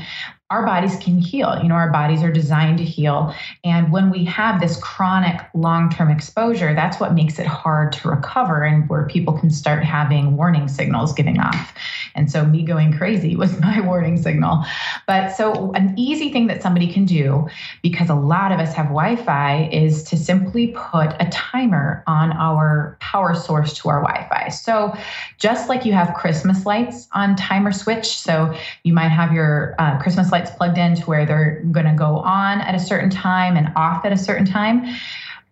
our 0.48 0.64
bodies 0.64 0.96
can 0.96 1.18
heal. 1.18 1.58
You 1.60 1.68
know, 1.68 1.74
our 1.74 1.90
bodies 1.90 2.22
are 2.22 2.30
designed 2.30 2.78
to 2.78 2.84
heal. 2.84 3.34
And 3.64 3.90
when 3.90 4.10
we 4.10 4.24
have 4.26 4.60
this 4.60 4.76
chronic 4.76 5.40
long 5.54 5.90
term 5.90 6.08
exposure, 6.08 6.72
that's 6.72 7.00
what 7.00 7.14
makes 7.14 7.40
it 7.40 7.46
hard 7.46 7.92
to 7.94 8.08
recover 8.08 8.62
and 8.62 8.88
where 8.88 9.06
people 9.06 9.36
can 9.36 9.50
start 9.50 9.82
having 9.82 10.36
warning 10.36 10.68
signals 10.68 11.12
giving 11.12 11.40
off. 11.40 11.74
And 12.14 12.30
so, 12.30 12.44
me 12.44 12.62
going 12.62 12.96
crazy 12.96 13.34
was 13.36 13.58
my 13.60 13.80
warning 13.80 14.16
signal. 14.22 14.64
But 15.08 15.30
so, 15.30 15.72
an 15.72 15.94
easy 15.98 16.30
thing 16.30 16.46
that 16.46 16.62
somebody 16.62 16.92
can 16.92 17.06
do, 17.06 17.48
because 17.82 18.08
a 18.08 18.14
lot 18.14 18.52
of 18.52 18.60
us 18.60 18.72
have 18.74 18.86
Wi 18.86 19.16
Fi, 19.16 19.68
is 19.72 20.04
to 20.04 20.16
simply 20.16 20.68
put 20.68 21.12
a 21.18 21.28
timer 21.32 22.04
on 22.06 22.30
our 22.32 22.96
power 23.00 23.34
source 23.34 23.74
to 23.78 23.88
our 23.88 24.00
Wi 24.00 24.28
Fi. 24.28 24.48
So, 24.50 24.96
just 25.38 25.68
like 25.68 25.84
you 25.84 25.92
have 25.92 26.14
Christmas 26.14 26.64
lights 26.64 27.08
on 27.12 27.34
timer 27.34 27.72
switch, 27.72 28.06
so 28.16 28.56
you 28.84 28.92
might 28.92 29.08
have 29.08 29.32
your 29.32 29.74
uh, 29.80 29.98
Christmas 29.98 30.30
plugged 30.44 30.78
in 30.78 30.94
to 30.96 31.02
where 31.04 31.24
they're 31.24 31.62
going 31.70 31.86
to 31.86 31.94
go 31.94 32.18
on 32.18 32.60
at 32.60 32.74
a 32.74 32.80
certain 32.80 33.10
time 33.10 33.56
and 33.56 33.72
off 33.76 34.04
at 34.04 34.12
a 34.12 34.18
certain 34.18 34.44
time 34.44 34.96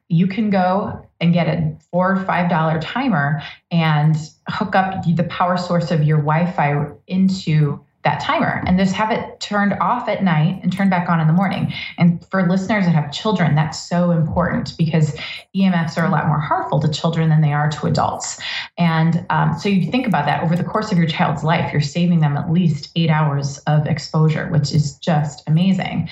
you 0.09 0.27
can 0.27 0.51
go 0.51 1.07
and 1.21 1.33
get 1.33 1.47
a 1.47 1.77
four 1.91 2.13
or 2.13 2.25
five 2.25 2.51
dollar 2.51 2.81
timer 2.81 3.43
and 3.71 4.17
hook 4.49 4.75
up 4.75 5.05
the 5.05 5.25
power 5.25 5.57
source 5.57 5.91
of 5.91 6.03
your 6.03 6.19
Wi-Fi 6.19 6.93
into 7.07 7.85
that 8.05 8.21
timer 8.21 8.63
and 8.67 8.79
just 8.79 8.93
have 8.93 9.11
it 9.11 9.41
turned 9.41 9.73
off 9.81 10.09
at 10.09 10.23
night 10.23 10.61
and 10.63 10.73
turned 10.73 10.91
back 10.91 11.09
on 11.09 11.21
in 11.21 11.27
the 11.27 11.33
morning. 11.33 11.73
And 11.99 12.25
for 12.31 12.47
listeners 12.49 12.85
that 12.85 12.95
have 12.95 13.11
children, 13.13 13.55
that's 13.55 13.89
so 13.89 14.11
important 14.11 14.75
because 14.77 15.17
EMFs 15.57 15.97
are 15.97 16.05
a 16.05 16.11
lot 16.11 16.27
more 16.27 16.39
harmful 16.39 16.81
to 16.81 16.89
children 16.89 17.31
than 17.31 17.41
they 17.41 17.53
are 17.53 17.71
to 17.71 17.87
adults. 17.87 18.39
And 18.77 19.25
um, 19.31 19.59
so 19.59 19.69
you 19.69 19.91
think 19.91 20.07
about 20.07 20.27
that 20.27 20.43
over 20.43 20.55
the 20.55 20.65
course 20.65 20.93
of 20.93 20.99
your 20.99 21.07
child's 21.07 21.43
life, 21.43 21.73
you're 21.73 21.81
saving 21.81 22.21
them 22.21 22.37
at 22.37 22.53
least 22.53 22.91
eight 22.95 23.11
hours 23.11 23.59
of 23.67 23.87
exposure, 23.87 24.49
which 24.49 24.73
is 24.73 24.97
just 24.99 25.43
amazing. 25.47 26.09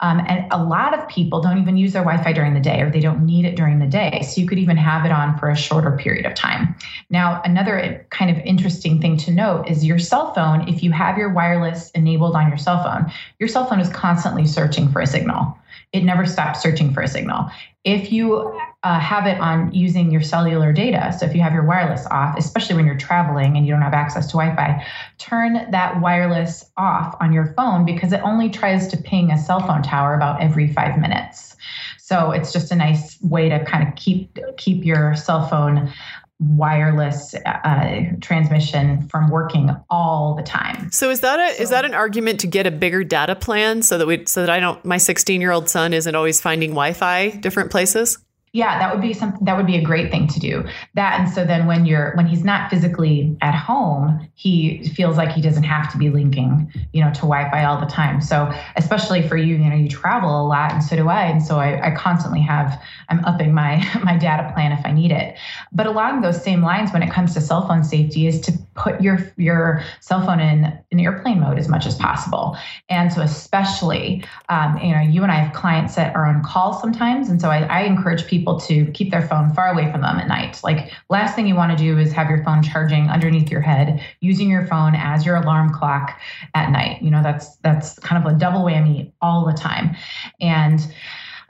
Um, 0.00 0.20
and 0.26 0.46
a 0.52 0.62
lot 0.62 0.98
of 0.98 1.08
people 1.08 1.40
don't 1.40 1.58
even 1.58 1.76
use 1.76 1.92
their 1.92 2.02
Wi 2.02 2.22
Fi 2.22 2.32
during 2.32 2.54
the 2.54 2.60
day 2.60 2.80
or 2.80 2.90
they 2.90 3.00
don't 3.00 3.24
need 3.24 3.44
it 3.44 3.54
during 3.54 3.78
the 3.78 3.86
day. 3.86 4.22
So 4.22 4.40
you 4.40 4.48
could 4.48 4.58
even 4.58 4.76
have 4.76 5.04
it 5.04 5.12
on 5.12 5.38
for 5.38 5.48
a 5.48 5.56
shorter 5.56 5.96
period 5.96 6.26
of 6.26 6.34
time. 6.34 6.74
Now, 7.08 7.40
another 7.44 8.06
kind 8.10 8.30
of 8.30 8.38
interesting 8.44 9.00
thing 9.00 9.16
to 9.18 9.30
note 9.30 9.68
is 9.68 9.84
your 9.84 9.98
cell 9.98 10.34
phone, 10.34 10.68
if 10.68 10.82
you 10.82 10.90
have 10.90 11.16
your 11.16 11.32
wireless 11.36 11.90
enabled 11.92 12.34
on 12.34 12.48
your 12.48 12.56
cell 12.56 12.82
phone, 12.82 13.12
your 13.38 13.48
cell 13.48 13.66
phone 13.66 13.78
is 13.78 13.88
constantly 13.90 14.46
searching 14.46 14.90
for 14.90 15.00
a 15.00 15.06
signal. 15.06 15.56
It 15.92 16.02
never 16.02 16.26
stops 16.26 16.60
searching 16.60 16.92
for 16.92 17.02
a 17.02 17.08
signal. 17.08 17.48
If 17.84 18.10
you 18.10 18.58
uh, 18.82 18.98
have 18.98 19.26
it 19.26 19.38
on 19.38 19.72
using 19.72 20.10
your 20.10 20.22
cellular 20.22 20.72
data, 20.72 21.14
so 21.16 21.26
if 21.26 21.34
you 21.34 21.40
have 21.42 21.52
your 21.52 21.64
wireless 21.64 22.06
off, 22.10 22.36
especially 22.36 22.74
when 22.74 22.86
you're 22.86 22.98
traveling 22.98 23.56
and 23.56 23.64
you 23.64 23.72
don't 23.72 23.82
have 23.82 23.94
access 23.94 24.26
to 24.26 24.32
Wi 24.32 24.56
Fi, 24.56 24.84
turn 25.18 25.70
that 25.70 26.00
wireless 26.00 26.64
off 26.76 27.14
on 27.20 27.32
your 27.32 27.52
phone 27.56 27.84
because 27.84 28.12
it 28.12 28.20
only 28.24 28.50
tries 28.50 28.88
to 28.88 28.96
ping 28.96 29.30
a 29.30 29.38
cell 29.38 29.60
phone 29.60 29.82
tower 29.82 30.14
about 30.14 30.42
every 30.42 30.72
five 30.72 30.98
minutes. 30.98 31.56
So 31.98 32.30
it's 32.30 32.52
just 32.52 32.70
a 32.70 32.76
nice 32.76 33.20
way 33.20 33.48
to 33.48 33.64
kind 33.64 33.86
of 33.86 33.94
keep 33.96 34.38
keep 34.56 34.84
your 34.84 35.16
cell 35.16 35.48
phone 35.48 35.92
wireless 36.38 37.34
uh, 37.34 38.02
transmission 38.20 39.08
from 39.08 39.30
working 39.30 39.70
all 39.88 40.34
the 40.34 40.42
time. 40.42 40.90
So 40.92 41.10
is 41.10 41.20
that 41.20 41.40
a 41.40 41.54
so, 41.54 41.62
is 41.62 41.70
that 41.70 41.84
an 41.84 41.94
argument 41.94 42.40
to 42.40 42.46
get 42.46 42.66
a 42.66 42.70
bigger 42.70 43.04
data 43.04 43.34
plan 43.34 43.82
so 43.82 43.96
that 43.98 44.06
we 44.06 44.26
so 44.26 44.40
that 44.40 44.50
I 44.50 44.60
don't 44.60 44.84
my 44.84 44.98
16 44.98 45.40
year 45.40 45.50
old 45.50 45.68
son 45.68 45.94
isn't 45.94 46.14
always 46.14 46.40
finding 46.40 46.70
Wi-Fi 46.70 47.30
different 47.30 47.70
places? 47.70 48.18
Yeah 48.56 48.78
that 48.78 48.90
would 48.90 49.02
be 49.02 49.12
something 49.12 49.44
that 49.44 49.54
would 49.54 49.66
be 49.66 49.76
a 49.76 49.82
great 49.82 50.10
thing 50.10 50.26
to 50.26 50.40
do. 50.40 50.64
That 50.94 51.20
and 51.20 51.28
so 51.28 51.44
then 51.44 51.66
when 51.66 51.84
you're 51.84 52.12
when 52.16 52.26
he's 52.26 52.42
not 52.42 52.70
physically 52.70 53.36
at 53.42 53.54
home 53.54 54.26
he 54.34 54.88
feels 54.88 55.18
like 55.18 55.30
he 55.30 55.42
doesn't 55.42 55.64
have 55.64 55.92
to 55.92 55.98
be 55.98 56.08
linking 56.08 56.72
you 56.94 57.04
know 57.04 57.12
to 57.12 57.20
wi-fi 57.20 57.64
all 57.64 57.78
the 57.78 57.86
time. 57.86 58.22
So 58.22 58.50
especially 58.76 59.28
for 59.28 59.36
you 59.36 59.56
you 59.56 59.68
know 59.68 59.76
you 59.76 59.90
travel 59.90 60.40
a 60.40 60.46
lot 60.46 60.72
and 60.72 60.82
so 60.82 60.96
do 60.96 61.08
i 61.08 61.24
and 61.24 61.42
so 61.42 61.58
i, 61.58 61.88
I 61.88 61.94
constantly 61.94 62.40
have 62.40 62.82
i'm 63.10 63.22
upping 63.26 63.52
my 63.52 63.86
my 64.02 64.16
data 64.16 64.50
plan 64.54 64.72
if 64.72 64.84
i 64.86 64.90
need 64.90 65.12
it. 65.12 65.36
But 65.72 65.86
along 65.86 66.22
those 66.22 66.42
same 66.42 66.62
lines 66.62 66.92
when 66.94 67.02
it 67.02 67.10
comes 67.10 67.34
to 67.34 67.42
cell 67.42 67.68
phone 67.68 67.84
safety 67.84 68.26
is 68.26 68.40
to 68.40 68.52
put 68.74 69.02
your 69.02 69.18
your 69.36 69.82
cell 70.00 70.24
phone 70.24 70.40
in 70.40 70.72
in 70.90 70.98
airplane 70.98 71.40
mode 71.40 71.58
as 71.58 71.68
much 71.68 71.84
as 71.84 71.94
possible. 71.96 72.56
And 72.88 73.12
so 73.12 73.20
especially 73.20 74.24
um, 74.48 74.78
you 74.78 74.92
know 74.94 75.00
you 75.02 75.22
and 75.22 75.30
i 75.30 75.36
have 75.36 75.52
clients 75.54 75.94
that 75.96 76.16
are 76.16 76.24
on 76.24 76.42
call 76.42 76.72
sometimes 76.80 77.28
and 77.28 77.38
so 77.38 77.50
I, 77.50 77.64
I 77.64 77.80
encourage 77.82 78.26
people 78.26 78.45
people 78.46 78.60
to 78.60 78.90
keep 78.92 79.10
their 79.10 79.26
phone 79.26 79.52
far 79.52 79.72
away 79.72 79.90
from 79.90 80.02
them 80.02 80.18
at 80.18 80.28
night. 80.28 80.60
Like, 80.62 80.92
last 81.10 81.34
thing 81.34 81.48
you 81.48 81.56
want 81.56 81.76
to 81.76 81.84
do 81.84 81.98
is 81.98 82.12
have 82.12 82.30
your 82.30 82.44
phone 82.44 82.62
charging 82.62 83.08
underneath 83.08 83.50
your 83.50 83.60
head, 83.60 84.00
using 84.20 84.48
your 84.48 84.66
phone 84.68 84.94
as 84.94 85.26
your 85.26 85.34
alarm 85.34 85.72
clock 85.72 86.20
at 86.54 86.70
night. 86.70 87.02
You 87.02 87.10
know, 87.10 87.22
that's 87.24 87.56
that's 87.56 87.98
kind 87.98 88.24
of 88.24 88.32
a 88.32 88.38
double 88.38 88.60
whammy 88.60 89.10
all 89.20 89.44
the 89.44 89.52
time. 89.52 89.96
And 90.40 90.80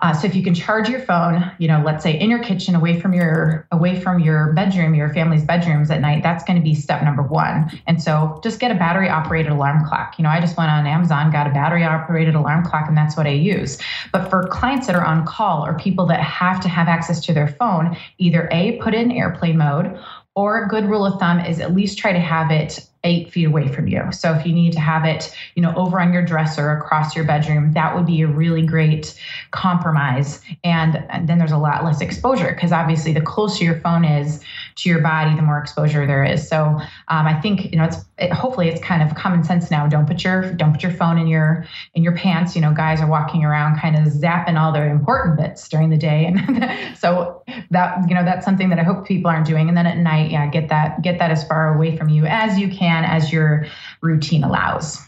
uh, 0.00 0.12
so 0.12 0.26
if 0.26 0.34
you 0.34 0.42
can 0.42 0.54
charge 0.54 0.88
your 0.88 1.00
phone, 1.00 1.50
you 1.58 1.66
know, 1.66 1.82
let's 1.84 2.02
say 2.02 2.18
in 2.18 2.28
your 2.28 2.42
kitchen, 2.42 2.74
away 2.74 3.00
from 3.00 3.14
your 3.14 3.66
away 3.72 3.98
from 3.98 4.20
your 4.20 4.52
bedroom, 4.52 4.94
your 4.94 5.08
family's 5.14 5.44
bedrooms 5.44 5.90
at 5.90 6.00
night, 6.00 6.22
that's 6.22 6.44
going 6.44 6.58
to 6.58 6.62
be 6.62 6.74
step 6.74 7.02
number 7.02 7.22
one. 7.22 7.70
And 7.86 8.02
so 8.02 8.38
just 8.42 8.60
get 8.60 8.70
a 8.70 8.74
battery 8.74 9.08
operated 9.08 9.52
alarm 9.52 9.86
clock. 9.86 10.18
You 10.18 10.24
know, 10.24 10.28
I 10.28 10.40
just 10.40 10.56
went 10.56 10.70
on 10.70 10.86
Amazon, 10.86 11.30
got 11.30 11.46
a 11.46 11.50
battery 11.50 11.84
operated 11.84 12.34
alarm 12.34 12.64
clock, 12.64 12.88
and 12.88 12.96
that's 12.96 13.16
what 13.16 13.26
I 13.26 13.30
use. 13.30 13.78
But 14.12 14.28
for 14.28 14.46
clients 14.48 14.86
that 14.86 14.96
are 14.96 15.04
on 15.04 15.24
call 15.24 15.64
or 15.64 15.74
people 15.78 16.06
that 16.06 16.20
have 16.20 16.60
to 16.60 16.68
have 16.68 16.88
access 16.88 17.24
to 17.26 17.32
their 17.32 17.48
phone, 17.48 17.96
either 18.18 18.48
a 18.52 18.78
put 18.78 18.94
in 18.94 19.10
airplane 19.10 19.56
mode 19.56 19.98
or 20.34 20.62
a 20.62 20.68
good 20.68 20.84
rule 20.84 21.06
of 21.06 21.18
thumb 21.18 21.40
is 21.40 21.60
at 21.60 21.74
least 21.74 21.96
try 21.96 22.12
to 22.12 22.20
have 22.20 22.50
it 22.50 22.85
eight 23.04 23.32
feet 23.32 23.46
away 23.46 23.68
from 23.68 23.86
you. 23.86 24.02
So 24.12 24.32
if 24.32 24.44
you 24.46 24.52
need 24.52 24.72
to 24.72 24.80
have 24.80 25.04
it, 25.04 25.34
you 25.54 25.62
know, 25.62 25.74
over 25.76 26.00
on 26.00 26.12
your 26.12 26.24
dresser 26.24 26.72
across 26.72 27.14
your 27.14 27.24
bedroom, 27.24 27.72
that 27.72 27.94
would 27.94 28.06
be 28.06 28.22
a 28.22 28.26
really 28.26 28.64
great 28.64 29.18
compromise. 29.52 30.40
And, 30.64 31.04
and 31.10 31.28
then 31.28 31.38
there's 31.38 31.52
a 31.52 31.58
lot 31.58 31.84
less 31.84 32.00
exposure 32.00 32.52
because 32.52 32.72
obviously 32.72 33.12
the 33.12 33.20
closer 33.20 33.64
your 33.64 33.80
phone 33.80 34.04
is 34.04 34.42
to 34.76 34.88
your 34.90 35.00
body, 35.00 35.34
the 35.34 35.42
more 35.42 35.58
exposure 35.58 36.06
there 36.06 36.24
is. 36.24 36.46
So 36.46 36.58
um, 36.58 36.82
I 37.08 37.40
think 37.40 37.72
you 37.72 37.78
know 37.78 37.84
it's 37.84 37.96
it, 38.18 38.32
hopefully 38.32 38.68
it's 38.68 38.80
kind 38.80 39.02
of 39.02 39.16
common 39.16 39.42
sense 39.42 39.70
now. 39.70 39.86
Don't 39.86 40.06
put 40.06 40.22
your 40.22 40.52
don't 40.52 40.72
put 40.72 40.82
your 40.82 40.92
phone 40.92 41.18
in 41.18 41.26
your 41.26 41.66
in 41.94 42.02
your 42.02 42.14
pants. 42.14 42.54
You 42.54 42.62
know, 42.62 42.72
guys 42.74 43.00
are 43.00 43.08
walking 43.08 43.44
around 43.44 43.80
kind 43.80 43.96
of 43.96 44.12
zapping 44.12 44.60
all 44.60 44.72
their 44.72 44.90
important 44.90 45.38
bits 45.38 45.68
during 45.68 45.90
the 45.90 45.96
day, 45.96 46.26
and 46.48 46.96
so 46.98 47.42
that 47.70 48.08
you 48.08 48.14
know 48.14 48.24
that's 48.24 48.44
something 48.44 48.68
that 48.68 48.78
I 48.78 48.82
hope 48.82 49.06
people 49.06 49.30
aren't 49.30 49.46
doing. 49.46 49.68
And 49.68 49.76
then 49.76 49.86
at 49.86 49.96
night, 49.96 50.30
yeah, 50.30 50.46
get 50.46 50.68
that 50.68 51.02
get 51.02 51.18
that 51.18 51.30
as 51.30 51.46
far 51.46 51.74
away 51.74 51.96
from 51.96 52.08
you 52.08 52.26
as 52.26 52.58
you 52.58 52.68
can 52.68 53.04
as 53.04 53.32
your 53.32 53.66
routine 54.02 54.44
allows. 54.44 55.00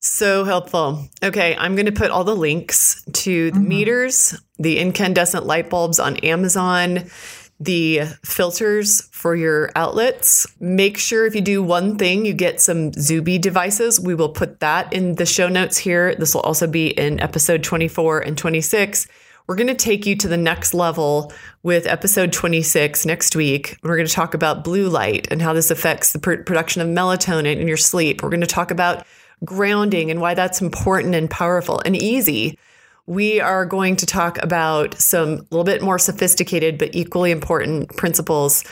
So 0.00 0.44
helpful. 0.44 1.08
Okay, 1.22 1.56
I'm 1.58 1.74
going 1.74 1.86
to 1.86 1.92
put 1.92 2.12
all 2.12 2.22
the 2.22 2.36
links 2.36 3.02
to 3.12 3.50
the 3.50 3.58
mm-hmm. 3.58 3.68
meters, 3.68 4.40
the 4.56 4.78
incandescent 4.78 5.46
light 5.46 5.68
bulbs 5.68 5.98
on 5.98 6.16
Amazon, 6.18 7.10
the 7.58 8.02
filters 8.24 9.08
for 9.12 9.34
your 9.34 9.70
outlets. 9.74 10.46
Make 10.60 10.98
sure 10.98 11.26
if 11.26 11.34
you 11.34 11.40
do 11.40 11.62
one 11.62 11.96
thing, 11.96 12.26
you 12.26 12.34
get 12.34 12.60
some 12.60 12.92
Zuby 12.92 13.38
devices. 13.38 13.98
We 13.98 14.14
will 14.14 14.28
put 14.28 14.60
that 14.60 14.92
in 14.92 15.14
the 15.14 15.26
show 15.26 15.48
notes 15.48 15.78
here. 15.78 16.14
This 16.14 16.34
will 16.34 16.42
also 16.42 16.66
be 16.66 16.88
in 16.88 17.20
episode 17.20 17.62
24 17.62 18.20
and 18.20 18.36
26. 18.36 19.06
We're 19.46 19.56
going 19.56 19.68
to 19.68 19.74
take 19.74 20.06
you 20.06 20.16
to 20.16 20.28
the 20.28 20.36
next 20.36 20.74
level 20.74 21.32
with 21.62 21.86
episode 21.86 22.32
26 22.32 23.06
next 23.06 23.36
week. 23.36 23.78
We're 23.82 23.96
going 23.96 24.08
to 24.08 24.12
talk 24.12 24.34
about 24.34 24.64
blue 24.64 24.88
light 24.88 25.28
and 25.30 25.40
how 25.40 25.52
this 25.52 25.70
affects 25.70 26.12
the 26.12 26.18
pr- 26.18 26.42
production 26.42 26.82
of 26.82 26.88
melatonin 26.88 27.58
in 27.58 27.68
your 27.68 27.76
sleep. 27.76 28.22
We're 28.22 28.30
going 28.30 28.40
to 28.40 28.46
talk 28.46 28.70
about 28.72 29.06
grounding 29.44 30.10
and 30.10 30.20
why 30.20 30.34
that's 30.34 30.60
important 30.60 31.14
and 31.14 31.30
powerful 31.30 31.80
and 31.84 31.94
easy 31.94 32.58
we 33.06 33.40
are 33.40 33.64
going 33.64 33.96
to 33.96 34.06
talk 34.06 34.42
about 34.42 34.94
some 35.00 35.28
a 35.28 35.46
little 35.50 35.64
bit 35.64 35.82
more 35.82 35.98
sophisticated 35.98 36.78
but 36.78 36.94
equally 36.94 37.30
important 37.30 37.94
principles 37.96 38.64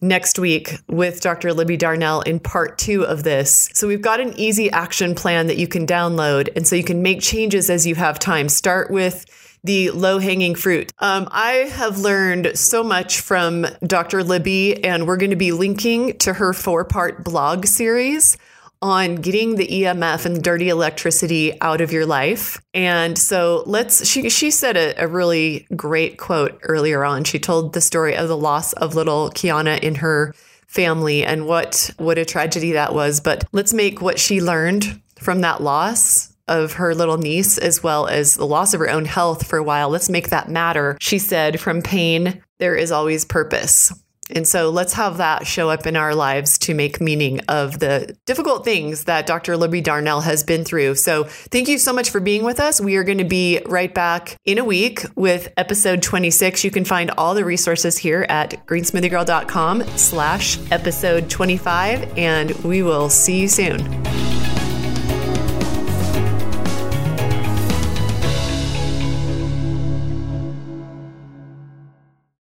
next 0.00 0.38
week 0.38 0.78
with 0.88 1.20
Dr. 1.20 1.52
Libby 1.52 1.76
Darnell 1.76 2.20
in 2.22 2.38
part 2.38 2.78
two 2.78 3.04
of 3.04 3.24
this. 3.24 3.70
So 3.72 3.88
we've 3.88 4.02
got 4.02 4.20
an 4.20 4.34
easy 4.38 4.70
action 4.70 5.14
plan 5.14 5.46
that 5.46 5.56
you 5.56 5.66
can 5.66 5.86
download. 5.86 6.48
And 6.56 6.66
so 6.66 6.76
you 6.76 6.84
can 6.84 7.02
make 7.02 7.20
changes 7.20 7.70
as 7.70 7.86
you 7.86 7.94
have 7.94 8.18
time. 8.18 8.48
Start 8.48 8.90
with 8.90 9.24
the 9.64 9.90
low 9.92 10.18
hanging 10.18 10.54
fruit. 10.54 10.92
Um, 10.98 11.26
I 11.30 11.70
have 11.72 11.98
learned 11.98 12.58
so 12.58 12.84
much 12.84 13.20
from 13.20 13.66
Dr. 13.86 14.22
Libby, 14.22 14.84
and 14.84 15.06
we're 15.06 15.16
going 15.16 15.30
to 15.30 15.36
be 15.36 15.52
linking 15.52 16.18
to 16.18 16.34
her 16.34 16.52
four 16.52 16.84
part 16.84 17.24
blog 17.24 17.64
series 17.64 18.36
on 18.84 19.14
getting 19.14 19.54
the 19.56 19.66
EMF 19.66 20.26
and 20.26 20.44
dirty 20.44 20.68
electricity 20.68 21.58
out 21.62 21.80
of 21.80 21.90
your 21.90 22.04
life. 22.04 22.60
And 22.74 23.16
so 23.16 23.62
let's, 23.64 24.06
she, 24.06 24.28
she 24.28 24.50
said 24.50 24.76
a, 24.76 25.02
a, 25.02 25.08
really 25.08 25.66
great 25.74 26.18
quote 26.18 26.60
earlier 26.64 27.02
on. 27.02 27.24
She 27.24 27.38
told 27.38 27.72
the 27.72 27.80
story 27.80 28.14
of 28.14 28.28
the 28.28 28.36
loss 28.36 28.74
of 28.74 28.94
little 28.94 29.30
Kiana 29.30 29.82
in 29.82 29.94
her 29.96 30.34
family 30.66 31.24
and 31.24 31.46
what, 31.46 31.92
what 31.96 32.18
a 32.18 32.26
tragedy 32.26 32.72
that 32.72 32.92
was. 32.92 33.20
But 33.20 33.44
let's 33.52 33.72
make 33.72 34.02
what 34.02 34.18
she 34.18 34.42
learned 34.42 35.00
from 35.18 35.40
that 35.40 35.62
loss 35.62 36.34
of 36.46 36.74
her 36.74 36.94
little 36.94 37.16
niece, 37.16 37.56
as 37.56 37.82
well 37.82 38.06
as 38.06 38.34
the 38.34 38.46
loss 38.46 38.74
of 38.74 38.80
her 38.80 38.90
own 38.90 39.06
health 39.06 39.46
for 39.46 39.56
a 39.56 39.64
while. 39.64 39.88
Let's 39.88 40.10
make 40.10 40.28
that 40.28 40.50
matter. 40.50 40.98
She 41.00 41.18
said, 41.18 41.58
from 41.58 41.80
pain, 41.80 42.42
there 42.58 42.76
is 42.76 42.92
always 42.92 43.24
purpose. 43.24 43.94
And 44.30 44.46
so 44.46 44.70
let's 44.70 44.94
have 44.94 45.18
that 45.18 45.46
show 45.46 45.70
up 45.70 45.86
in 45.86 45.96
our 45.96 46.14
lives 46.14 46.58
to 46.58 46.74
make 46.74 47.00
meaning 47.00 47.40
of 47.48 47.78
the 47.78 48.16
difficult 48.26 48.64
things 48.64 49.04
that 49.04 49.26
Dr. 49.26 49.56
Libby 49.56 49.80
Darnell 49.80 50.22
has 50.22 50.42
been 50.42 50.64
through. 50.64 50.94
So 50.96 51.24
thank 51.24 51.68
you 51.68 51.78
so 51.78 51.92
much 51.92 52.10
for 52.10 52.20
being 52.20 52.44
with 52.44 52.60
us. 52.60 52.80
We 52.80 52.96
are 52.96 53.04
going 53.04 53.18
to 53.18 53.24
be 53.24 53.60
right 53.66 53.92
back 53.92 54.38
in 54.44 54.58
a 54.58 54.64
week 54.64 55.04
with 55.14 55.52
episode 55.56 56.02
26. 56.02 56.64
You 56.64 56.70
can 56.70 56.84
find 56.84 57.10
all 57.12 57.34
the 57.34 57.44
resources 57.44 57.98
here 57.98 58.26
at 58.28 58.66
greensmoothiegirl.com 58.66 59.82
slash 59.96 60.58
episode 60.70 61.28
25, 61.28 62.18
and 62.18 62.50
we 62.64 62.82
will 62.82 63.10
see 63.10 63.40
you 63.40 63.48
soon. 63.48 64.43